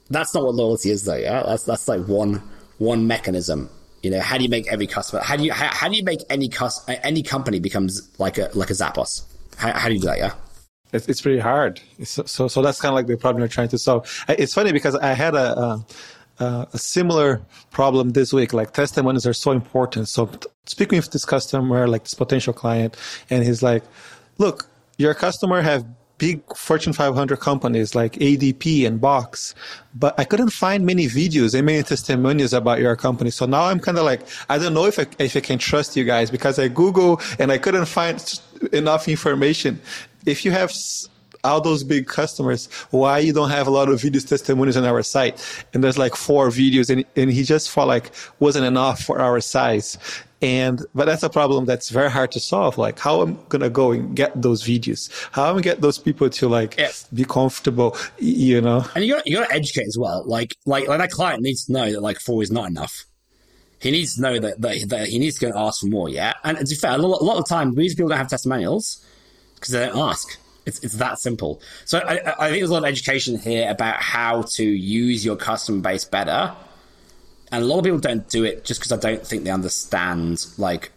That's 0.09 0.35
not 0.35 0.45
what 0.45 0.55
loyalty 0.55 0.91
is, 0.91 1.05
though. 1.05 1.17
Yeah, 1.17 1.43
that's 1.43 1.65
that's 1.65 1.89
like 1.89 2.07
one 2.07 2.43
one 2.79 3.07
mechanism. 3.07 3.71
You 4.03 4.11
know, 4.11 4.21
how 4.21 4.37
do 4.37 4.45
you 4.45 4.51
make 4.51 4.71
every 4.71 4.87
customer? 4.87 5.23
How 5.23 5.37
do 5.37 5.45
you 5.45 5.53
how, 5.53 5.69
how 5.69 5.89
do 5.89 5.97
you 5.97 6.05
make 6.05 6.21
any 6.31 6.49
cus, 6.49 6.85
any 6.89 7.23
company 7.23 7.59
becomes 7.59 8.09
like 8.19 8.39
a 8.39 8.51
like 8.55 8.71
a 8.71 8.75
Zappos? 8.75 9.25
How, 9.57 9.73
how 9.73 9.89
do 9.89 9.95
you 9.95 10.01
do 10.01 10.07
that? 10.07 10.19
Yeah. 10.19 10.35
It's, 10.93 11.09
it's 11.09 11.21
pretty 11.21 11.39
hard. 11.39 11.81
So, 12.05 12.49
so, 12.49 12.63
that's 12.63 12.81
kind 12.81 12.91
of 12.91 12.97
like 12.97 13.07
the 13.07 13.17
problem 13.17 13.41
you're 13.41 13.49
trying 13.49 13.69
to 13.69 13.79
solve. 13.79 14.25
It's 14.29 14.55
funny 14.55 14.73
because 14.73 14.95
I 14.95 15.15
had 15.15 15.35
a, 15.35 15.85
a, 16.41 16.69
a 16.73 16.79
similar 16.79 17.43
problem 17.71 18.11
this 18.11 18.33
week. 18.33 18.53
Like 18.53 18.73
testimonies 18.73 19.27
are 19.27 19.33
so 19.33 19.53
important. 19.53 20.09
So 20.09 20.31
speaking 20.67 20.99
with 20.99 21.11
this 21.11 21.25
customer, 21.25 21.89
like 21.89 22.05
this 22.05 22.15
potential 22.15 22.53
client, 22.53 22.97
and 23.31 23.45
he's 23.45 23.63
like, 23.63 23.83
look, 24.39 24.69
your 24.99 25.15
customer 25.15 25.61
have 25.63 25.85
big 26.19 26.41
Fortune 26.57 26.93
500 26.93 27.39
companies 27.41 27.95
like 27.95 28.15
ADP 28.15 28.87
and 28.87 29.01
Box, 29.01 29.55
but 29.95 30.19
I 30.19 30.25
couldn't 30.25 30.51
find 30.51 30.87
many 30.87 31.07
videos 31.07 31.55
and 31.55 31.67
many 31.67 31.83
testimonials 31.83 32.53
about 32.53 32.81
your 32.81 32.97
company. 32.97 33.31
So 33.31 33.47
now 33.47 33.65
I'm 33.65 33.81
kind 33.81 33.99
of 33.99 34.05
like, 34.05 34.23
I 34.49 34.59
don't 34.59 34.73
know 34.73 34.87
if 34.87 34.99
I, 34.99 35.07
if 35.19 35.37
I 35.37 35.41
can 35.41 35.59
trust 35.59 35.97
you 35.97 36.05
guys 36.05 36.31
because 36.31 36.59
I 36.59 36.69
Google 36.69 37.21
and 37.39 37.53
I 37.53 37.59
couldn't 37.59 37.87
find 37.87 38.41
enough 38.73 39.09
information 39.09 39.81
if 40.27 40.45
you 40.45 40.51
have 40.51 40.73
all 41.45 41.61
those 41.61 41.85
big 41.85 42.07
customers, 42.07 42.67
why 42.91 43.19
you 43.19 43.33
don't 43.33 43.51
have 43.51 43.67
a 43.67 43.71
lot 43.71 43.89
of 43.89 44.01
videos 44.01 44.29
testimonies 44.29 44.77
on 44.77 44.85
our 44.85 45.03
site? 45.03 45.65
And 45.73 45.83
there's 45.83 45.97
like 45.97 46.17
four 46.17 46.49
videos 46.49 46.91
and, 46.91 47.05
and 47.15 47.31
he 47.31 47.45
just 47.45 47.71
felt 47.71 47.89
like 47.89 48.11
wasn't 48.41 48.67
enough 48.67 49.03
for 49.03 49.21
our 49.21 49.41
size. 49.41 49.97
And, 50.43 50.85
but 50.95 51.07
that's 51.07 51.23
a 51.23 51.31
problem 51.31 51.65
that's 51.65 51.89
very 51.89 52.11
hard 52.11 52.33
to 52.33 52.41
solve. 52.41 52.77
Like 52.77 52.99
how 52.99 53.23
I'm 53.23 53.39
going 53.49 53.63
to 53.63 53.71
go 53.71 53.93
and 53.93 54.15
get 54.15 54.41
those 54.41 54.65
videos, 54.65 55.11
how 55.33 55.45
am 55.45 55.49
I'm 55.49 55.55
going 55.55 55.63
to 55.63 55.69
get 55.71 55.81
those 55.81 55.99
people 55.99 56.29
to 56.29 56.49
like 56.49 56.77
yeah. 56.77 56.91
be 57.15 57.25
comfortable, 57.25 57.97
you 58.19 58.61
know? 58.61 58.85
And 58.95 59.05
you 59.05 59.15
got, 59.15 59.27
you 59.27 59.37
got 59.37 59.49
to 59.49 59.55
educate 59.55 59.87
as 59.87 59.97
well. 59.97 60.25
Like, 60.27 60.57
like, 60.67 60.89
like 60.89 60.99
that 60.99 61.11
client 61.11 61.43
needs 61.43 61.67
to 61.67 61.73
know 61.73 61.91
that 61.91 62.03
like 62.03 62.19
four 62.19 62.43
is 62.43 62.51
not 62.51 62.69
enough. 62.69 63.07
He 63.79 63.91
needs 63.91 64.17
to 64.17 64.23
know 64.23 64.39
that, 64.41 64.61
that, 64.61 64.89
that 64.89 65.09
he 65.09 65.19
needs 65.19 65.39
to 65.39 65.47
go 65.47 65.53
and 65.53 65.59
ask 65.59 65.81
for 65.81 65.87
more, 65.87 66.09
yeah? 66.09 66.33
And 66.45 66.59
to 66.59 66.65
be 66.65 66.75
fair, 66.75 66.93
a 66.93 66.99
lot, 66.99 67.21
a 67.21 67.25
lot 67.25 67.39
of 67.39 67.45
the 67.45 67.49
time, 67.49 67.75
these 67.75 67.95
people 67.95 68.09
don't 68.09 68.19
have 68.19 68.29
testimonials 68.29 69.05
because 69.57 69.73
they 69.73 69.87
don't 69.87 69.99
ask. 69.99 70.39
It's, 70.65 70.81
it's 70.83 70.95
that 70.95 71.19
simple. 71.19 71.61
So 71.85 71.99
I, 71.99 72.47
I 72.47 72.49
think 72.49 72.61
there's 72.61 72.71
a 72.71 72.73
lot 72.73 72.83
of 72.83 72.89
education 72.89 73.39
here 73.39 73.71
about 73.71 73.97
how 73.97 74.43
to 74.43 74.65
use 74.65 75.25
your 75.25 75.37
customer 75.37 75.81
base 75.81 76.05
better. 76.05 76.55
And 77.53 77.63
a 77.63 77.67
lot 77.67 77.79
of 77.79 77.85
people 77.85 78.01
don't 78.01 78.29
do 78.29 78.45
it 78.45 78.65
just 78.65 78.81
because 78.81 78.93
I 78.93 78.97
don't 78.97 79.25
think 79.25 79.45
they 79.45 79.51
understand. 79.51 80.45
Like, 80.59 80.91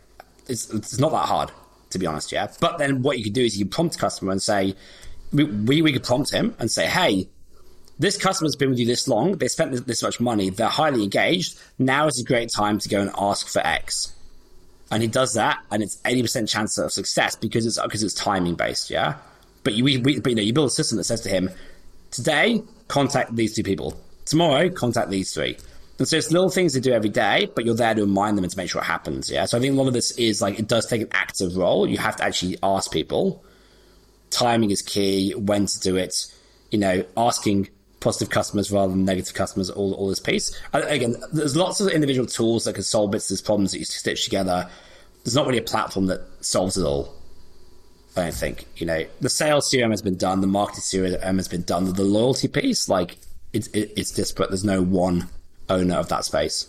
it's, 0.48 0.72
it's 0.74 0.98
not 0.98 1.12
that 1.12 1.28
hard, 1.28 1.52
to 1.92 2.00
be 2.00 2.08
honest, 2.08 2.32
yeah? 2.32 2.48
But 2.60 2.80
then 2.80 3.04
what 3.04 3.20
you 3.20 3.24
could 3.24 3.34
do 3.34 3.44
is 3.44 3.60
you 3.60 3.68
prompt 3.68 3.96
a 3.96 4.00
customer 4.00 4.32
and 4.32 4.42
say, 4.42 4.76
we, 5.32 5.44
we, 5.44 5.94
could 5.94 6.04
prompt 6.04 6.32
him 6.32 6.56
and 6.58 6.72
say, 6.72 6.88
hey, 6.88 7.30
this 8.00 8.18
customer's 8.18 8.56
been 8.56 8.72
with 8.72 8.80
you 8.80 8.88
this 8.88 9.08
long, 9.08 9.34
they 9.34 9.48
spent 9.48 9.86
this 9.86 10.02
much 10.02 10.20
money, 10.20 10.50
they're 10.50 10.68
highly 10.68 11.04
engaged. 11.04 11.60
Now 11.78 12.08
is 12.08 12.20
a 12.20 12.24
great 12.24 12.50
time 12.52 12.80
to 12.80 12.90
go 12.90 13.02
and 13.02 13.12
ask 13.16 13.48
for 13.48 13.60
X. 13.60 14.16
And 14.92 15.04
he 15.04 15.08
does 15.08 15.34
that, 15.34 15.60
and 15.72 15.84
it's 15.84 15.98
80% 15.98 16.50
chance 16.50 16.78
of 16.78 16.92
success 16.92 17.36
because 17.36 17.66
it's 17.66 17.80
because 17.80 18.02
it's 18.02 18.14
timing 18.14 18.56
based, 18.56 18.90
yeah? 18.90 19.18
But 19.64 19.74
you, 19.76 19.84
we, 19.84 19.98
but, 19.98 20.28
you 20.28 20.36
know, 20.36 20.42
you 20.42 20.54
build 20.54 20.68
a 20.68 20.72
system 20.72 20.98
that 20.98 21.04
says 21.04 21.22
to 21.22 21.30
him, 21.30 21.52
today, 22.12 22.64
contact 22.88 23.36
these 23.36 23.56
two 23.56 23.64
people. 23.64 24.00
Tomorrow, 24.26 24.70
contact 24.70 25.10
these 25.10 25.34
three. 25.34 25.58
And 26.00 26.08
so 26.08 26.16
it's 26.16 26.32
little 26.32 26.50
things 26.50 26.74
they 26.74 26.80
do 26.80 26.94
every 26.94 27.10
day, 27.10 27.52
but 27.54 27.66
you're 27.66 27.76
there 27.76 27.94
to 27.94 28.02
remind 28.02 28.38
them 28.38 28.46
and 28.46 28.52
to 28.52 28.58
make 28.58 28.70
sure 28.70 28.82
it 28.82 28.86
happens. 28.86 29.30
Yeah. 29.30 29.46
So 29.46 29.58
I 29.58 29.62
think 29.62 29.74
a 29.74 29.78
lot 29.78 29.88
of 29.88 29.94
this 29.94 30.12
is 30.12 30.42
like 30.42 30.58
it 30.58 30.68
does 30.68 30.88
take 30.88 31.02
an 31.02 31.10
active 31.12 31.58
role. 31.58 31.88
You 31.88 31.98
have 31.98 32.16
to 32.18 32.24
actually 32.24 32.58
ask 32.64 32.90
people. 32.90 33.44
Timing 34.30 34.72
is 34.72 34.82
key, 34.82 35.34
when 35.34 35.66
to 35.66 35.80
do 35.82 35.98
it, 35.98 36.16
you 36.72 36.80
know, 36.80 37.04
asking 37.18 37.70
positive 38.00 38.30
customers 38.30 38.72
rather 38.72 38.92
than 38.92 39.06
negative 39.06 39.34
customers, 39.34 39.70
all, 39.70 39.94
all 39.94 40.08
this 40.10 40.20
piece. 40.20 40.58
Again, 40.74 41.16
there's 41.34 41.56
lots 41.56 41.80
of 41.80 41.90
individual 41.90 42.28
tools 42.28 42.66
that 42.66 42.74
can 42.74 42.84
solve 42.84 43.12
bits 43.12 43.26
of 43.26 43.36
these 43.36 43.42
problems 43.42 43.72
that 43.72 43.80
you 43.80 43.86
stitch 43.86 44.24
together. 44.24 44.70
There's 45.24 45.36
not 45.36 45.46
really 45.46 45.60
a 45.60 45.64
platform 45.64 46.08
that 46.08 46.22
solves 46.42 46.78
it 46.78 46.84
all. 46.84 47.14
I 48.16 48.24
don't 48.24 48.34
think. 48.34 48.66
You 48.78 48.86
know, 48.86 49.06
the 49.22 49.30
sales 49.30 49.72
CRM 49.72 49.92
has 49.92 50.02
been 50.02 50.18
done, 50.18 50.42
the 50.42 50.48
marketing 50.48 50.82
CRM 50.82 51.36
has 51.36 51.48
been 51.48 51.64
done, 51.64 51.94
the 51.94 52.04
loyalty 52.04 52.48
piece, 52.48 52.90
like 52.90 53.18
it's 53.54 53.68
it, 53.68 53.94
it's 53.96 54.12
disparate. 54.12 54.50
There's 54.50 54.66
no 54.66 54.82
one 54.82 55.28
owner 55.70 55.96
of 55.96 56.10
that 56.10 56.26
space. 56.26 56.68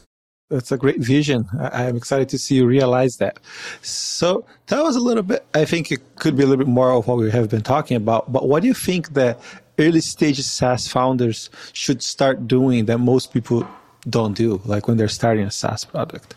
That's 0.51 0.73
a 0.73 0.77
great 0.77 0.99
vision. 0.99 1.49
I, 1.61 1.85
am 1.85 1.97
excited 1.97 2.29
to 2.31 2.39
see 2.39 2.57
you 2.57 2.67
realize 2.67 3.19
that. 3.19 3.39
So 3.83 4.45
tell 4.67 4.85
us 4.87 4.97
a 4.97 5.01
little 5.01 5.23
bit. 5.23 5.45
I 5.55 5.65
think 5.65 5.93
it 5.93 6.01
could 6.17 6.37
be 6.37 6.43
a 6.43 6.47
little 6.47 6.65
bit 6.65 6.71
more 6.71 6.91
of 6.91 7.07
what 7.07 7.19
we 7.19 7.31
have 7.31 7.49
been 7.49 7.63
talking 7.63 7.97
about. 7.97 8.33
But 8.33 8.49
what 8.49 8.63
do 8.63 8.67
you 8.67 8.75
think 8.75 9.11
that 9.11 9.39
early 9.81 10.01
stage 10.01 10.41
SaaS 10.41 10.89
founders 10.89 11.51
should 11.73 12.03
start 12.03 12.47
doing 12.47 12.87
that 12.87 12.99
most 12.99 13.33
people 13.33 13.67
don't 14.09 14.35
do, 14.35 14.61
like 14.65 14.89
when 14.89 14.97
they're 14.97 15.09
starting 15.09 15.45
a 15.45 15.51
SaaS 15.51 15.85
product? 15.85 16.37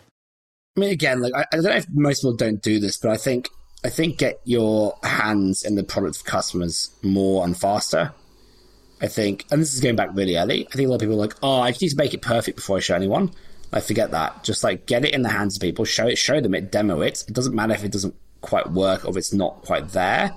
I 0.76 0.80
mean, 0.80 0.90
again, 0.90 1.20
like 1.20 1.34
I, 1.34 1.44
I 1.52 1.56
don't 1.56 1.64
know 1.64 1.70
if 1.72 1.86
most 1.90 2.20
people 2.20 2.36
don't 2.36 2.62
do 2.62 2.80
this, 2.80 2.96
but 2.96 3.10
I 3.10 3.16
think 3.16 3.48
I 3.84 3.90
think 3.90 4.18
get 4.18 4.40
your 4.44 4.98
hands 5.02 5.62
in 5.62 5.74
the 5.74 5.84
product 5.84 6.16
of 6.16 6.24
customers 6.24 6.90
more 7.02 7.44
and 7.44 7.56
faster. 7.56 8.12
I 9.00 9.08
think, 9.08 9.44
and 9.50 9.60
this 9.60 9.74
is 9.74 9.80
going 9.80 9.96
back 9.96 10.10
really 10.14 10.36
early. 10.36 10.66
I 10.66 10.70
think 10.70 10.86
a 10.86 10.90
lot 10.90 10.96
of 10.96 11.00
people 11.00 11.16
are 11.16 11.26
like, 11.26 11.34
oh, 11.42 11.60
I 11.60 11.70
just 11.70 11.82
need 11.82 11.90
to 11.90 11.96
make 11.96 12.14
it 12.14 12.22
perfect 12.22 12.56
before 12.56 12.78
I 12.78 12.80
show 12.80 12.94
anyone. 12.94 13.32
I 13.72 13.80
forget 13.80 14.12
that. 14.12 14.44
Just 14.44 14.64
like 14.64 14.86
get 14.86 15.04
it 15.04 15.12
in 15.12 15.22
the 15.22 15.28
hands 15.28 15.56
of 15.56 15.62
people, 15.62 15.84
show 15.84 16.06
it, 16.06 16.16
show 16.16 16.40
them 16.40 16.54
it, 16.54 16.72
demo 16.72 17.02
it. 17.02 17.24
It 17.28 17.34
doesn't 17.34 17.54
matter 17.54 17.74
if 17.74 17.84
it 17.84 17.92
doesn't 17.92 18.14
quite 18.40 18.70
work 18.70 19.04
or 19.04 19.10
if 19.10 19.16
it's 19.16 19.34
not 19.34 19.62
quite 19.62 19.88
there. 19.88 20.34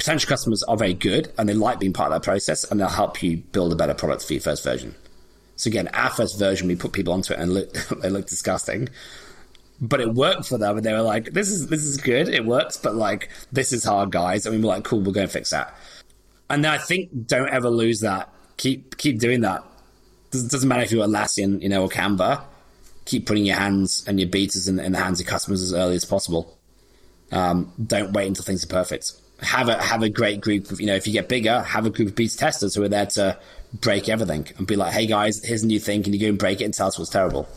Potential 0.00 0.28
customers 0.28 0.62
are 0.64 0.76
very 0.76 0.94
good 0.94 1.32
and 1.38 1.48
they 1.48 1.54
like 1.54 1.78
being 1.78 1.92
part 1.92 2.10
of 2.10 2.20
that 2.20 2.24
process 2.24 2.64
and 2.64 2.80
they'll 2.80 2.88
help 2.88 3.22
you 3.22 3.36
build 3.36 3.72
a 3.72 3.76
better 3.76 3.94
product 3.94 4.24
for 4.24 4.32
your 4.32 4.42
first 4.42 4.64
version. 4.64 4.94
So 5.56 5.68
again, 5.68 5.88
our 5.88 6.10
first 6.10 6.38
version, 6.38 6.66
we 6.66 6.74
put 6.74 6.92
people 6.92 7.12
onto 7.12 7.34
it 7.34 7.38
and 7.38 7.54
look, 7.54 7.72
they 8.02 8.10
look 8.10 8.26
disgusting 8.26 8.88
but 9.80 10.00
it 10.00 10.12
worked 10.12 10.46
for 10.46 10.58
them, 10.58 10.76
and 10.76 10.84
they 10.84 10.92
were 10.92 11.00
like, 11.00 11.32
"This 11.32 11.50
is 11.50 11.68
this 11.68 11.84
is 11.84 11.96
good, 11.96 12.28
it 12.28 12.44
works," 12.44 12.76
but 12.76 12.94
like 12.94 13.30
this 13.50 13.72
is 13.72 13.82
hard, 13.82 14.10
guys. 14.10 14.44
And 14.44 14.54
we 14.54 14.60
were 14.60 14.68
like, 14.68 14.84
"Cool, 14.84 15.00
we're 15.00 15.12
going 15.12 15.26
to 15.26 15.32
fix 15.32 15.50
that." 15.50 15.74
And 16.50 16.66
I 16.66 16.78
think 16.78 17.26
don't 17.26 17.48
ever 17.48 17.70
lose 17.70 18.00
that. 18.00 18.28
Keep 18.58 18.98
keep 18.98 19.18
doing 19.18 19.40
that. 19.40 19.64
Doesn't, 20.30 20.50
doesn't 20.50 20.68
matter 20.68 20.82
if 20.82 20.92
you're 20.92 21.06
Atlassian, 21.06 21.62
you 21.62 21.68
know, 21.68 21.82
or 21.82 21.88
Canva. 21.88 22.42
Keep 23.06 23.26
putting 23.26 23.46
your 23.46 23.56
hands 23.56 24.04
and 24.06 24.20
your 24.20 24.28
betas 24.28 24.68
in, 24.68 24.78
in 24.78 24.92
the 24.92 24.98
hands 24.98 25.20
of 25.20 25.26
customers 25.26 25.62
as 25.62 25.72
early 25.72 25.96
as 25.96 26.04
possible. 26.04 26.56
Um, 27.32 27.72
don't 27.84 28.12
wait 28.12 28.28
until 28.28 28.44
things 28.44 28.62
are 28.62 28.68
perfect. 28.68 29.12
Have 29.42 29.68
a 29.68 29.80
have 29.82 30.02
a 30.02 30.08
great 30.08 30.40
group 30.40 30.70
of 30.70 30.80
you 30.80 30.86
know 30.86 30.94
if 30.94 31.06
you 31.06 31.12
get 31.12 31.28
bigger, 31.28 31.60
have 31.60 31.86
a 31.86 31.90
group 31.90 32.08
of 32.08 32.14
beta 32.14 32.36
testers 32.36 32.74
who 32.74 32.82
are 32.82 32.88
there 32.88 33.06
to 33.06 33.38
break 33.72 34.08
everything 34.08 34.46
and 34.58 34.66
be 34.66 34.76
like, 34.76 34.92
"Hey 34.92 35.06
guys, 35.06 35.42
here's 35.44 35.62
a 35.62 35.66
new 35.66 35.80
thing. 35.80 36.02
Can 36.02 36.12
you 36.12 36.20
go 36.20 36.28
and 36.28 36.38
break 36.38 36.60
it 36.60 36.64
and 36.64 36.74
tell 36.74 36.88
us 36.88 36.98
what's 36.98 37.10
terrible?" 37.10 37.48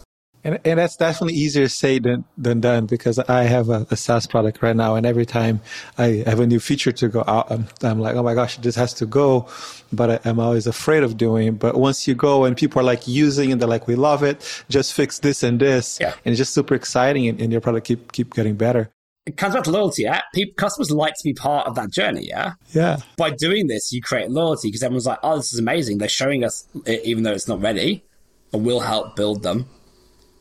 And, 0.43 0.59
and 0.65 0.77
that's 0.77 0.97
definitely 0.97 1.35
easier 1.35 1.69
said 1.69 2.03
than, 2.03 2.25
than 2.37 2.59
done 2.59 2.85
because 2.85 3.17
I 3.17 3.43
have 3.43 3.69
a, 3.69 3.87
a, 3.89 3.95
SaaS 3.95 4.27
product 4.27 4.61
right 4.61 4.75
now. 4.75 4.95
And 4.95 5.05
every 5.05 5.25
time 5.25 5.61
I 5.97 6.23
have 6.25 6.41
a 6.41 6.47
new 6.47 6.59
feature 6.59 6.91
to 6.91 7.07
go 7.07 7.23
out, 7.25 7.49
I'm, 7.49 7.67
I'm 7.81 7.99
like, 7.99 8.15
oh 8.15 8.23
my 8.23 8.33
gosh, 8.33 8.57
this 8.57 8.75
has 8.75 8.93
to 8.95 9.05
go. 9.05 9.47
But 9.93 10.25
I, 10.25 10.29
am 10.29 10.39
always 10.39 10.67
afraid 10.67 11.03
of 11.03 11.17
doing. 11.17 11.47
It. 11.47 11.59
But 11.59 11.75
once 11.75 12.07
you 12.07 12.15
go 12.15 12.43
and 12.43 12.57
people 12.57 12.81
are 12.81 12.83
like 12.83 13.07
using 13.07 13.53
and 13.53 13.61
they're 13.61 13.69
like, 13.69 13.87
we 13.87 13.95
love 13.95 14.23
it, 14.23 14.63
just 14.69 14.93
fix 14.93 15.19
this 15.19 15.43
and 15.43 15.59
this. 15.59 15.97
Yeah. 16.01 16.13
And 16.25 16.33
it's 16.33 16.37
just 16.37 16.53
super 16.53 16.75
exciting 16.75 17.27
and, 17.27 17.39
and 17.39 17.51
your 17.51 17.61
product 17.61 17.87
keep, 17.87 18.11
keep 18.11 18.33
getting 18.33 18.55
better. 18.55 18.89
It 19.25 19.37
comes 19.37 19.53
back 19.53 19.63
to 19.63 19.71
loyalty, 19.71 20.03
yeah? 20.03 20.21
People, 20.33 20.53
customers 20.55 20.91
like 20.91 21.13
to 21.13 21.23
be 21.23 21.33
part 21.33 21.65
of 21.67 21.75
that 21.75 21.91
journey, 21.91 22.27
yeah? 22.27 22.53
Yeah. 22.73 22.97
By 23.15 23.29
doing 23.29 23.67
this, 23.67 23.93
you 23.93 24.01
create 24.01 24.29
loyalty 24.29 24.67
because 24.67 24.83
everyone's 24.83 25.05
like, 25.05 25.19
oh, 25.23 25.37
this 25.37 25.53
is 25.53 25.59
amazing. 25.59 25.97
They're 25.99 26.09
showing 26.09 26.43
us, 26.43 26.67
even 26.85 27.23
though 27.23 27.31
it's 27.31 27.47
not 27.47 27.61
ready, 27.61 28.03
and 28.51 28.65
we'll 28.65 28.81
help 28.81 29.15
build 29.15 29.43
them. 29.43 29.65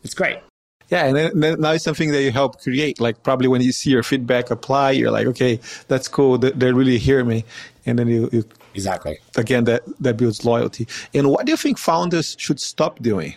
It's 0.02 0.14
great. 0.14 0.38
Yeah, 0.88 1.06
and 1.06 1.16
then, 1.16 1.60
now 1.60 1.70
it's 1.70 1.84
something 1.84 2.10
that 2.10 2.22
you 2.22 2.32
help 2.32 2.60
create. 2.60 3.00
Like 3.00 3.22
probably 3.22 3.48
when 3.48 3.62
you 3.62 3.72
see 3.72 3.88
your 3.88 4.02
feedback 4.02 4.50
apply, 4.50 4.90
you're 4.90 5.10
like, 5.10 5.26
okay, 5.28 5.58
that's 5.88 6.06
cool. 6.06 6.36
They, 6.36 6.50
they 6.50 6.70
really 6.72 6.98
hear 6.98 7.24
me, 7.24 7.46
and 7.86 7.98
then 7.98 8.08
you, 8.08 8.28
you 8.30 8.44
exactly 8.74 9.18
again 9.36 9.64
that 9.64 9.84
that 10.00 10.18
builds 10.18 10.44
loyalty. 10.44 10.86
And 11.14 11.30
what 11.30 11.46
do 11.46 11.52
you 11.52 11.56
think 11.56 11.78
founders 11.78 12.36
should 12.38 12.60
stop 12.60 13.00
doing? 13.00 13.36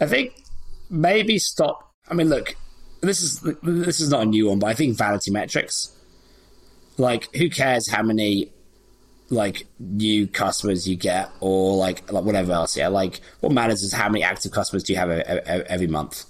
I 0.00 0.06
think 0.06 0.40
maybe 0.88 1.40
stop. 1.40 1.90
I 2.08 2.14
mean, 2.14 2.28
look, 2.28 2.54
this 3.06 3.22
is 3.22 3.40
this 3.62 4.00
is 4.00 4.10
not 4.10 4.22
a 4.22 4.26
new 4.26 4.48
one, 4.48 4.58
but 4.58 4.68
I 4.68 4.74
think 4.74 4.96
vanity 4.96 5.30
metrics. 5.30 5.92
Like, 6.98 7.34
who 7.34 7.50
cares 7.50 7.90
how 7.90 8.02
many 8.02 8.52
like 9.28 9.66
new 9.78 10.26
customers 10.26 10.88
you 10.88 10.96
get 10.96 11.30
or 11.40 11.76
like, 11.76 12.10
like 12.10 12.24
whatever 12.24 12.52
else? 12.52 12.76
Yeah, 12.76 12.88
like 12.88 13.20
what 13.40 13.52
matters 13.52 13.82
is 13.82 13.92
how 13.92 14.08
many 14.08 14.22
active 14.22 14.52
customers 14.52 14.82
do 14.82 14.92
you 14.92 14.98
have 14.98 15.10
every 15.10 15.88
month 15.88 16.24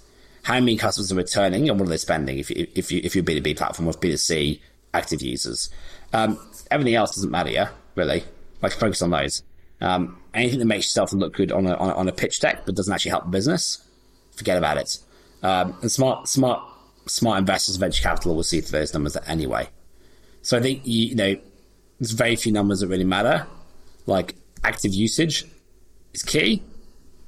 how 0.47 0.61
many 0.61 0.77
customers 0.77 1.11
are 1.11 1.15
returning 1.15 1.67
and 1.67 1.77
what 1.77 1.87
are 1.87 1.89
they 1.89 1.97
spending 1.97 2.39
if, 2.39 2.49
you, 2.49 2.65
if, 2.73 2.89
you, 2.89 3.01
if 3.03 3.13
you're 3.13 3.23
B2B 3.23 3.57
platform 3.57 3.85
or 3.85 3.91
B2C 3.91 4.61
active 4.93 5.21
users. 5.21 5.69
Um, 6.13 6.39
everything 6.71 6.95
else 6.95 7.13
doesn't 7.13 7.29
matter, 7.29 7.49
yeah, 7.49 7.67
really. 7.95 8.23
Like 8.61 8.71
focus 8.71 9.01
on 9.01 9.09
those. 9.09 9.43
Um, 9.81 10.21
anything 10.33 10.59
that 10.59 10.65
makes 10.65 10.85
yourself 10.85 11.11
look 11.11 11.33
good 11.33 11.51
on 11.51 11.67
a, 11.67 11.75
on 11.75 11.89
a, 11.89 11.95
on 11.95 12.07
a 12.07 12.13
pitch 12.13 12.39
deck 12.39 12.65
but 12.65 12.75
doesn't 12.75 12.93
actually 12.93 13.11
help 13.11 13.25
the 13.25 13.29
business, 13.29 13.85
forget 14.37 14.57
about 14.57 14.77
it. 14.77 14.97
Um, 15.43 15.77
and 15.81 15.91
smart, 15.91 16.27
smart, 16.27 16.61
smart 17.05 17.39
investors, 17.39 17.75
venture 17.77 18.03
capital 18.03 18.35
will 18.35 18.43
see 18.43 18.61
through 18.61 18.79
those 18.79 18.93
numbers 18.93 19.17
anyway. 19.27 19.69
So 20.41 20.57
I 20.57 20.61
think 20.61 20.81
you, 20.85 21.09
you 21.09 21.15
know, 21.15 21.35
there's 21.99 22.11
very 22.11 22.35
few 22.35 22.51
numbers 22.51 22.79
that 22.79 22.87
really 22.87 23.03
matter. 23.03 23.47
Like 24.05 24.35
active 24.63 24.93
usage 24.93 25.45
is 26.13 26.23
key. 26.23 26.63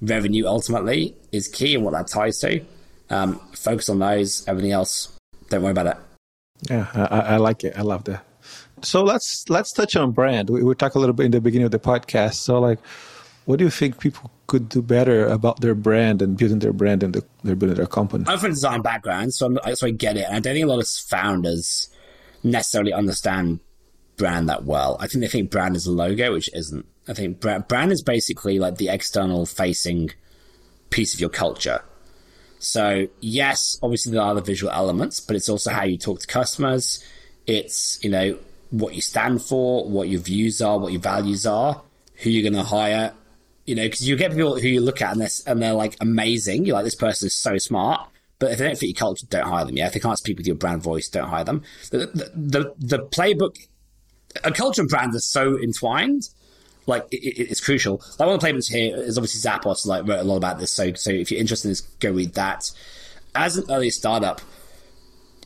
Revenue 0.02 0.46
ultimately 0.46 1.16
is 1.32 1.48
key 1.48 1.76
and 1.76 1.84
what 1.84 1.92
that 1.92 2.08
ties 2.08 2.40
to. 2.40 2.62
Um, 3.10 3.40
focus 3.54 3.90
on 3.90 4.00
those. 4.00 4.48
Everything 4.48 4.72
else, 4.72 5.16
don't 5.50 5.62
worry 5.62 5.72
about 5.72 5.88
it. 5.88 5.98
Yeah, 6.70 6.88
I, 6.94 7.20
I 7.20 7.38
like 7.38 7.64
it. 7.64 7.78
I 7.78 7.82
love 7.82 8.04
that. 8.06 8.26
So 8.82 9.04
let's 9.04 9.50
let's 9.50 9.72
touch 9.74 9.96
on 9.96 10.12
brand. 10.12 10.50
We, 10.50 10.64
we 10.64 10.74
talked 10.76 10.96
a 10.96 11.00
little 11.00 11.14
bit 11.14 11.26
in 11.26 11.32
the 11.32 11.42
beginning 11.42 11.66
of 11.66 11.72
the 11.72 11.80
podcast. 11.80 12.36
So 12.36 12.60
like, 12.60 12.80
what 13.46 13.60
do 13.60 13.66
you 13.66 13.70
think 13.70 14.00
people 14.00 14.32
could 14.50 14.68
do 14.68 14.82
better 14.82 15.28
about 15.28 15.62
their 15.62 15.76
brand 15.76 16.22
and 16.22 16.36
building 16.36 16.60
their 16.60 16.74
brand 16.74 17.04
and 17.04 17.14
the, 17.14 17.24
they're 17.44 17.56
building 17.56 17.78
their 17.78 17.86
company? 17.86 18.26
I'm 18.28 18.40
from 18.40 18.52
a 18.52 18.54
design 18.54 18.82
background, 18.82 19.34
so, 19.34 19.46
I'm, 19.46 19.76
so 19.76 19.88
I 19.88 19.92
get 19.92 20.18
it. 20.18 20.26
And 20.26 20.36
I 20.36 20.40
don't 20.40 20.56
think 20.56 20.66
a 20.66 20.70
lot 20.70 20.80
of 20.80 20.88
founders 20.88 21.88
necessarily 22.44 22.92
understand 22.92 23.60
brand 24.18 24.50
that 24.50 24.66
well. 24.66 24.98
I 25.00 25.08
think 25.08 25.22
they 25.22 25.28
think 25.28 25.52
brand 25.52 25.76
is 25.76 25.86
a 25.86 25.92
logo, 25.92 26.34
which 26.34 26.50
isn't. 26.54 26.86
I 27.08 27.14
think 27.14 27.40
brand, 27.40 27.68
brand 27.68 27.92
is 27.92 28.02
basically 28.02 28.60
like 28.60 28.78
the 28.78 28.90
external 28.90 29.46
facing 29.46 30.12
piece 30.90 31.14
of 31.14 31.20
your 31.20 31.30
culture. 31.30 31.84
So 32.58 33.08
yes, 33.22 33.78
obviously 33.82 34.12
there 34.12 34.22
are 34.22 34.36
the 34.36 34.42
visual 34.42 34.74
elements, 34.74 35.20
but 35.20 35.36
it's 35.36 35.48
also 35.48 35.72
how 35.72 35.84
you 35.84 35.98
talk 35.98 36.20
to 36.22 36.28
customers. 36.28 37.04
It's, 37.48 38.04
you 38.04 38.10
know, 38.10 38.38
what 38.72 38.96
you 38.96 39.02
stand 39.02 39.42
for, 39.42 39.88
what 39.88 40.10
your 40.10 40.22
views 40.22 40.62
are, 40.62 40.78
what 40.78 40.92
your 40.92 41.02
values 41.02 41.46
are, 41.46 41.82
who 42.16 42.30
you're 42.30 42.50
going 42.50 42.62
to 42.62 42.68
hire, 42.68 43.14
you 43.70 43.76
know, 43.76 43.84
because 43.84 44.08
you 44.08 44.16
get 44.16 44.32
people 44.32 44.60
who 44.60 44.68
you 44.68 44.82
look 44.82 45.00
at 45.00 45.12
and 45.12 45.22
they're, 45.22 45.30
and 45.46 45.62
they're 45.62 45.74
like 45.74 45.96
amazing. 46.02 46.66
You're 46.66 46.76
like, 46.76 46.86
this 46.86 46.96
person 46.96 47.28
is 47.28 47.36
so 47.36 47.60
smart. 47.60 48.10
But 48.40 48.52
if 48.52 48.58
they 48.58 48.66
don't 48.66 48.78
fit 48.78 48.88
your 48.88 48.96
culture, 48.96 49.28
don't 49.30 49.46
hire 49.46 49.66
them. 49.66 49.78
Yeah. 49.78 49.88
If 49.88 49.94
they 49.94 50.00
can't 50.00 50.18
speak 50.18 50.38
with 50.38 50.48
your 50.48 50.56
brand 50.56 50.82
voice, 50.82 51.08
don't 51.08 51.28
hire 51.30 51.44
them. 51.44 51.62
The, 51.92 51.98
the, 51.98 52.32
the, 52.36 52.74
the 52.80 53.00
playbook, 53.00 53.58
a 54.44 54.52
culture 54.52 54.82
and 54.82 54.90
brand 54.90 55.14
are 55.14 55.20
so 55.20 55.62
entwined 55.62 56.30
like 56.88 57.06
it, 57.12 57.18
it's 57.18 57.62
crucial. 57.62 58.02
Like 58.18 58.28
one 58.28 58.36
of 58.36 58.42
the 58.42 58.48
playbooks 58.48 58.72
here 58.72 58.98
is 58.98 59.18
obviously 59.18 59.48
Zappos 59.48 59.86
like 59.86 60.08
wrote 60.08 60.20
a 60.20 60.24
lot 60.24 60.38
about 60.38 60.60
this. 60.60 60.72
So 60.72 60.94
so 60.94 61.12
if 61.12 61.30
you're 61.32 61.40
interested 61.40 61.68
in 61.68 61.72
this, 61.72 61.82
go 61.82 62.12
read 62.12 62.34
that. 62.34 62.72
as 63.36 63.58
an 63.58 63.66
early 63.70 63.92
startup, 63.92 64.42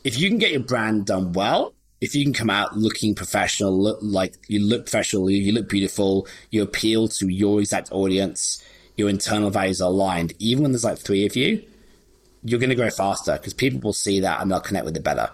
if 0.02 0.18
you 0.18 0.28
can 0.28 0.38
get 0.38 0.50
your 0.50 0.60
brand 0.60 1.06
done 1.06 1.32
well, 1.32 1.74
if 2.04 2.14
you 2.14 2.22
can 2.22 2.34
come 2.34 2.50
out 2.50 2.76
looking 2.76 3.14
professional, 3.14 3.82
look 3.82 3.98
like 4.02 4.34
you 4.46 4.60
look 4.60 4.84
professional, 4.84 5.30
you 5.30 5.52
look 5.52 5.70
beautiful, 5.70 6.28
you 6.50 6.62
appeal 6.62 7.08
to 7.08 7.28
your 7.28 7.60
exact 7.60 7.90
audience, 7.92 8.62
your 8.94 9.08
internal 9.08 9.48
values 9.48 9.80
are 9.80 9.88
aligned, 9.88 10.34
even 10.38 10.64
when 10.64 10.72
there's 10.72 10.84
like 10.84 10.98
three 10.98 11.24
of 11.24 11.34
you, 11.34 11.64
you're 12.42 12.60
going 12.60 12.68
to 12.68 12.76
grow 12.76 12.90
faster 12.90 13.32
because 13.32 13.54
people 13.54 13.80
will 13.80 13.94
see 13.94 14.20
that 14.20 14.42
and 14.42 14.50
they'll 14.50 14.60
connect 14.60 14.84
with 14.84 14.94
it 14.98 15.02
better. 15.02 15.30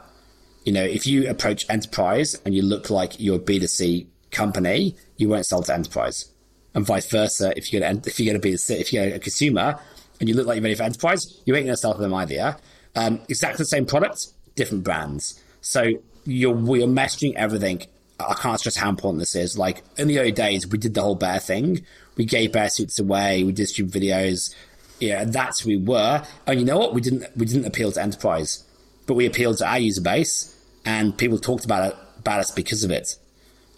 You 0.64 0.72
know, 0.72 0.84
if 0.84 1.08
you 1.08 1.28
approach 1.28 1.66
enterprise 1.68 2.40
and 2.44 2.54
you 2.54 2.62
look 2.62 2.88
like 2.88 3.18
you're 3.18 3.36
a 3.36 3.40
B2C 3.40 4.06
company, 4.30 4.94
you 5.16 5.28
won't 5.28 5.46
sell 5.46 5.64
to 5.64 5.74
enterprise. 5.74 6.30
And 6.72 6.86
vice 6.86 7.10
versa, 7.10 7.52
if 7.56 7.72
you're 7.72 7.80
going 7.80 8.00
to, 8.00 8.08
if 8.08 8.20
you're 8.20 8.32
going 8.32 8.40
to 8.40 8.48
be 8.48 8.74
if 8.74 8.92
you're 8.92 9.06
a 9.06 9.18
consumer 9.18 9.76
and 10.20 10.28
you 10.28 10.36
look 10.36 10.46
like 10.46 10.54
you're 10.54 10.62
ready 10.62 10.76
for 10.76 10.84
enterprise, 10.84 11.42
you 11.46 11.56
ain't 11.56 11.66
going 11.66 11.74
to 11.74 11.80
sell 11.80 11.94
to 11.94 12.00
them 12.00 12.14
either. 12.14 12.56
Um, 12.94 13.22
exactly 13.28 13.58
the 13.58 13.64
same 13.64 13.86
product, 13.86 14.28
different 14.54 14.84
brands. 14.84 15.42
So 15.62 15.94
you're, 16.30 16.76
you're 16.76 16.88
messaging 16.88 17.34
everything. 17.34 17.82
I 18.18 18.34
can't 18.34 18.58
stress 18.58 18.76
how 18.76 18.90
important 18.90 19.20
this 19.20 19.34
is. 19.34 19.58
Like 19.58 19.82
in 19.96 20.08
the 20.08 20.18
early 20.18 20.32
days, 20.32 20.66
we 20.66 20.78
did 20.78 20.94
the 20.94 21.02
whole 21.02 21.14
bear 21.14 21.38
thing. 21.38 21.84
We 22.16 22.24
gave 22.24 22.52
bear 22.52 22.68
suits 22.68 22.98
away. 22.98 23.42
We 23.42 23.52
did 23.52 23.66
distributed 23.66 24.02
videos. 24.02 24.54
Yeah, 25.00 25.24
that's 25.24 25.60
who 25.60 25.70
we 25.70 25.76
were. 25.78 26.22
And 26.46 26.60
you 26.60 26.66
know 26.66 26.78
what? 26.78 26.92
We 26.92 27.00
didn't 27.00 27.24
we 27.36 27.46
didn't 27.46 27.64
appeal 27.64 27.90
to 27.92 28.02
enterprise, 28.02 28.62
but 29.06 29.14
we 29.14 29.24
appealed 29.24 29.58
to 29.58 29.66
our 29.66 29.78
user 29.78 30.02
base, 30.02 30.54
and 30.84 31.16
people 31.16 31.38
talked 31.38 31.64
about 31.64 31.92
it 31.92 31.98
about 32.18 32.40
us 32.40 32.50
because 32.50 32.84
of 32.84 32.90
it. 32.90 33.16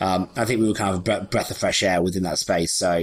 Um, 0.00 0.28
I 0.34 0.44
think 0.44 0.60
we 0.60 0.66
were 0.66 0.74
kind 0.74 0.90
of 0.90 1.08
a 1.08 1.20
breath 1.24 1.52
of 1.52 1.56
fresh 1.56 1.84
air 1.84 2.02
within 2.02 2.24
that 2.24 2.38
space. 2.38 2.72
So 2.72 2.96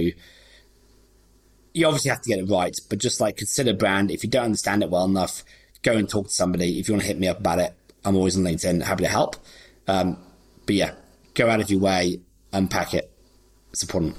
you 1.72 1.86
obviously 1.86 2.10
have 2.10 2.20
to 2.20 2.28
get 2.28 2.40
it 2.40 2.50
right, 2.50 2.78
but 2.90 2.98
just 2.98 3.20
like 3.20 3.38
consider 3.38 3.72
brand. 3.72 4.10
If 4.10 4.22
you 4.22 4.28
don't 4.28 4.44
understand 4.44 4.82
it 4.82 4.90
well 4.90 5.06
enough, 5.06 5.42
go 5.82 5.92
and 5.92 6.06
talk 6.06 6.26
to 6.26 6.32
somebody. 6.34 6.78
If 6.78 6.88
you 6.88 6.94
want 6.94 7.02
to 7.02 7.08
hit 7.08 7.18
me 7.18 7.28
up 7.28 7.40
about 7.40 7.60
it, 7.60 7.74
I'm 8.04 8.16
always 8.16 8.36
on 8.36 8.44
LinkedIn, 8.44 8.82
happy 8.82 9.04
to 9.04 9.08
help. 9.08 9.36
Um, 9.86 10.16
but 10.66 10.74
yeah, 10.74 10.92
go 11.34 11.48
out 11.48 11.60
of 11.60 11.70
your 11.70 11.80
way, 11.80 12.20
unpack 12.52 12.94
it. 12.94 13.10
It's 13.70 13.82
important. 13.82 14.16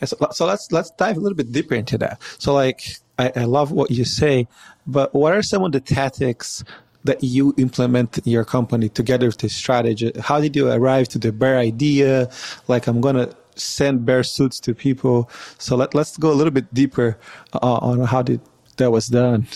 Yeah, 0.00 0.06
so, 0.06 0.16
so 0.32 0.46
let's 0.46 0.70
let's 0.72 0.90
dive 0.92 1.16
a 1.16 1.20
little 1.20 1.36
bit 1.36 1.52
deeper 1.52 1.74
into 1.74 1.98
that. 1.98 2.20
So 2.38 2.52
like 2.54 2.96
I, 3.18 3.32
I 3.36 3.44
love 3.44 3.70
what 3.70 3.90
you 3.90 4.04
say, 4.04 4.48
but 4.86 5.14
what 5.14 5.32
are 5.32 5.42
some 5.42 5.64
of 5.64 5.72
the 5.72 5.80
tactics 5.80 6.64
that 7.04 7.22
you 7.22 7.54
implement 7.58 8.18
in 8.18 8.32
your 8.32 8.44
company 8.44 8.88
together 8.88 9.26
with 9.26 9.38
this 9.38 9.54
strategy? 9.54 10.12
How 10.20 10.40
did 10.40 10.56
you 10.56 10.70
arrive 10.70 11.08
to 11.10 11.18
the 11.18 11.32
bear 11.32 11.58
idea? 11.58 12.30
Like 12.68 12.86
I'm 12.86 13.00
gonna 13.00 13.32
send 13.54 14.04
bear 14.06 14.22
suits 14.22 14.58
to 14.60 14.74
people. 14.74 15.30
So 15.58 15.76
let 15.76 15.94
let's 15.94 16.16
go 16.16 16.30
a 16.30 16.34
little 16.34 16.52
bit 16.52 16.72
deeper 16.74 17.18
uh, 17.52 17.58
on 17.58 18.00
how 18.00 18.22
did 18.22 18.40
that 18.76 18.90
was 18.90 19.08
done. 19.08 19.46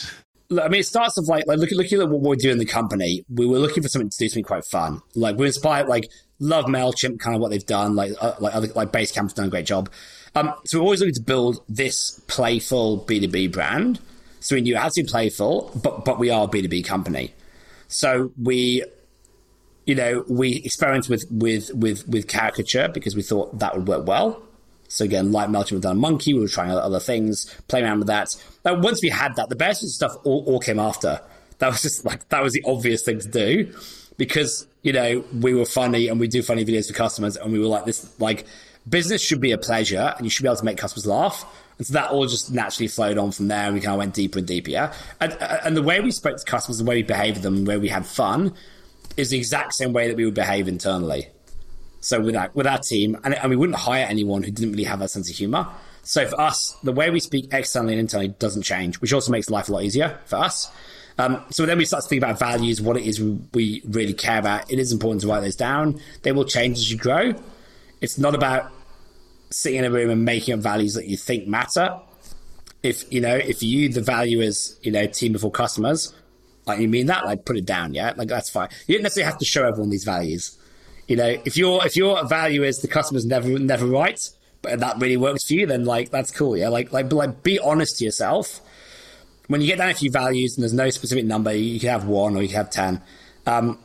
I 0.51 0.69
mean, 0.69 0.81
it 0.81 0.87
starts 0.87 1.19
off 1.19 1.27
like, 1.29 1.47
like 1.47 1.59
looking, 1.59 1.77
looking 1.77 2.01
at 2.01 2.09
what 2.09 2.21
we're 2.21 2.37
doing 2.37 2.53
in 2.53 2.59
the 2.59 2.67
company. 2.67 3.25
We 3.29 3.47
were 3.47 3.59
looking 3.59 3.83
for 3.83 3.89
something 3.89 4.11
to 4.11 4.17
do 4.19 4.29
something 4.29 4.45
quite 4.45 4.65
fun. 4.65 5.03
Like 5.15 5.37
we're 5.37 5.47
inspired, 5.47 5.89
like 5.89 6.09
love 6.39 6.67
Mailchimp, 6.67 7.19
kind 7.19 7.35
of 7.35 7.41
what 7.41 7.51
they've 7.51 7.67
done. 7.67 7.97
Like 7.97 8.13
uh, 8.21 8.35
like 8.39 8.55
other, 8.55 8.69
like 8.75 8.93
Basecamp's 8.93 9.33
done 9.33 9.47
a 9.47 9.51
great 9.51 9.67
job. 9.67 9.91
Um, 10.35 10.53
so 10.65 10.79
we're 10.79 10.85
always 10.85 11.01
looking 11.01 11.15
to 11.15 11.23
build 11.23 11.65
this 11.69 12.21
playful 12.29 12.99
B 12.99 13.21
two 13.21 13.29
B 13.29 13.49
brand. 13.49 14.01
So 14.41 14.55
we 14.55 14.61
knew 14.61 14.77
had 14.77 14.93
to 14.93 15.03
be 15.03 15.09
playful, 15.09 15.73
but 15.83 16.05
but 16.05 16.19
we 16.19 16.31
are 16.31 16.45
a 16.45 16.49
B 16.49 16.63
two 16.63 16.69
B 16.69 16.83
company. 16.83 17.33
So 17.89 18.33
we, 18.41 18.85
you 19.87 19.95
know, 19.95 20.25
we 20.29 20.57
experimented 20.57 21.11
with 21.11 21.25
with 21.31 21.75
with 21.75 22.07
with 22.07 22.29
caricature 22.29 22.89
because 22.89 23.17
we 23.17 23.23
thought 23.23 23.59
that 23.59 23.77
would 23.77 23.89
work 23.89 24.07
well. 24.07 24.43
So 24.89 25.05
again, 25.05 25.33
like 25.33 25.49
we've 25.71 25.81
done 25.81 25.97
a 25.97 26.01
monkey. 26.01 26.35
We 26.35 26.41
were 26.41 26.49
trying 26.49 26.71
other 26.71 27.01
things, 27.01 27.53
playing 27.69 27.87
around 27.87 27.99
with 27.99 28.09
that. 28.09 28.37
But 28.63 28.81
once 28.81 29.03
we 29.03 29.09
had 29.09 29.37
that, 29.37 29.49
the 29.49 29.57
best 29.57 29.87
stuff 29.89 30.17
all, 30.25 30.45
all 30.47 30.61
came 30.61 30.79
after. 30.79 31.21
That 31.59 31.69
was 31.69 31.83
just 31.83 32.05
like 32.05 32.29
that 32.29 32.43
was 32.43 32.53
the 32.53 32.63
obvious 32.67 33.03
thing 33.03 33.21
to 33.21 33.29
do 33.29 33.75
because 34.17 34.67
you 34.83 34.93
know 34.93 35.25
we 35.41 35.55
were 35.55 35.67
funny 35.67 36.09
and 36.09 36.21
we 36.21 36.29
do 36.29 36.43
funny 36.43 36.65
videos 36.65 36.89
for 36.89 36.95
customers, 36.95 37.37
and 37.37 37.53
we 37.53 37.59
were 37.59 37.67
like 37.67 37.85
this 37.85 38.19
like 38.21 38.47
business 38.89 39.23
should 39.23 39.41
be 39.41 39.53
a 39.53 39.59
pleasure, 39.59 40.15
and 40.17 40.25
you 40.25 40.31
should 40.31 40.43
be 40.43 40.49
able 40.49 40.57
to 40.57 40.65
make 40.65 40.79
customers 40.79 41.07
laugh. 41.07 41.45
And 41.79 41.87
so 41.87 41.93
that 41.95 42.11
all 42.11 42.27
just 42.27 42.51
naturally 42.53 42.89
flowed 42.89 43.19
on 43.19 43.33
from 43.33 43.49
there, 43.49 43.67
and 43.67 43.75
we 43.75 43.81
kind 43.81 43.95
of 43.95 43.99
went 43.99 44.15
deeper 44.15 44.39
and 44.39 44.47
deeper. 44.47 44.71
Yeah, 44.71 44.95
and, 45.21 45.33
uh, 45.33 45.61
and 45.65 45.77
the 45.77 45.83
way 45.83 46.01
we 46.01 46.11
spoke 46.11 46.37
to 46.37 46.45
customers, 46.45 46.79
the 46.79 46.85
way 46.85 46.97
we 46.97 47.03
behaved 47.03 47.37
with 47.37 47.43
them, 47.43 47.65
the 47.65 47.71
way 47.71 47.77
we 47.77 47.89
had 47.89 48.07
fun, 48.07 48.55
is 49.17 49.31
the 49.31 49.39
exact 49.39 49.75
same 49.75 49.93
way 49.93 50.09
that 50.09 50.17
we 50.17 50.25
would 50.25 50.35
behave 50.35 50.69
internally. 50.69 51.29
So 52.07 52.21
with 52.21 52.37
our, 52.37 52.53
with 52.55 52.69
our 52.69 52.79
team, 52.79 53.19
and, 53.25 53.35
and 53.35 53.51
we 53.51 53.57
wouldn't 53.57 53.77
hire 53.77 54.07
anyone 54.09 54.45
who 54.45 54.53
didn't 54.53 54.71
really 54.71 54.85
have 54.85 55.01
that 55.01 55.09
sense 55.09 55.29
of 55.29 55.35
humor. 55.35 55.67
So 56.05 56.25
for 56.29 56.41
us, 56.41 56.71
the 56.85 56.93
way 56.93 57.11
we 57.11 57.19
speak 57.19 57.49
externally 57.53 57.95
and 57.95 58.01
internally 58.01 58.29
doesn't 58.29 58.63
change, 58.63 59.01
which 59.01 59.13
also 59.13 59.33
makes 59.33 59.51
life 59.51 59.69
a 59.69 59.73
lot 59.73 59.83
easier 59.83 60.17
for 60.25 60.37
us. 60.37 60.71
Um, 61.19 61.45
so 61.51 61.67
then 61.67 61.79
we 61.79 61.85
start 61.85 62.05
to 62.05 62.09
think 62.09 62.23
about 62.23 62.39
values, 62.39 62.81
what 62.81 62.97
it 62.97 63.03
is 63.03 63.21
we 63.53 63.83
really 63.89 64.15
care 64.15 64.39
about. 64.39 64.71
It 64.71 64.79
is 64.79 64.93
important 64.93 65.23
to 65.23 65.27
write 65.27 65.41
those 65.41 65.57
down. 65.57 66.01
They 66.23 66.31
will 66.31 66.45
change 66.45 66.79
as 66.79 66.93
you 66.93 66.97
grow. 66.97 67.35
It's 68.01 68.19
not 68.19 68.37
about 68.37 68.71
sitting 69.51 69.81
in 69.81 69.85
a 69.85 69.91
room 69.91 70.09
and 70.09 70.25
making 70.25 70.55
up 70.55 70.61
values 70.61 70.95
that 70.95 71.09
you 71.09 71.17
think 71.17 71.49
matter. 71.49 71.99
If 72.85 73.13
you 73.13 73.21
know, 73.21 73.35
if 73.35 73.65
you 73.65 73.89
the 73.89 74.01
value 74.01 74.41
is 74.41 74.79
you 74.81 74.93
know 74.93 75.09
team 75.09 75.33
before 75.33 75.51
customers, 75.51 76.15
like 76.67 76.79
you 76.79 76.87
mean 76.87 77.07
that, 77.07 77.25
like 77.25 77.45
put 77.45 77.57
it 77.57 77.67
down, 77.67 77.95
yeah, 77.95 78.13
like 78.17 78.29
that's 78.29 78.49
fine. 78.49 78.69
You 78.87 78.95
don't 78.95 79.03
necessarily 79.03 79.29
have 79.29 79.41
to 79.41 79.45
show 79.45 79.67
everyone 79.67 79.91
these 79.91 80.05
values. 80.05 80.57
You 81.07 81.17
know, 81.17 81.37
if 81.45 81.57
your 81.57 81.87
if 81.87 81.97
your 81.97 82.25
value 82.27 82.65
is 82.65 82.81
the 82.81 82.89
customer's 82.89 83.25
never 83.25 83.59
never 83.59 83.87
right, 83.87 84.21
but 84.63 84.81
that 84.81 84.99
really 84.99 85.17
works 85.17 85.45
for 85.45 85.55
you, 85.55 85.67
then 85.67 85.85
like 85.85 86.11
that's 86.11 86.31
cool, 86.31 86.57
yeah. 86.57 86.69
Like 86.69 86.93
like 86.93 87.13
like 87.13 87.43
be 87.43 87.59
honest 87.59 87.99
to 87.99 88.05
yourself. 88.05 88.61
When 89.49 89.61
you 89.61 89.69
get 89.69 89.79
down 89.79 89.91
a 89.91 89.95
few 89.95 90.11
values 90.11 90.57
and 90.57 90.63
there's 90.63 90.73
no 90.73 90.91
specific 90.91 91.25
number, 91.25 91.55
you 91.55 91.79
can 91.79 91.91
have 91.91 92.05
one 92.05 92.37
or 92.37 92.43
you 92.43 92.49
can 92.49 92.57
have 92.57 92.71
ten. 92.71 93.03
Um, 93.47 93.79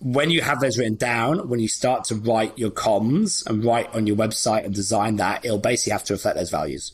when 0.00 0.30
you 0.30 0.42
have 0.42 0.60
those 0.60 0.78
written 0.78 0.94
down, 0.94 1.48
when 1.48 1.58
you 1.58 1.68
start 1.68 2.04
to 2.04 2.14
write 2.14 2.56
your 2.58 2.70
comms 2.70 3.44
and 3.46 3.64
write 3.64 3.92
on 3.94 4.06
your 4.06 4.16
website 4.16 4.64
and 4.64 4.74
design 4.74 5.16
that, 5.16 5.44
it'll 5.44 5.58
basically 5.58 5.92
have 5.92 6.04
to 6.04 6.14
reflect 6.14 6.36
those 6.36 6.50
values. 6.50 6.92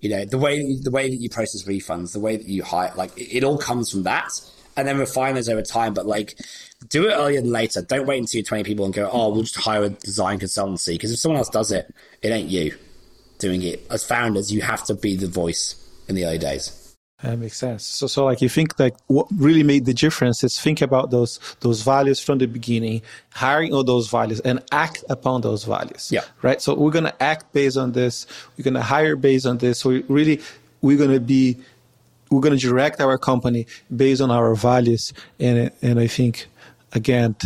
You 0.00 0.10
know, 0.10 0.24
the 0.24 0.38
way 0.38 0.76
the 0.80 0.90
way 0.90 1.10
that 1.10 1.16
you 1.16 1.28
process 1.28 1.64
refunds, 1.64 2.12
the 2.12 2.20
way 2.20 2.36
that 2.36 2.46
you 2.46 2.62
hire, 2.62 2.92
like 2.96 3.16
it, 3.18 3.36
it 3.38 3.44
all 3.44 3.58
comes 3.58 3.90
from 3.90 4.04
that, 4.04 4.30
and 4.76 4.86
then 4.88 4.98
refine 4.98 5.34
those 5.34 5.48
over 5.48 5.62
time. 5.62 5.94
But 5.94 6.06
like, 6.06 6.38
do 6.88 7.08
it 7.08 7.12
earlier 7.12 7.40
than 7.40 7.50
later. 7.50 7.82
Don't 7.82 8.06
wait 8.06 8.18
until 8.18 8.38
you're 8.38 8.46
20 8.46 8.64
people 8.64 8.84
and 8.84 8.94
go, 8.94 9.08
oh, 9.12 9.30
we'll 9.30 9.42
just 9.42 9.56
hire 9.56 9.84
a 9.84 9.90
design 9.90 10.38
consultancy. 10.38 10.94
Because 10.94 11.12
if 11.12 11.18
someone 11.18 11.38
else 11.38 11.48
does 11.48 11.70
it, 11.70 11.92
it 12.22 12.28
ain't 12.28 12.48
you 12.48 12.76
doing 13.38 13.62
it. 13.62 13.86
As 13.90 14.04
founders, 14.04 14.52
you 14.52 14.62
have 14.62 14.84
to 14.84 14.94
be 14.94 15.16
the 15.16 15.28
voice 15.28 15.76
in 16.08 16.14
the 16.14 16.24
early 16.24 16.38
days. 16.38 16.78
That 17.22 17.38
makes 17.38 17.56
sense. 17.56 17.84
So, 17.84 18.08
so 18.08 18.24
like 18.24 18.40
you 18.40 18.48
think 18.48 18.78
like 18.80 18.96
what 19.06 19.28
really 19.36 19.62
made 19.62 19.84
the 19.84 19.94
difference 19.94 20.42
is 20.42 20.60
think 20.60 20.82
about 20.82 21.12
those 21.12 21.38
those 21.60 21.82
values 21.82 22.18
from 22.18 22.38
the 22.38 22.46
beginning, 22.46 23.02
hiring 23.30 23.72
all 23.72 23.84
those 23.84 24.10
values, 24.10 24.40
and 24.40 24.60
act 24.72 25.04
upon 25.08 25.42
those 25.42 25.62
values. 25.62 26.10
Yeah. 26.10 26.24
Right. 26.42 26.60
So 26.60 26.74
we're 26.74 26.90
gonna 26.90 27.14
act 27.20 27.52
based 27.52 27.76
on 27.76 27.92
this. 27.92 28.26
We're 28.56 28.64
gonna 28.64 28.82
hire 28.82 29.14
based 29.14 29.46
on 29.46 29.58
this. 29.58 29.78
So 29.78 29.90
we 29.90 30.04
really 30.08 30.40
we're 30.80 30.98
gonna 30.98 31.20
be 31.20 31.58
we're 32.28 32.40
gonna 32.40 32.56
direct 32.56 33.00
our 33.00 33.18
company 33.18 33.68
based 33.94 34.20
on 34.20 34.32
our 34.32 34.56
values. 34.56 35.12
And 35.38 35.70
and 35.80 36.00
I 36.00 36.08
think 36.08 36.48
again, 36.94 37.36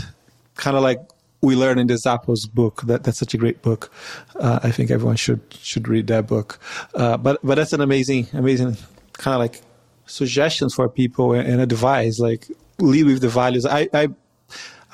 kind 0.55 0.77
of 0.77 0.83
like 0.83 1.01
we 1.41 1.55
learn 1.55 1.79
in 1.79 1.87
the 1.87 1.95
Zappos 1.95 2.51
book. 2.53 2.83
That 2.83 3.05
that's 3.05 3.19
such 3.19 3.35
a 3.35 3.39
great 3.39 3.63
book. 3.63 3.93
Uh, 4.37 4.61
I 4.63 4.71
think 4.71 4.91
everyone 4.91 5.17
should 5.17 5.41
should 5.51 5.89
read 5.89 6.07
that 6.09 6.27
book. 6.27 6.59
Uh, 6.95 7.17
but 7.17 7.39
but 7.43 7.57
that's 7.57 7.73
an 7.73 7.81
amazing 7.81 8.29
amazing 8.33 8.77
kind 9.13 9.35
of 9.35 9.41
like 9.41 9.63
suggestions 10.07 10.75
for 10.75 10.89
people 10.89 11.33
and 11.33 11.61
advice. 11.61 12.19
Like 12.19 12.49
lead 12.79 13.07
with 13.07 13.21
the 13.21 13.29
values. 13.29 13.67
I 13.67 13.89
I 13.93 14.09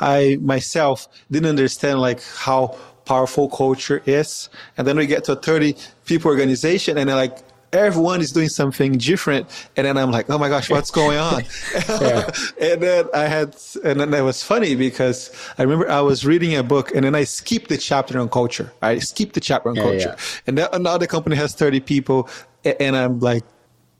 I 0.00 0.38
myself 0.40 1.08
didn't 1.30 1.48
understand 1.48 2.00
like 2.00 2.22
how 2.22 2.76
powerful 3.04 3.48
culture 3.48 4.02
is, 4.06 4.48
and 4.76 4.86
then 4.86 4.96
we 4.96 5.06
get 5.06 5.24
to 5.24 5.32
a 5.32 5.36
thirty 5.36 5.76
people 6.04 6.30
organization, 6.30 6.98
and 6.98 7.08
they're 7.08 7.16
like 7.16 7.38
everyone 7.72 8.20
is 8.20 8.32
doing 8.32 8.48
something 8.48 8.98
different. 8.98 9.48
And 9.76 9.86
then 9.86 9.96
I'm 9.96 10.10
like, 10.10 10.28
oh 10.28 10.38
my 10.38 10.48
gosh, 10.48 10.70
what's 10.70 10.90
going 10.90 11.18
on? 11.18 11.42
and 12.60 12.82
then 12.82 13.06
I 13.14 13.26
had, 13.26 13.56
and 13.84 14.00
then 14.00 14.10
that 14.10 14.22
was 14.22 14.42
funny 14.42 14.74
because 14.74 15.30
I 15.58 15.62
remember 15.62 15.90
I 15.90 16.00
was 16.00 16.24
reading 16.24 16.54
a 16.56 16.62
book 16.62 16.94
and 16.94 17.04
then 17.04 17.14
I 17.14 17.24
skipped 17.24 17.68
the 17.68 17.78
chapter 17.78 18.18
on 18.18 18.28
culture. 18.28 18.72
I 18.82 18.98
skipped 18.98 19.34
the 19.34 19.40
chapter 19.40 19.70
on 19.70 19.76
yeah, 19.76 19.82
culture. 19.82 20.16
Yeah. 20.18 20.40
And 20.46 20.56
now, 20.56 20.68
now 20.78 20.98
the 20.98 21.06
company 21.06 21.36
has 21.36 21.54
30 21.54 21.80
people 21.80 22.28
and 22.64 22.96
I'm 22.96 23.20
like, 23.20 23.44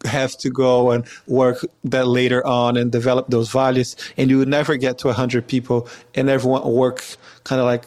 have 0.04 0.36
to 0.38 0.50
go 0.50 0.90
and 0.90 1.06
work 1.28 1.64
that 1.84 2.08
later 2.08 2.44
on 2.44 2.76
and 2.76 2.90
develop 2.90 3.28
those 3.28 3.50
values 3.50 3.94
and 4.16 4.30
you 4.30 4.38
would 4.38 4.48
never 4.48 4.76
get 4.76 4.98
to 4.98 5.06
100 5.06 5.46
people 5.46 5.88
and 6.16 6.28
everyone 6.28 6.66
work 6.66 7.04
kind 7.44 7.60
of 7.60 7.66
like 7.66 7.84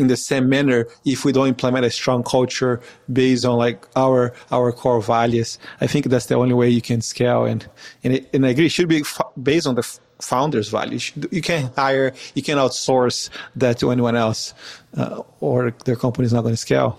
in 0.00 0.08
the 0.08 0.16
same 0.16 0.48
manner 0.48 0.86
if 1.04 1.24
we 1.24 1.32
don't 1.32 1.48
implement 1.48 1.84
a 1.84 1.90
strong 1.90 2.22
culture 2.22 2.80
based 3.12 3.44
on 3.44 3.56
like 3.58 3.86
our 3.96 4.32
our 4.50 4.72
core 4.72 5.00
values. 5.02 5.58
I 5.80 5.86
think 5.86 6.06
that's 6.06 6.26
the 6.26 6.36
only 6.36 6.54
way 6.54 6.68
you 6.68 6.82
can 6.82 7.00
scale. 7.00 7.44
And 7.44 7.66
and, 8.02 8.14
it, 8.14 8.30
and 8.34 8.46
I 8.46 8.50
agree, 8.50 8.66
it 8.66 8.72
should 8.72 8.88
be 8.88 9.00
f- 9.00 9.20
based 9.42 9.66
on 9.66 9.74
the 9.74 9.82
f- 9.82 10.00
founder's 10.20 10.68
values. 10.68 11.12
You 11.30 11.42
can 11.42 11.70
hire, 11.76 12.12
you 12.34 12.42
can 12.42 12.58
outsource 12.58 13.30
that 13.56 13.78
to 13.78 13.90
anyone 13.90 14.16
else, 14.16 14.54
uh, 14.96 15.22
or 15.40 15.72
their 15.84 15.96
company 15.96 16.26
is 16.26 16.32
not 16.32 16.42
going 16.42 16.54
to 16.54 16.60
scale. 16.60 16.98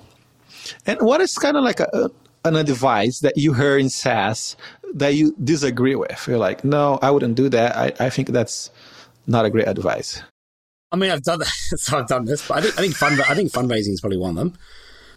And 0.86 1.00
what 1.02 1.22
is 1.22 1.34
kind 1.34 1.58
of 1.58 1.64
like 1.64 1.80
a, 1.80 2.10
an 2.46 2.56
advice 2.56 3.20
that 3.20 3.38
you 3.38 3.54
heard 3.54 3.82
in 3.82 3.90
SaaS 3.90 4.56
that 4.94 5.16
you 5.16 5.36
disagree 5.44 5.96
with? 5.96 6.26
You're 6.28 6.38
like, 6.38 6.64
no, 6.64 7.00
I 7.02 7.12
wouldn't 7.12 7.36
do 7.36 7.50
that. 7.50 7.76
I, 7.76 8.06
I 8.06 8.10
think 8.10 8.30
that's 8.30 8.70
not 9.28 9.46
a 9.46 9.50
great 9.50 9.68
advice. 9.68 10.22
I 10.92 10.98
mean, 10.98 11.12
I've 11.12 11.24
done 11.24 11.40
that, 11.40 11.48
so 11.78 12.00
I've 12.00 12.08
done 12.08 12.26
this, 12.26 12.48
but 12.48 12.58
I 12.58 12.62
think 12.62 12.80
I 12.80 12.82
think 12.82 12.96
fund 12.96 13.22
I 13.22 13.36
think 13.36 13.52
fundraising 13.52 13.94
is 13.94 14.02
probably 14.02 14.18
one 14.18 14.32
of 14.32 14.36
them. 14.36 14.58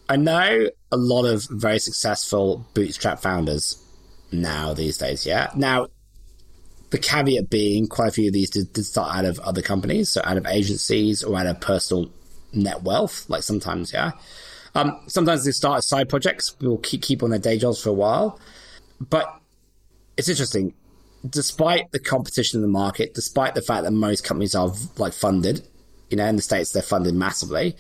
I 0.09 0.17
know 0.17 0.69
a 0.93 0.97
lot 0.97 1.25
of 1.25 1.47
very 1.51 1.79
successful 1.79 2.67
bootstrap 2.75 3.23
founders 3.23 3.83
now 4.31 4.75
these 4.75 4.99
days. 4.99 5.25
Yeah. 5.25 5.51
Now, 5.57 5.89
the 6.91 6.99
caveat 6.99 7.49
being, 7.49 7.89
quite 7.89 8.09
a 8.09 8.13
few 8.13 8.29
of 8.29 8.35
these 8.35 8.51
did, 8.51 8.73
did 8.73 8.85
start 8.85 9.17
out 9.17 9.25
of 9.25 9.39
other 9.41 9.63
companies, 9.63 10.11
so 10.11 10.21
out 10.25 10.37
of 10.37 10.47
agencies 10.47 11.23
or 11.23 11.39
out 11.39 11.47
of 11.47 11.61
personal 11.61 12.11
net 12.53 12.83
wealth. 12.83 13.29
Like 13.29 13.43
sometimes, 13.43 13.93
yeah. 13.93 14.13
Um, 14.75 15.01
sometimes 15.07 15.45
they 15.45 15.53
start 15.53 15.79
as 15.79 15.89
side 15.89 16.09
projects. 16.09 16.51
People 16.51 16.79
keep 16.79 17.03
keep 17.03 17.23
on 17.23 17.31
their 17.31 17.39
day 17.39 17.59
jobs 17.59 17.83
for 17.83 17.89
a 17.89 17.95
while, 17.95 18.39
but 19.01 19.41
it's 20.17 20.29
interesting. 20.29 20.75
Despite 21.29 21.91
the 21.91 21.99
competition 21.99 22.59
in 22.59 22.63
the 22.63 22.69
market, 22.69 23.15
despite 23.15 23.55
the 23.55 23.63
fact 23.63 23.85
that 23.85 23.93
most 23.93 24.25
companies 24.25 24.55
are 24.55 24.73
like 24.99 25.13
funded, 25.13 25.67
you 26.11 26.17
know, 26.17 26.27
in 26.27 26.37
the 26.37 26.43
states 26.43 26.73
they're 26.73 26.83
funded 26.83 27.15
massively 27.15 27.77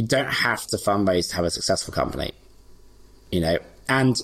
you 0.00 0.06
don't 0.06 0.32
have 0.32 0.66
to 0.66 0.76
fundraise 0.76 1.28
to 1.30 1.36
have 1.36 1.44
a 1.44 1.50
successful 1.50 1.92
company, 1.92 2.32
you 3.30 3.40
know, 3.40 3.58
and 3.88 4.16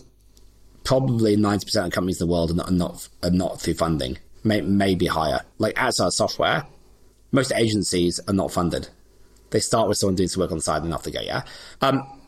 probably 0.85 1.37
90% 1.37 1.87
of 1.87 1.93
companies 1.93 2.21
in 2.21 2.27
the 2.27 2.33
world 2.33 2.51
are 2.51 2.55
not, 2.55 2.69
are 2.69 2.73
not, 2.73 3.09
are 3.25 3.31
not 3.31 3.61
through 3.61 3.75
funding, 3.75 4.17
may, 4.45 4.61
maybe 4.61 5.07
higher. 5.07 5.41
Like 5.59 5.77
outside 5.77 6.07
of 6.07 6.15
software, 6.15 6.65
most 7.33 7.53
agencies 7.55 8.21
are 8.27 8.33
not 8.33 8.53
funded. 8.53 8.89
They 9.51 9.61
start 9.61 9.89
with 9.89 9.99
someone 9.99 10.15
doing 10.15 10.29
some 10.29 10.41
work 10.41 10.51
on 10.51 10.59
the 10.59 10.63
side 10.63 10.83
and 10.83 10.95
off 10.95 11.03
they 11.03 11.11
go, 11.11 11.21
yeah. 11.21 11.43
Um, 11.81 12.21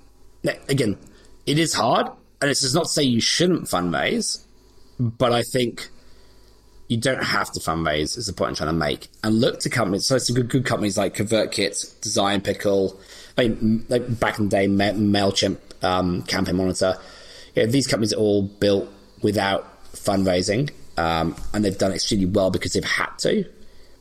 again, 0.68 0.98
it 1.46 1.58
is 1.58 1.72
hard, 1.72 2.06
and 2.40 2.50
this 2.50 2.60
does 2.60 2.74
not 2.74 2.88
say 2.88 3.02
you 3.02 3.20
shouldn't 3.20 3.64
fundraise, 3.64 4.44
but 4.98 5.32
I 5.32 5.42
think 5.42 5.88
you 6.89 6.97
don't 6.97 7.22
have 7.22 7.53
to 7.53 7.61
fundraise 7.61 8.16
is 8.16 8.26
the 8.26 8.32
point 8.32 8.49
I'm 8.51 8.55
trying 8.57 8.68
to 8.70 8.72
make. 8.72 9.09
And 9.22 9.41
look 9.41 9.61
to 9.61 9.70
companies, 9.70 10.07
so 10.07 10.16
some 10.18 10.34
good, 10.34 10.49
good 10.49 10.64
companies 10.64 10.97
like 10.97 11.14
ConvertKit, 11.14 12.01
Design 12.01 12.41
Pickle, 12.41 12.99
like, 13.36 13.57
like 13.89 14.18
back 14.18 14.39
in 14.39 14.49
the 14.49 14.51
day, 14.51 14.66
MailChimp, 14.66 15.59
um, 15.82 16.22
Campaign 16.22 16.57
Monitor. 16.57 16.97
You 17.55 17.64
know, 17.66 17.70
these 17.70 17.86
companies 17.86 18.14
are 18.14 18.18
all 18.18 18.43
built 18.43 18.89
without 19.22 19.66
fundraising, 19.93 20.70
um, 20.97 21.36
and 21.53 21.62
they've 21.64 21.76
done 21.76 21.93
extremely 21.93 22.26
well 22.26 22.51
because 22.51 22.72
they've 22.72 22.84
had 22.84 23.11
to. 23.18 23.45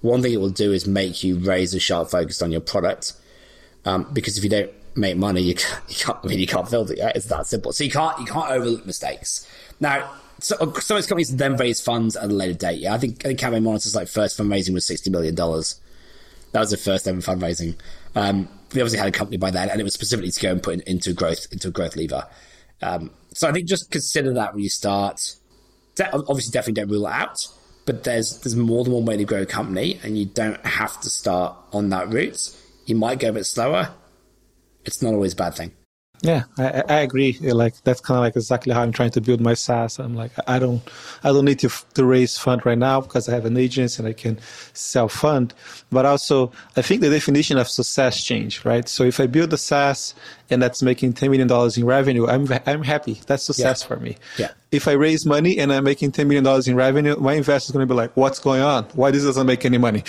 One 0.02 0.22
thing 0.22 0.32
it 0.34 0.40
will 0.40 0.50
do 0.50 0.72
is 0.72 0.88
make 0.88 1.24
you 1.24 1.38
razor 1.38 1.80
sharp 1.80 2.10
focused 2.10 2.42
on 2.42 2.52
your 2.52 2.62
product, 2.62 3.14
um, 3.84 4.08
because 4.14 4.38
if 4.38 4.44
you 4.46 4.50
don't 4.50 4.72
make 4.96 5.18
money, 5.18 5.42
you 5.42 5.56
can't, 5.56 5.82
you 5.90 5.96
can't, 5.96 6.20
I 6.24 6.28
mean, 6.28 6.40
you 6.40 6.48
can't 6.48 6.70
build 6.70 6.92
it. 6.92 7.00
It's 7.16 7.26
that 7.26 7.48
simple. 7.48 7.74
So 7.74 7.84
you 7.84 7.92
can't 7.92 8.18
you 8.20 8.26
can't 8.26 8.50
overlook 8.50 8.86
mistakes. 8.86 9.46
Now, 9.82 10.10
so, 10.40 10.56
some 10.58 10.98
of 10.98 11.02
these 11.02 11.08
companies 11.08 11.36
then 11.36 11.58
raise 11.58 11.82
funds 11.82 12.16
at 12.16 12.26
a 12.26 12.34
later 12.34 12.54
date. 12.54 12.80
Yeah, 12.80 12.94
I 12.94 12.98
think 12.98 13.26
I 13.26 13.30
think 13.30 13.40
Campaign 13.40 13.64
Monitor's 13.64 13.96
like 13.96 14.08
first 14.08 14.38
fundraising 14.38 14.74
was 14.74 14.86
sixty 14.86 15.10
million 15.10 15.36
dollars. 15.36 15.80
That 16.52 16.60
was 16.60 16.72
the 16.72 16.78
first 16.78 17.08
ever 17.08 17.20
fundraising. 17.20 17.76
Um, 18.16 18.48
we 18.74 18.82
obviously 18.82 19.00
had 19.00 19.08
a 19.08 19.12
company 19.12 19.38
by 19.38 19.52
then, 19.52 19.70
and 19.70 19.80
it 19.80 19.84
was 19.84 19.94
specifically 19.94 20.32
to 20.32 20.40
go 20.40 20.52
and 20.52 20.62
put 20.62 20.76
in, 20.76 20.82
into 20.82 21.14
growth 21.14 21.48
into 21.52 21.70
a 21.70 21.72
growth 21.72 21.96
lever. 21.96 22.28
Um, 22.82 23.12
so 23.34 23.48
I 23.48 23.52
think 23.52 23.68
just 23.68 23.92
consider 23.92 24.34
that 24.34 24.54
when 24.54 24.64
you 24.64 24.70
start. 24.70 25.36
De- 25.96 26.14
obviously, 26.14 26.52
definitely 26.52 26.82
don't 26.82 26.92
rule 26.92 27.08
it 27.08 27.12
out, 27.12 27.48
but 27.86 28.04
there's 28.04 28.40
there's 28.40 28.56
more 28.56 28.84
than 28.84 28.94
one 28.94 29.06
way 29.06 29.18
to 29.18 29.26
grow 29.26 29.42
a 29.42 29.46
company, 29.46 30.00
and 30.04 30.18
you 30.18 30.26
don't 30.26 30.64
have 30.66 31.00
to 31.02 31.10
start 31.10 31.58
on 31.74 31.90
that 31.90 32.10
route. 32.10 32.56
You 32.86 32.96
might 32.96 33.20
go 33.20 33.30
a 33.30 33.34
bit 33.34 33.46
slower. 33.46 33.90
It's 34.86 35.02
not 35.02 35.14
always 35.14 35.34
a 35.34 35.36
bad 35.36 35.56
thing. 35.56 35.72
Yeah, 36.22 36.44
I, 36.58 36.84
I 36.90 37.00
agree. 37.02 37.38
Like 37.40 37.76
that's 37.84 38.02
kind 38.02 38.18
of 38.18 38.24
like 38.24 38.36
exactly 38.36 38.74
how 38.74 38.82
I'm 38.82 38.92
trying 38.92 39.12
to 39.12 39.22
build 39.22 39.40
my 39.40 39.54
SaaS. 39.54 40.00
I'm 40.00 40.16
like, 40.16 40.32
I 40.48 40.58
don't, 40.58 40.82
I 41.24 41.30
don't 41.30 41.46
need 41.46 41.60
to 41.60 41.70
to 41.94 42.06
raise 42.06 42.38
fund 42.38 42.66
right 42.66 42.78
now 42.78 43.02
because 43.02 43.30
I 43.30 43.34
have 43.34 43.46
an 43.46 43.56
agency 43.56 44.02
and 44.02 44.08
I 44.08 44.14
can 44.14 44.40
self 44.74 45.14
fund. 45.14 45.54
But 45.92 46.06
also, 46.06 46.52
I 46.76 46.82
think 46.82 47.02
the 47.02 47.10
definition 47.10 47.58
of 47.58 47.70
success 47.70 48.24
changed, 48.24 48.66
right? 48.66 48.90
So 48.90 49.04
if 49.04 49.20
I 49.20 49.28
build 49.28 49.54
a 49.54 49.58
SaaS 49.58 50.16
and 50.50 50.62
that's 50.62 50.82
making 50.82 51.14
ten 51.14 51.30
million 51.30 51.48
dollars 51.48 51.78
in 51.78 51.86
revenue, 51.86 52.28
I'm 52.28 52.48
I'm 52.66 52.84
happy. 52.84 53.22
That's 53.28 53.44
success 53.44 53.84
yeah. 53.84 53.88
for 53.88 53.98
me. 53.98 54.18
Yeah. 54.38 54.52
If 54.70 54.90
I 54.90 54.94
raise 54.94 55.26
money 55.26 55.60
and 55.60 55.72
I'm 55.72 55.84
making 55.84 56.14
ten 56.14 56.28
million 56.28 56.44
dollars 56.44 56.68
in 56.68 56.76
revenue, 56.76 57.16
my 57.18 57.34
investor 57.34 57.70
is 57.70 57.74
going 57.74 57.88
to 57.88 57.94
be 57.94 57.96
like, 57.96 58.18
"What's 58.18 58.40
going 58.40 58.62
on? 58.62 58.86
Why 58.96 59.12
this 59.12 59.24
doesn't 59.24 59.48
make 59.48 59.66
any 59.66 59.78
money? 59.78 60.04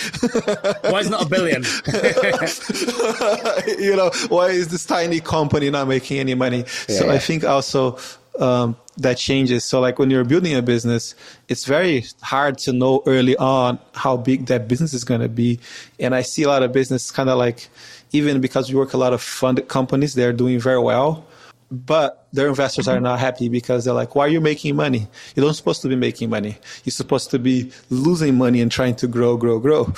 why 0.81 0.99
is 0.99 1.09
not 1.09 1.25
a 1.25 1.29
billion? 1.29 1.63
you 3.79 3.95
know, 3.95 4.11
why 4.27 4.47
is 4.47 4.69
this 4.69 4.85
tiny 4.85 5.19
company 5.19 5.69
not 5.69 5.87
making 5.87 5.98
any 6.11 6.35
money?" 6.35 6.59
Yeah, 6.59 6.95
so 6.95 7.05
yeah. 7.05 7.13
I 7.13 7.19
think 7.19 7.43
also 7.43 7.97
um, 8.39 8.75
that 8.97 9.17
changes. 9.17 9.65
So 9.65 9.79
like 9.79 9.99
when 9.99 10.09
you're 10.09 10.23
building 10.23 10.55
a 10.55 10.61
business, 10.61 11.15
it's 11.47 11.65
very 11.65 12.05
hard 12.21 12.57
to 12.59 12.73
know 12.73 13.03
early 13.05 13.35
on 13.37 13.79
how 13.93 14.17
big 14.17 14.47
that 14.47 14.67
business 14.67 14.93
is 14.93 15.03
going 15.03 15.21
to 15.21 15.29
be. 15.29 15.59
And 15.99 16.15
I 16.15 16.21
see 16.21 16.43
a 16.43 16.47
lot 16.47 16.63
of 16.63 16.71
business 16.71 17.11
kind 17.11 17.29
of 17.29 17.37
like, 17.37 17.67
even 18.11 18.41
because 18.41 18.69
we 18.69 18.75
work 18.75 18.93
a 18.93 18.97
lot 18.97 19.13
of 19.13 19.21
funded 19.21 19.67
companies, 19.67 20.13
they're 20.13 20.33
doing 20.33 20.59
very 20.59 20.79
well, 20.79 21.25
but 21.71 22.27
their 22.33 22.47
investors 22.47 22.87
are 22.87 22.99
not 22.99 23.19
happy 23.19 23.49
because 23.49 23.85
they're 23.85 23.93
like, 23.93 24.15
why 24.15 24.25
are 24.25 24.29
you 24.29 24.41
making 24.41 24.75
money? 24.75 25.07
You 25.35 25.43
don't 25.43 25.53
supposed 25.53 25.81
to 25.83 25.87
be 25.87 25.95
making 25.95 26.29
money. 26.29 26.57
You're 26.83 26.91
supposed 26.91 27.29
to 27.31 27.39
be 27.39 27.71
losing 27.89 28.37
money 28.37 28.61
and 28.61 28.71
trying 28.71 28.95
to 28.95 29.07
grow, 29.07 29.37
grow, 29.37 29.59
grow. 29.59 29.93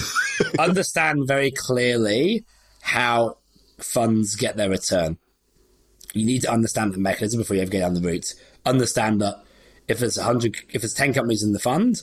Understand 0.58 1.28
very 1.28 1.50
clearly 1.50 2.44
how 2.80 3.36
funds 3.78 4.34
get 4.34 4.56
their 4.56 4.70
return 4.70 5.18
you 6.12 6.24
need 6.24 6.42
to 6.42 6.50
understand 6.50 6.94
the 6.94 6.98
mechanism 6.98 7.40
before 7.40 7.56
you 7.56 7.62
ever 7.62 7.70
go 7.70 7.80
down 7.80 7.94
the 7.94 8.00
route. 8.00 8.34
Understand 8.66 9.20
that 9.20 9.42
if 9.88 9.98
there's 9.98 10.16
hundred, 10.16 10.56
if 10.70 10.82
there's 10.82 10.94
ten 10.94 11.12
companies 11.12 11.42
in 11.42 11.52
the 11.52 11.58
fund, 11.58 12.02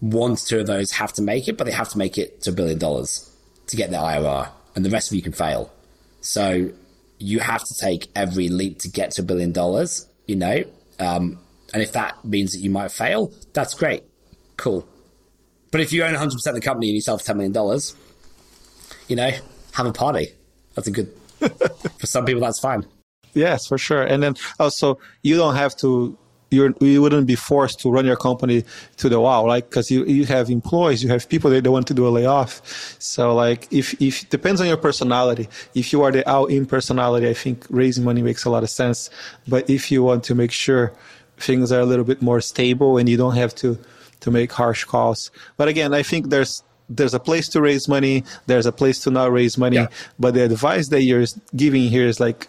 one 0.00 0.36
to 0.36 0.44
two 0.44 0.60
of 0.60 0.66
those 0.66 0.92
have 0.92 1.12
to 1.14 1.22
make 1.22 1.48
it, 1.48 1.56
but 1.56 1.64
they 1.64 1.72
have 1.72 1.88
to 1.90 1.98
make 1.98 2.18
it 2.18 2.42
to 2.42 2.50
a 2.50 2.52
billion 2.52 2.78
dollars 2.78 3.30
to 3.66 3.76
get 3.76 3.90
their 3.90 4.00
IRR, 4.00 4.50
and 4.74 4.84
the 4.84 4.90
rest 4.90 5.10
of 5.10 5.16
you 5.16 5.22
can 5.22 5.32
fail. 5.32 5.72
So 6.20 6.70
you 7.18 7.40
have 7.40 7.64
to 7.64 7.74
take 7.74 8.08
every 8.14 8.48
leap 8.48 8.78
to 8.80 8.88
get 8.88 9.12
to 9.12 9.22
a 9.22 9.24
billion 9.24 9.52
dollars. 9.52 10.06
You 10.26 10.36
know, 10.36 10.64
um, 10.98 11.38
and 11.72 11.82
if 11.82 11.92
that 11.92 12.24
means 12.24 12.52
that 12.52 12.58
you 12.58 12.70
might 12.70 12.90
fail, 12.90 13.32
that's 13.52 13.74
great, 13.74 14.04
cool. 14.56 14.86
But 15.70 15.80
if 15.80 15.92
you 15.92 16.04
own 16.04 16.14
100% 16.14 16.46
of 16.46 16.54
the 16.54 16.60
company 16.60 16.88
and 16.88 16.94
you 16.94 17.00
sell 17.00 17.18
for 17.18 17.32
$10 17.32 17.36
million, 17.36 17.80
you 19.08 19.16
know, 19.16 19.30
have 19.72 19.86
a 19.86 19.92
party. 19.92 20.28
That's 20.74 20.88
a 20.88 20.90
good, 20.90 21.12
for 21.38 22.06
some 22.06 22.24
people, 22.24 22.40
that's 22.40 22.58
fine. 22.58 22.86
Yes, 23.34 23.66
for 23.66 23.78
sure. 23.78 24.02
And 24.02 24.22
then 24.22 24.36
also, 24.58 24.98
you 25.22 25.36
don't 25.36 25.54
have 25.54 25.76
to. 25.78 26.16
You're, 26.50 26.72
you 26.80 27.02
wouldn't 27.02 27.26
be 27.26 27.34
forced 27.34 27.78
to 27.80 27.90
run 27.90 28.06
your 28.06 28.16
company 28.16 28.64
to 28.96 29.10
the 29.10 29.20
wall, 29.20 29.46
like 29.46 29.68
because 29.68 29.90
you, 29.90 30.06
you 30.06 30.24
have 30.24 30.48
employees, 30.48 31.02
you 31.02 31.10
have 31.10 31.28
people 31.28 31.50
that 31.50 31.60
don't 31.60 31.74
want 31.74 31.86
to 31.88 31.92
do 31.92 32.08
a 32.08 32.08
layoff. 32.08 32.62
So 32.98 33.34
like 33.34 33.70
if 33.70 34.00
if 34.00 34.26
depends 34.30 34.58
on 34.62 34.66
your 34.66 34.78
personality. 34.78 35.46
If 35.74 35.92
you 35.92 36.00
are 36.04 36.10
the 36.10 36.26
all 36.26 36.46
in 36.46 36.64
personality, 36.64 37.28
I 37.28 37.34
think 37.34 37.66
raising 37.68 38.02
money 38.02 38.22
makes 38.22 38.46
a 38.46 38.50
lot 38.50 38.62
of 38.62 38.70
sense. 38.70 39.10
But 39.46 39.68
if 39.68 39.92
you 39.92 40.02
want 40.02 40.24
to 40.24 40.34
make 40.34 40.50
sure 40.50 40.94
things 41.36 41.70
are 41.70 41.80
a 41.80 41.84
little 41.84 42.04
bit 42.04 42.22
more 42.22 42.40
stable 42.40 42.96
and 42.98 43.10
you 43.10 43.18
don't 43.18 43.36
have 43.36 43.54
to 43.56 43.78
to 44.20 44.30
make 44.30 44.50
harsh 44.52 44.84
calls. 44.84 45.30
But 45.56 45.68
again, 45.68 45.94
I 45.94 46.02
think 46.02 46.30
there's 46.30 46.62
there's 46.88 47.14
a 47.14 47.20
place 47.20 47.48
to 47.50 47.60
raise 47.60 47.88
money, 47.88 48.24
there's 48.46 48.66
a 48.66 48.72
place 48.72 49.00
to 49.00 49.10
not 49.10 49.30
raise 49.32 49.58
money. 49.58 49.76
Yeah. 49.76 49.88
But 50.18 50.34
the 50.34 50.44
advice 50.44 50.88
that 50.88 51.02
you're 51.02 51.26
giving 51.54 51.88
here 51.88 52.06
is 52.06 52.20
like 52.20 52.48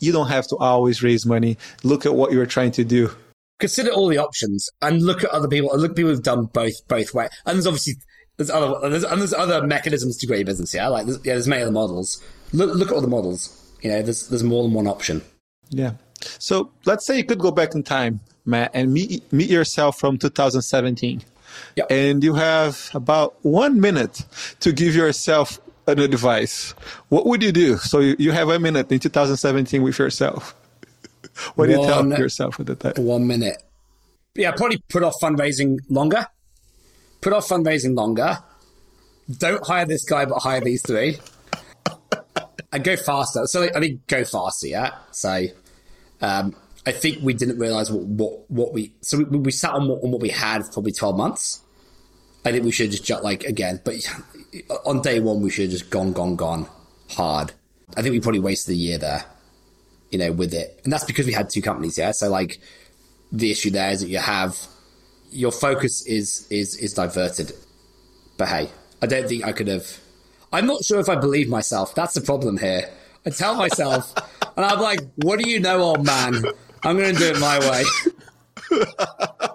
you 0.00 0.12
don't 0.12 0.28
have 0.28 0.46
to 0.48 0.56
always 0.56 1.02
raise 1.02 1.26
money. 1.26 1.56
Look 1.82 2.06
at 2.06 2.14
what 2.14 2.32
you're 2.32 2.46
trying 2.46 2.72
to 2.72 2.84
do. 2.84 3.10
Consider 3.58 3.90
all 3.90 4.08
the 4.08 4.18
options 4.18 4.68
and 4.82 5.02
look 5.02 5.24
at 5.24 5.30
other 5.30 5.48
people. 5.48 5.76
Look 5.76 5.90
at 5.90 5.96
people 5.96 6.12
who've 6.12 6.22
done 6.22 6.44
both 6.46 6.86
both 6.86 7.12
ways. 7.12 7.30
And 7.44 7.56
there's 7.56 7.66
obviously 7.66 7.94
there's 8.36 8.50
other 8.50 8.88
there's, 8.88 9.04
and 9.04 9.20
there's 9.20 9.34
other 9.34 9.66
mechanisms 9.66 10.16
to 10.18 10.26
grow 10.26 10.36
your 10.36 10.46
business. 10.46 10.72
Yeah, 10.72 10.88
like 10.88 11.06
there's, 11.06 11.18
yeah, 11.18 11.34
there's 11.34 11.48
many 11.48 11.62
other 11.62 11.72
models. 11.72 12.22
Look 12.52 12.74
look 12.74 12.88
at 12.88 12.94
all 12.94 13.00
the 13.00 13.08
models. 13.08 13.54
You 13.82 13.90
know, 13.90 14.02
there's 14.02 14.28
there's 14.28 14.44
more 14.44 14.62
than 14.62 14.72
one 14.72 14.86
option. 14.86 15.22
Yeah. 15.70 15.94
So 16.38 16.70
let's 16.84 17.04
say 17.06 17.16
you 17.16 17.24
could 17.24 17.38
go 17.38 17.50
back 17.50 17.74
in 17.74 17.82
time, 17.82 18.20
Matt, 18.44 18.70
and 18.74 18.92
meet 18.92 19.30
meet 19.32 19.50
yourself 19.50 19.98
from 19.98 20.18
2017. 20.18 21.22
Yep. 21.76 21.86
And 21.90 22.22
you 22.22 22.34
have 22.34 22.90
about 22.94 23.36
one 23.42 23.80
minute 23.80 24.24
to 24.60 24.72
give 24.72 24.94
yourself 24.94 25.60
an 25.88 25.98
advice, 26.00 26.72
what 27.08 27.26
would 27.26 27.42
you 27.42 27.52
do? 27.52 27.78
So 27.78 28.00
you, 28.00 28.16
you 28.18 28.32
have 28.32 28.48
a 28.48 28.58
minute 28.58 28.90
in 28.92 28.98
2017 28.98 29.82
with 29.82 29.98
yourself. 29.98 30.54
what 31.54 31.66
do 31.66 31.72
you 31.72 31.82
tell 31.82 32.06
yourself 32.06 32.60
at 32.60 32.66
the 32.66 32.74
time? 32.74 32.92
One 32.96 33.26
minute. 33.26 33.62
Yeah, 34.34 34.52
probably 34.52 34.82
put 34.88 35.02
off 35.02 35.14
fundraising 35.20 35.78
longer. 35.88 36.26
Put 37.20 37.32
off 37.32 37.48
fundraising 37.48 37.96
longer. 37.96 38.38
Don't 39.38 39.66
hire 39.66 39.84
this 39.84 40.04
guy, 40.04 40.24
but 40.24 40.38
hire 40.38 40.60
these 40.60 40.82
three. 40.82 41.18
and 42.72 42.84
go 42.84 42.96
faster. 42.96 43.46
So 43.46 43.68
I 43.74 43.80
think 43.80 44.06
go 44.06 44.24
faster. 44.24 44.68
Yeah. 44.68 44.94
So 45.10 45.46
um, 46.20 46.54
I 46.86 46.92
think 46.92 47.18
we 47.22 47.34
didn't 47.34 47.58
realize 47.58 47.90
what 47.90 48.04
what, 48.04 48.50
what 48.50 48.72
we 48.72 48.94
so 49.00 49.18
we, 49.18 49.24
we 49.38 49.50
sat 49.50 49.72
on 49.72 49.88
what, 49.88 50.02
on 50.02 50.10
what 50.10 50.20
we 50.20 50.30
had 50.30 50.64
for 50.64 50.74
probably 50.74 50.92
twelve 50.92 51.16
months. 51.16 51.60
I 52.44 52.52
think 52.52 52.64
we 52.64 52.70
should 52.70 52.90
just 52.90 53.22
like 53.22 53.44
again, 53.44 53.80
but 53.84 53.94
on 54.84 55.02
day 55.02 55.20
one 55.20 55.40
we 55.40 55.50
should 55.50 55.64
have 55.64 55.72
just 55.72 55.90
gone, 55.90 56.12
gone, 56.12 56.36
gone 56.36 56.66
hard. 57.10 57.52
I 57.96 58.02
think 58.02 58.12
we 58.12 58.20
probably 58.20 58.40
wasted 58.40 58.74
a 58.74 58.76
year 58.76 58.98
there. 58.98 59.24
you 60.10 60.18
know, 60.18 60.32
with 60.32 60.54
it. 60.54 60.80
And 60.84 60.92
that's 60.92 61.04
because 61.04 61.26
we 61.26 61.32
had 61.32 61.50
two 61.50 61.62
companies, 61.62 61.98
yeah. 61.98 62.12
So 62.12 62.28
like 62.30 62.60
the 63.32 63.50
issue 63.50 63.70
there 63.70 63.90
is 63.90 64.00
that 64.00 64.08
you 64.08 64.18
have 64.18 64.56
your 65.30 65.52
focus 65.52 66.06
is 66.06 66.46
is 66.50 66.76
is 66.76 66.94
diverted. 66.94 67.52
But 68.38 68.48
hey, 68.48 68.70
I 69.02 69.06
don't 69.06 69.28
think 69.28 69.44
I 69.44 69.52
could 69.52 69.68
have 69.68 69.98
I'm 70.52 70.66
not 70.66 70.84
sure 70.84 70.98
if 71.00 71.08
I 71.08 71.16
believe 71.16 71.48
myself. 71.48 71.94
That's 71.94 72.14
the 72.14 72.22
problem 72.22 72.56
here. 72.58 72.88
I 73.26 73.30
tell 73.30 73.54
myself 73.54 74.14
and 74.56 74.64
I'm 74.64 74.80
like, 74.80 75.00
what 75.16 75.38
do 75.38 75.48
you 75.50 75.60
know, 75.60 75.80
old 75.80 76.06
man? 76.06 76.42
I'm 76.84 76.96
gonna 76.96 77.12
do 77.12 77.26
it 77.26 77.38
my 77.40 77.58
way. 77.58 77.84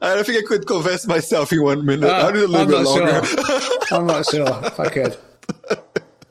I 0.00 0.14
don't 0.14 0.24
think 0.24 0.44
I 0.44 0.46
could 0.46 0.66
convince 0.66 1.06
myself 1.06 1.52
in 1.52 1.62
one 1.62 1.84
minute. 1.84 2.08
Uh, 2.08 2.28
I 2.28 2.32
need 2.32 2.44
a 2.44 2.46
little 2.46 2.56
I'm 2.56 2.68
bit 2.68 2.82
longer. 2.82 3.24
Sure. 3.24 3.42
I'm 3.92 4.06
not 4.06 4.26
sure 4.26 4.46
if 4.64 4.78
I 4.80 4.88
could. 4.88 5.16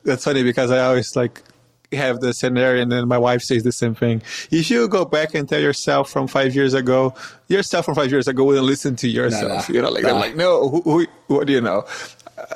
That's 0.03 0.23
funny 0.23 0.43
because 0.43 0.71
I 0.71 0.85
always 0.85 1.15
like 1.15 1.43
have 1.91 2.19
the 2.19 2.33
scenario 2.33 2.81
and 2.81 2.91
then 2.91 3.07
my 3.07 3.17
wife 3.17 3.41
says 3.41 3.63
the 3.63 3.71
same 3.71 3.95
thing. 3.95 4.21
If 4.51 4.69
you 4.69 4.87
go 4.87 5.05
back 5.05 5.33
and 5.35 5.47
tell 5.47 5.59
yourself 5.59 6.09
from 6.09 6.27
five 6.27 6.55
years 6.55 6.73
ago, 6.73 7.13
yourself 7.47 7.85
from 7.85 7.95
five 7.95 8.11
years 8.11 8.27
ago 8.27 8.43
wouldn't 8.43 8.65
listen 8.65 8.95
to 8.97 9.07
yourself. 9.07 9.69
No, 9.69 9.73
no, 9.73 9.75
you 9.75 9.81
know, 9.81 9.89
like 9.89 10.03
no. 10.03 10.09
they're 10.09 10.19
like, 10.19 10.35
no, 10.35 10.69
who, 10.69 10.81
who, 10.81 11.07
what 11.27 11.47
do 11.47 11.53
you 11.53 11.61
know? 11.61 11.85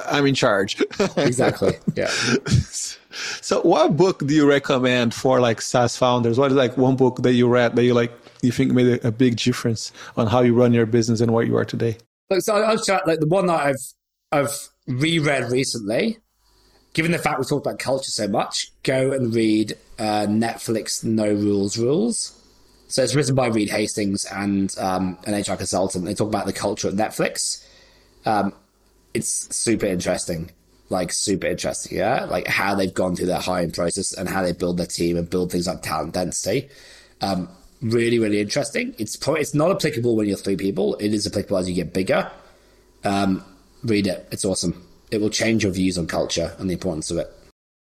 I'm 0.06 0.26
in 0.26 0.36
charge. 0.36 0.82
exactly. 1.18 1.74
Yeah. 1.96 2.12
So 3.42 3.62
what 3.64 3.98
book 3.98 4.26
do 4.26 4.34
you 4.34 4.48
recommend 4.48 5.14
for 5.14 5.42
like 5.42 5.60
SaaS 5.62 5.98
founders? 5.98 6.38
What 6.38 6.52
is 6.52 6.56
like 6.56 6.78
one 6.78 6.96
book 6.96 7.18
that 7.24 7.34
you 7.34 7.50
read 7.50 7.76
that 7.76 7.84
you 7.84 7.94
like 7.94 8.14
you 8.42 8.52
think 8.52 8.72
made 8.72 8.88
a, 8.88 9.08
a 9.08 9.12
big 9.12 9.38
difference 9.38 9.92
on 10.18 10.28
how 10.28 10.42
you 10.42 10.54
run 10.54 10.74
your 10.74 10.86
business 10.86 11.22
and 11.22 11.32
where 11.32 11.44
you 11.44 11.58
are 11.58 11.66
today? 11.66 11.98
Look, 12.30 12.42
so 12.42 12.56
I'll 12.56 12.78
start 12.78 13.08
like 13.08 13.20
the 13.20 13.28
one 13.28 13.48
that 13.48 13.60
I've 13.60 13.94
I've 14.32 14.70
reread 14.88 15.52
recently 15.52 16.18
given 16.94 17.12
the 17.12 17.18
fact 17.18 17.40
we 17.40 17.46
talked 17.46 17.66
about 17.66 17.80
culture 17.80 18.12
so 18.12 18.28
much, 18.28 18.72
go 18.84 19.12
and 19.12 19.34
read 19.34 19.74
uh, 20.00 20.26
Netflix 20.28 21.04
No 21.04 21.32
Rules 21.32 21.78
Rules. 21.78 22.38
So 22.88 23.04
it's 23.04 23.16
written 23.16 23.36
by 23.36 23.48
Reed 23.48 23.70
Hastings 23.70 24.26
and 24.26 24.76
um, 24.78 25.18
an 25.26 25.40
HR 25.40 25.56
consultant. 25.56 26.06
They 26.06 26.14
talk 26.14 26.28
about 26.28 26.46
the 26.46 26.54
culture 26.54 26.90
at 26.90 26.96
Netflix. 26.96 27.66
Um, 28.26 28.54
it's 29.14 29.56
super 29.56 29.86
interesting, 29.86 30.52
like 30.90 31.14
super 31.14 31.48
interesting, 31.48 31.98
yeah. 31.98 32.26
Like 32.26 32.48
how 32.48 32.76
they've 32.76 32.94
gone 32.94 33.16
through 33.16 33.28
their 33.28 33.40
hiring 33.40 33.72
process 33.72 34.14
and 34.14 34.28
how 34.28 34.44
they 34.44 34.52
build 34.52 34.78
their 34.78 34.88
team 34.88 35.16
and 35.16 35.30
build 35.30 35.52
things 35.52 35.68
like 35.68 35.82
talent 35.82 36.14
density. 36.14 36.70
Um, 37.22 37.48
really, 37.82 38.20
really 38.20 38.40
interesting. 38.40 38.96
It's 38.98 39.16
probably, 39.16 39.42
it's 39.42 39.54
not 39.54 39.72
applicable 39.72 40.16
when 40.16 40.28
you're 40.28 40.38
three 40.38 40.58
people. 40.58 40.96
It 40.96 41.14
is 41.14 41.28
applicable 41.28 41.58
as 41.58 41.70
you 41.70 41.76
get 41.76 41.94
bigger. 41.94 42.32
Um, 43.04 43.44
read 43.84 44.08
it. 44.08 44.28
It's 44.32 44.46
awesome 44.46 44.88
it 45.12 45.20
will 45.20 45.30
change 45.30 45.64
your 45.64 45.74
views 45.74 45.98
on 45.98 46.08
culture 46.08 46.56
and 46.58 46.70
the 46.70 46.74
importance 46.74 47.12
of 47.12 47.18
it. 47.18 47.32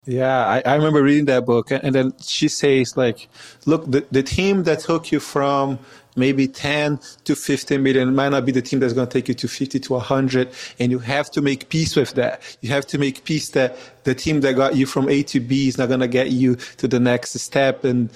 Yeah, 0.06 0.46
I, 0.46 0.62
I 0.66 0.76
remember 0.76 1.04
reading 1.04 1.26
that 1.26 1.46
book, 1.46 1.70
and 1.70 1.94
then 1.94 2.14
she 2.20 2.48
says, 2.48 2.98
like, 2.98 3.30
look, 3.66 3.90
the, 3.90 4.06
the 4.12 4.24
team 4.24 4.64
that 4.64 4.80
took 4.80 5.12
you 5.12 5.20
from 5.20 5.78
maybe 6.16 6.48
10 6.48 7.00
to 7.24 7.36
15 7.36 7.82
million 7.82 8.14
might 8.14 8.30
not 8.30 8.46
be 8.46 8.52
the 8.52 8.62
team 8.62 8.80
that's 8.80 8.94
going 8.94 9.08
to 9.08 9.14
take 9.14 9.28
you 9.28 9.34
to 9.34 9.48
50 9.48 9.80
to 9.80 9.94
100 9.94 10.50
and 10.80 10.92
you 10.92 11.00
have 11.00 11.32
to 11.32 11.42
make 11.42 11.70
peace 11.70 11.96
with 11.96 12.16
that 12.16 12.42
you 12.60 12.70
have 12.70 12.86
to 12.88 12.98
make 12.98 13.24
peace 13.24 13.50
that 13.52 13.78
the 14.04 14.14
team 14.14 14.42
that 14.42 14.58
got 14.58 14.76
you 14.76 14.86
from 14.86 15.08
a 15.08 15.24
to 15.24 15.40
b 15.40 15.70
is 15.70 15.78
not 15.78 15.88
going 15.88 16.02
to 16.02 16.10
get 16.10 16.32
you 16.32 16.58
to 16.76 16.86
the 16.86 17.00
next 17.00 17.40
step 17.40 17.86
and 17.86 18.10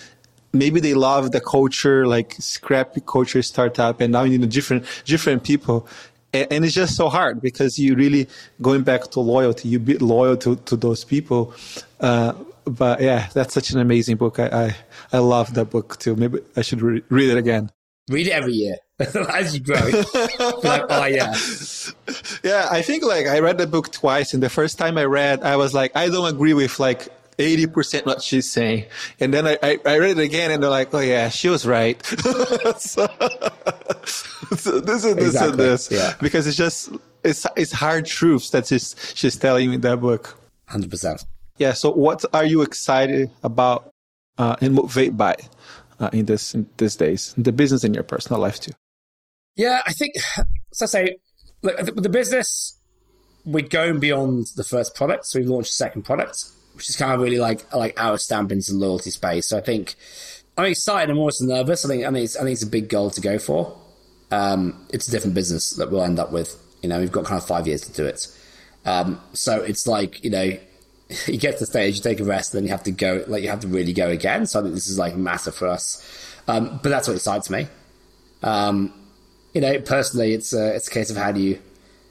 maybe 0.56 0.80
they 0.80 0.94
love 0.94 1.32
the 1.32 1.42
culture 1.42 2.08
like 2.08 2.34
scrappy 2.40 3.02
culture 3.06 3.42
startup 3.42 4.02
and 4.02 4.12
now 4.12 4.24
you 4.24 4.38
need 4.38 4.50
different 4.50 4.86
different 5.06 5.44
people. 5.44 5.88
And, 6.34 6.66
it's 6.66 6.74
just 6.74 6.98
so 6.98 7.08
hard 7.08 7.42
because 7.42 7.80
you 7.80 7.96
really 7.96 8.28
going 8.62 8.84
back 8.84 9.10
to 9.12 9.22
loyalty 9.22 9.70
you 9.70 9.80
be 9.80 9.98
loyal 9.98 10.36
to, 10.38 10.58
to 10.58 10.76
those 10.76 11.04
people. 11.04 11.54
Uh, 12.00 12.34
but 12.66 13.00
yeah 13.00 13.30
that's 13.34 13.54
such 13.54 13.70
an 13.72 13.80
amazing 13.80 14.18
book. 14.18 14.40
I, 14.40 14.48
I, 14.48 14.76
I 15.14 15.18
love 15.20 15.54
that 15.54 15.66
book 15.66 15.98
too. 16.00 16.16
Maybe 16.16 16.40
i 16.56 16.62
should 16.62 16.82
re- 16.82 17.04
read 17.10 17.30
it 17.30 17.38
again. 17.38 17.72
Read 18.10 18.28
it 18.28 18.32
every 18.32 18.54
year. 18.54 18.78
As 19.00 19.54
you 19.54 19.62
grow. 19.62 19.82
Like 20.64 20.84
oh 20.90 21.06
yeah. 21.06 21.34
Yeah 22.44 22.68
i 22.72 22.82
think 22.82 23.04
like 23.04 23.26
i 23.28 23.40
read 23.40 23.58
the 23.58 23.68
book 23.68 23.92
twice 23.92 24.34
and 24.34 24.42
the 24.44 24.50
first 24.50 24.78
time 24.78 24.98
i 24.98 25.04
read 25.04 25.42
i 25.42 25.56
was 25.56 25.74
like 25.74 25.96
i 25.96 26.08
don't 26.08 26.30
agree 26.34 26.54
with 26.54 26.80
like 26.80 27.10
80% 27.38 28.06
what 28.06 28.22
she's 28.22 28.50
saying. 28.50 28.86
And 29.20 29.34
then 29.34 29.48
I, 29.48 29.58
I, 29.62 29.80
I, 29.86 29.98
read 29.98 30.18
it 30.18 30.24
again 30.24 30.52
and 30.52 30.64
they're 30.64 30.70
like, 30.70 30.94
oh 30.94 31.00
yeah, 31.00 31.30
she 31.30 31.50
was 31.50 31.66
right. 31.66 32.04
so, 32.78 33.08
so, 34.56 34.80
this 34.80 35.06
is 35.06 35.16
this 35.16 35.28
exactly. 35.28 35.50
and 35.50 35.60
this. 35.60 35.92
Yeah. 35.92 36.14
Because 36.22 36.48
it's 36.48 36.58
just, 36.58 36.92
it's, 37.24 37.46
it's 37.56 37.72
hard 37.72 38.06
truths 38.06 38.52
that 38.52 38.68
she's, 38.68 38.96
she's 39.16 39.36
telling 39.36 39.70
me 39.70 39.76
in 39.76 39.82
that 39.82 40.00
book. 40.00 40.38
100%. 40.70 41.26
Yeah. 41.58 41.74
So 41.74 41.92
what 41.92 42.24
are 42.34 42.46
you 42.46 42.62
excited 42.62 43.30
about 43.44 43.92
uh, 44.38 44.56
and 44.62 44.74
motivated 44.74 45.18
by 45.18 45.36
uh, 46.00 46.10
in 46.14 46.26
this, 46.26 46.54
in 46.56 46.70
these 46.78 46.96
days, 46.96 47.34
the 47.38 47.52
business 47.52 47.84
in 47.84 47.94
your 47.94 48.04
personal 48.04 48.42
life 48.42 48.60
too? 48.60 48.72
Yeah, 49.56 49.82
I 49.86 49.94
think, 49.94 50.16
so 50.74 50.84
I 50.84 50.88
say, 50.88 51.18
look, 51.62 51.78
the 51.96 52.10
business, 52.10 52.78
we're 53.46 53.68
going 53.68 54.00
beyond 54.00 54.48
the 54.58 54.64
first 54.64 54.96
product. 54.96 55.26
So 55.28 55.40
we 55.40 55.46
launched 55.46 55.70
a 55.72 55.74
second 55.74 56.04
product 56.04 56.46
which 56.76 56.90
is 56.90 56.96
kind 56.96 57.14
of 57.14 57.20
really 57.20 57.40
like 57.40 57.74
like 57.74 58.00
our 58.00 58.18
stamp 58.18 58.52
into 58.52 58.72
the 58.72 58.78
loyalty 58.78 59.10
space. 59.10 59.48
So 59.48 59.58
I 59.58 59.62
think 59.62 59.96
I'm 60.58 60.66
excited. 60.66 61.10
I'm 61.10 61.18
also 61.18 61.46
nervous. 61.46 61.86
I 61.86 61.88
think 61.90 62.04
I 62.06 62.12
think 62.12 62.24
it's, 62.24 62.36
I 62.36 62.42
think 62.42 62.54
it's 62.54 62.64
a 62.64 62.68
big 62.68 62.90
goal 62.90 63.10
to 63.12 63.22
go 63.22 63.38
for. 63.38 63.78
Um, 64.32 64.86
it's 64.92 65.08
a 65.08 65.12
different 65.12 65.36
business 65.36 65.72
that 65.72 65.92
we'll 65.92 66.04
end 66.04 66.20
up 66.20 66.32
with. 66.32 66.56
You 66.82 66.90
know, 66.90 67.00
we've 67.00 67.12
got 67.12 67.26
kind 67.26 67.42
of 67.42 67.48
five 67.48 67.68
years 67.68 67.82
to 67.82 67.92
do 67.92 68.06
it. 68.06 68.28
Um, 68.86 69.22
so 69.34 69.62
it's 69.62 69.88
like 69.88 70.24
you 70.24 70.30
know, 70.30 70.44
you 71.28 71.38
get 71.38 71.54
to 71.54 71.60
the 71.60 71.66
stage, 71.66 71.96
you 71.96 72.02
take 72.02 72.20
a 72.20 72.24
rest, 72.24 72.54
then 72.54 72.64
you 72.64 72.70
have 72.70 72.84
to 72.84 72.92
go. 72.92 73.24
Like 73.28 73.44
you 73.44 73.50
have 73.50 73.62
to 73.62 73.68
really 73.68 73.94
go 73.94 74.10
again. 74.10 74.46
So 74.46 74.60
I 74.60 74.64
think 74.64 74.76
this 74.76 74.88
is 74.88 75.00
like 75.00 75.16
massive 75.16 75.56
for 75.56 75.68
us. 75.68 76.02
Um, 76.48 76.80
but 76.84 76.90
that's 76.90 77.08
what 77.08 77.16
excites 77.16 77.50
me. 77.50 77.68
Um, 78.44 78.94
you 79.54 79.62
know, 79.62 79.80
personally, 79.80 80.34
it's 80.34 80.54
a, 80.54 80.76
it's 80.76 80.88
a 80.88 80.92
case 80.92 81.10
of 81.10 81.18
how 81.18 81.32
do 81.32 81.40
you 81.40 81.60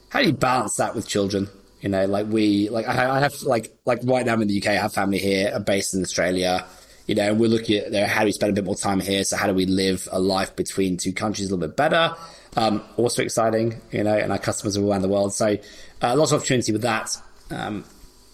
how 0.08 0.20
do 0.20 0.26
you 0.26 0.32
balance 0.32 0.76
that 0.76 0.94
with 0.94 1.08
children? 1.08 1.48
You 1.84 1.90
know, 1.90 2.06
like 2.06 2.26
we, 2.28 2.70
like 2.70 2.88
I, 2.88 3.20
have 3.20 3.42
like, 3.42 3.70
like 3.84 4.00
right 4.04 4.24
now 4.24 4.32
I'm 4.32 4.40
in 4.40 4.48
the 4.48 4.58
UK, 4.58 4.68
I 4.68 4.74
have 4.76 4.94
family 4.94 5.18
here, 5.18 5.52
I'm 5.54 5.64
based 5.64 5.92
in 5.92 6.00
Australia. 6.00 6.64
You 7.06 7.14
know, 7.14 7.34
we're 7.34 7.50
looking 7.50 7.76
at 7.76 7.92
you 7.92 8.00
know, 8.00 8.06
how 8.06 8.20
do 8.20 8.24
we 8.24 8.32
spend 8.32 8.48
a 8.48 8.54
bit 8.54 8.64
more 8.64 8.74
time 8.74 9.00
here? 9.00 9.22
So 9.22 9.36
how 9.36 9.46
do 9.46 9.52
we 9.52 9.66
live 9.66 10.08
a 10.10 10.18
life 10.18 10.56
between 10.56 10.96
two 10.96 11.12
countries 11.12 11.50
a 11.50 11.54
little 11.54 11.68
bit 11.68 11.76
better? 11.76 12.16
Um, 12.56 12.82
also 12.96 13.22
exciting, 13.22 13.82
you 13.92 14.02
know, 14.02 14.16
and 14.16 14.32
our 14.32 14.38
customers 14.38 14.78
are 14.78 14.82
around 14.82 15.02
the 15.02 15.08
world. 15.08 15.34
So 15.34 15.58
uh, 16.00 16.16
lots 16.16 16.32
of 16.32 16.40
opportunity 16.40 16.72
with 16.72 16.80
that. 16.80 17.20
Um, 17.50 17.84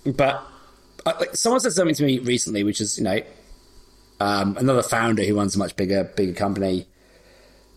but 0.07 0.47
uh, 1.05 1.15
like 1.19 1.35
someone 1.35 1.59
said 1.59 1.73
something 1.73 1.97
to 1.97 2.05
me 2.05 2.21
recently, 2.21 2.63
which 2.63 2.81
is, 2.81 2.99
you 2.99 3.03
know, 3.03 3.21
um, 4.21 4.59
another 4.59 4.85
founder 4.85 5.25
who 5.25 5.35
runs 5.35 5.57
a 5.57 5.59
much 5.59 5.75
bigger, 5.75 6.05
bigger 6.05 6.35
company 6.35 6.87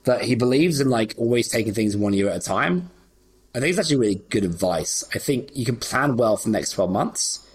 that 0.03 0.21
he 0.21 0.35
believes 0.35 0.79
in 0.79 0.91
like 0.91 1.15
always 1.17 1.47
taking 1.47 1.73
things 1.73 1.97
one 1.97 2.13
year 2.13 2.29
at 2.29 2.35
a 2.35 2.39
time. 2.39 2.91
I 3.55 3.59
think 3.59 3.69
it's 3.69 3.79
actually 3.79 3.97
really 3.97 4.21
good 4.29 4.43
advice. 4.43 5.03
I 5.13 5.19
think 5.19 5.49
you 5.55 5.65
can 5.65 5.75
plan 5.75 6.17
well 6.17 6.37
for 6.37 6.45
the 6.45 6.53
next 6.53 6.71
12 6.71 6.89
months. 6.89 7.47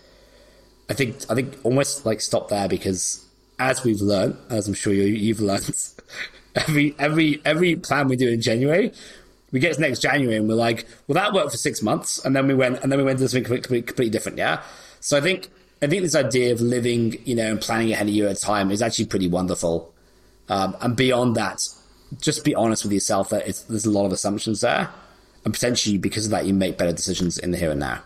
I 0.88 0.94
think, 0.94 1.16
I 1.28 1.34
think 1.34 1.57
almost 1.64 2.07
like 2.07 2.20
stop 2.20 2.49
there 2.49 2.68
because 2.68 3.26
as 3.59 3.82
we've 3.82 4.01
learned, 4.01 4.36
as 4.49 4.68
I'm 4.68 4.74
sure 4.74 4.92
you, 4.92 5.05
you've 5.05 5.40
learned, 5.40 5.76
every, 6.55 6.94
every, 7.01 7.42
every 7.44 7.76
plan 7.76 8.07
we 8.07 8.14
do 8.14 8.28
in 8.28 8.40
January, 8.40 8.92
we 9.51 9.59
get 9.59 9.74
to 9.74 9.80
next 9.80 10.01
January 10.01 10.36
and 10.36 10.49
we're 10.49 10.55
like, 10.55 10.86
well, 11.09 11.14
that 11.14 11.32
worked 11.32 11.51
for 11.51 11.57
six 11.57 11.82
months. 11.82 12.24
And 12.24 12.34
then 12.36 12.46
we 12.46 12.55
went, 12.55 12.80
and 12.82 12.92
then 12.92 12.99
we 12.99 13.05
went 13.05 13.18
to 13.18 13.28
something 13.28 13.42
completely, 13.42 13.82
completely 13.82 14.11
different. 14.11 14.38
Yeah. 14.38 14.62
So 15.01 15.18
I 15.18 15.20
think, 15.20 15.49
I 15.82 15.88
think 15.88 16.03
this 16.03 16.14
idea 16.14 16.53
of 16.53 16.61
living, 16.61 17.20
you 17.24 17.34
know, 17.34 17.51
and 17.51 17.61
planning 17.61 17.92
ahead 17.92 18.07
a 18.07 18.11
year 18.11 18.28
at 18.28 18.36
a 18.36 18.40
time 18.40 18.70
is 18.70 18.82
actually 18.82 19.07
pretty 19.07 19.28
wonderful. 19.28 19.92
Um, 20.49 20.76
and 20.80 20.96
beyond 20.96 21.34
that, 21.36 21.61
just 22.20 22.44
be 22.44 22.55
honest 22.55 22.84
with 22.84 22.92
yourself 22.92 23.30
that 23.30 23.46
there's 23.68 23.84
a 23.84 23.90
lot 23.90 24.07
of 24.07 24.12
assumptions 24.12 24.61
there 24.61 24.88
and 25.49 25.55
potentially 25.55 25.96
because 25.96 26.26
of 26.26 26.30
that, 26.32 26.44
you 26.44 26.53
make 26.53 26.76
better 26.76 26.92
decisions 26.92 27.38
in 27.38 27.53
the 27.53 27.57
here 27.57 27.70
and 27.70 27.80
now. 27.80 28.03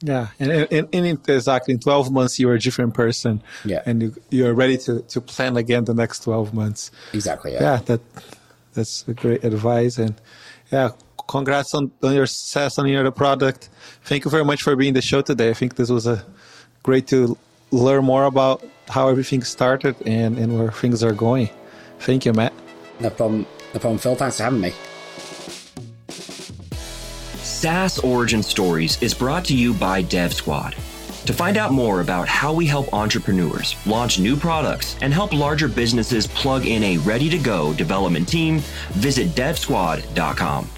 Yeah, 0.00 0.28
and 0.38 0.52
in, 0.52 0.88
in, 0.92 1.18
exactly 1.26 1.74
in 1.74 1.80
twelve 1.80 2.12
months, 2.12 2.38
you're 2.38 2.54
a 2.54 2.58
different 2.60 2.94
person. 2.94 3.42
Yeah, 3.64 3.82
and 3.84 4.02
you, 4.02 4.14
you're 4.30 4.54
ready 4.54 4.78
to 4.78 5.02
to 5.02 5.20
plan 5.20 5.56
again 5.56 5.86
the 5.86 5.94
next 5.94 6.22
twelve 6.22 6.54
months. 6.54 6.92
Exactly. 7.12 7.52
Yeah, 7.54 7.62
yeah 7.62 7.76
that 7.86 8.00
that's 8.74 9.04
a 9.08 9.14
great 9.14 9.42
advice, 9.42 9.98
and 9.98 10.14
yeah, 10.70 10.90
congrats 11.26 11.74
on, 11.74 11.90
on 12.02 12.14
your 12.14 12.26
success 12.26 12.78
on 12.78 12.86
your 12.86 13.10
product. 13.10 13.70
Thank 14.04 14.24
you 14.24 14.30
very 14.30 14.44
much 14.44 14.62
for 14.62 14.76
being 14.76 14.94
the 14.94 15.02
show 15.02 15.20
today. 15.20 15.50
I 15.50 15.54
think 15.54 15.74
this 15.74 15.90
was 15.90 16.06
a 16.06 16.24
great 16.84 17.08
to 17.08 17.36
learn 17.72 18.04
more 18.04 18.24
about 18.24 18.64
how 18.88 19.08
everything 19.08 19.42
started 19.42 19.96
and 20.06 20.38
and 20.38 20.56
where 20.56 20.70
things 20.70 21.02
are 21.02 21.14
going. 21.14 21.50
Thank 21.98 22.24
you, 22.24 22.32
Matt. 22.32 22.52
No 23.00 23.10
problem. 23.10 23.46
No 23.72 23.80
problem, 23.80 23.98
Phil. 23.98 24.14
Thanks 24.14 24.36
for 24.36 24.44
having 24.44 24.60
me. 24.60 24.72
SaaS 27.64 27.98
Origin 28.00 28.42
Stories 28.42 29.00
is 29.00 29.14
brought 29.14 29.42
to 29.46 29.56
you 29.56 29.72
by 29.72 30.02
DevSquad. 30.02 30.74
To 31.24 31.32
find 31.32 31.56
out 31.56 31.72
more 31.72 32.02
about 32.02 32.28
how 32.28 32.52
we 32.52 32.66
help 32.66 32.92
entrepreneurs 32.92 33.74
launch 33.86 34.18
new 34.18 34.36
products 34.36 34.96
and 35.00 35.14
help 35.14 35.32
larger 35.32 35.66
businesses 35.66 36.26
plug 36.26 36.66
in 36.66 36.82
a 36.82 36.98
ready 36.98 37.30
to 37.30 37.38
go 37.38 37.72
development 37.72 38.28
team, 38.28 38.58
visit 38.90 39.28
devsquad.com. 39.28 40.68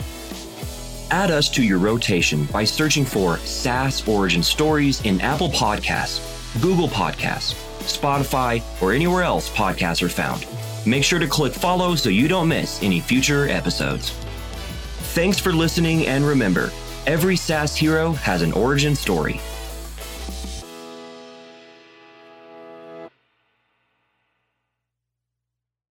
Add 1.11 1.32
us 1.32 1.49
to 1.51 1.64
your 1.64 1.78
rotation 1.78 2.45
by 2.53 2.62
searching 2.62 3.05
for 3.05 3.39
SaaS 3.39 4.07
Origin 4.07 4.45
Stories 4.45 5.03
in 5.03 5.20
Apple 5.20 5.49
Podcasts, 5.49 6.22
Google 6.62 6.87
Podcasts, 6.87 7.55
Spotify, 7.80 8.62
or 8.80 8.93
anywhere 8.93 9.24
else 9.24 9.51
podcasts 9.51 10.05
are 10.05 10.09
found. 10.09 10.47
Make 10.87 11.03
sure 11.03 11.18
to 11.18 11.26
click 11.26 11.53
follow 11.53 11.97
so 11.97 12.11
you 12.11 12.28
don't 12.28 12.47
miss 12.47 12.80
any 12.80 13.01
future 13.01 13.49
episodes. 13.49 14.14
Thanks 15.16 15.38
for 15.38 15.50
listening, 15.50 16.06
and 16.06 16.26
remember 16.26 16.70
every 17.06 17.36
SaaS 17.36 17.74
hero 17.74 18.12
has 18.12 18.42
an 18.42 18.52
origin 18.52 18.94
story. 18.94 19.40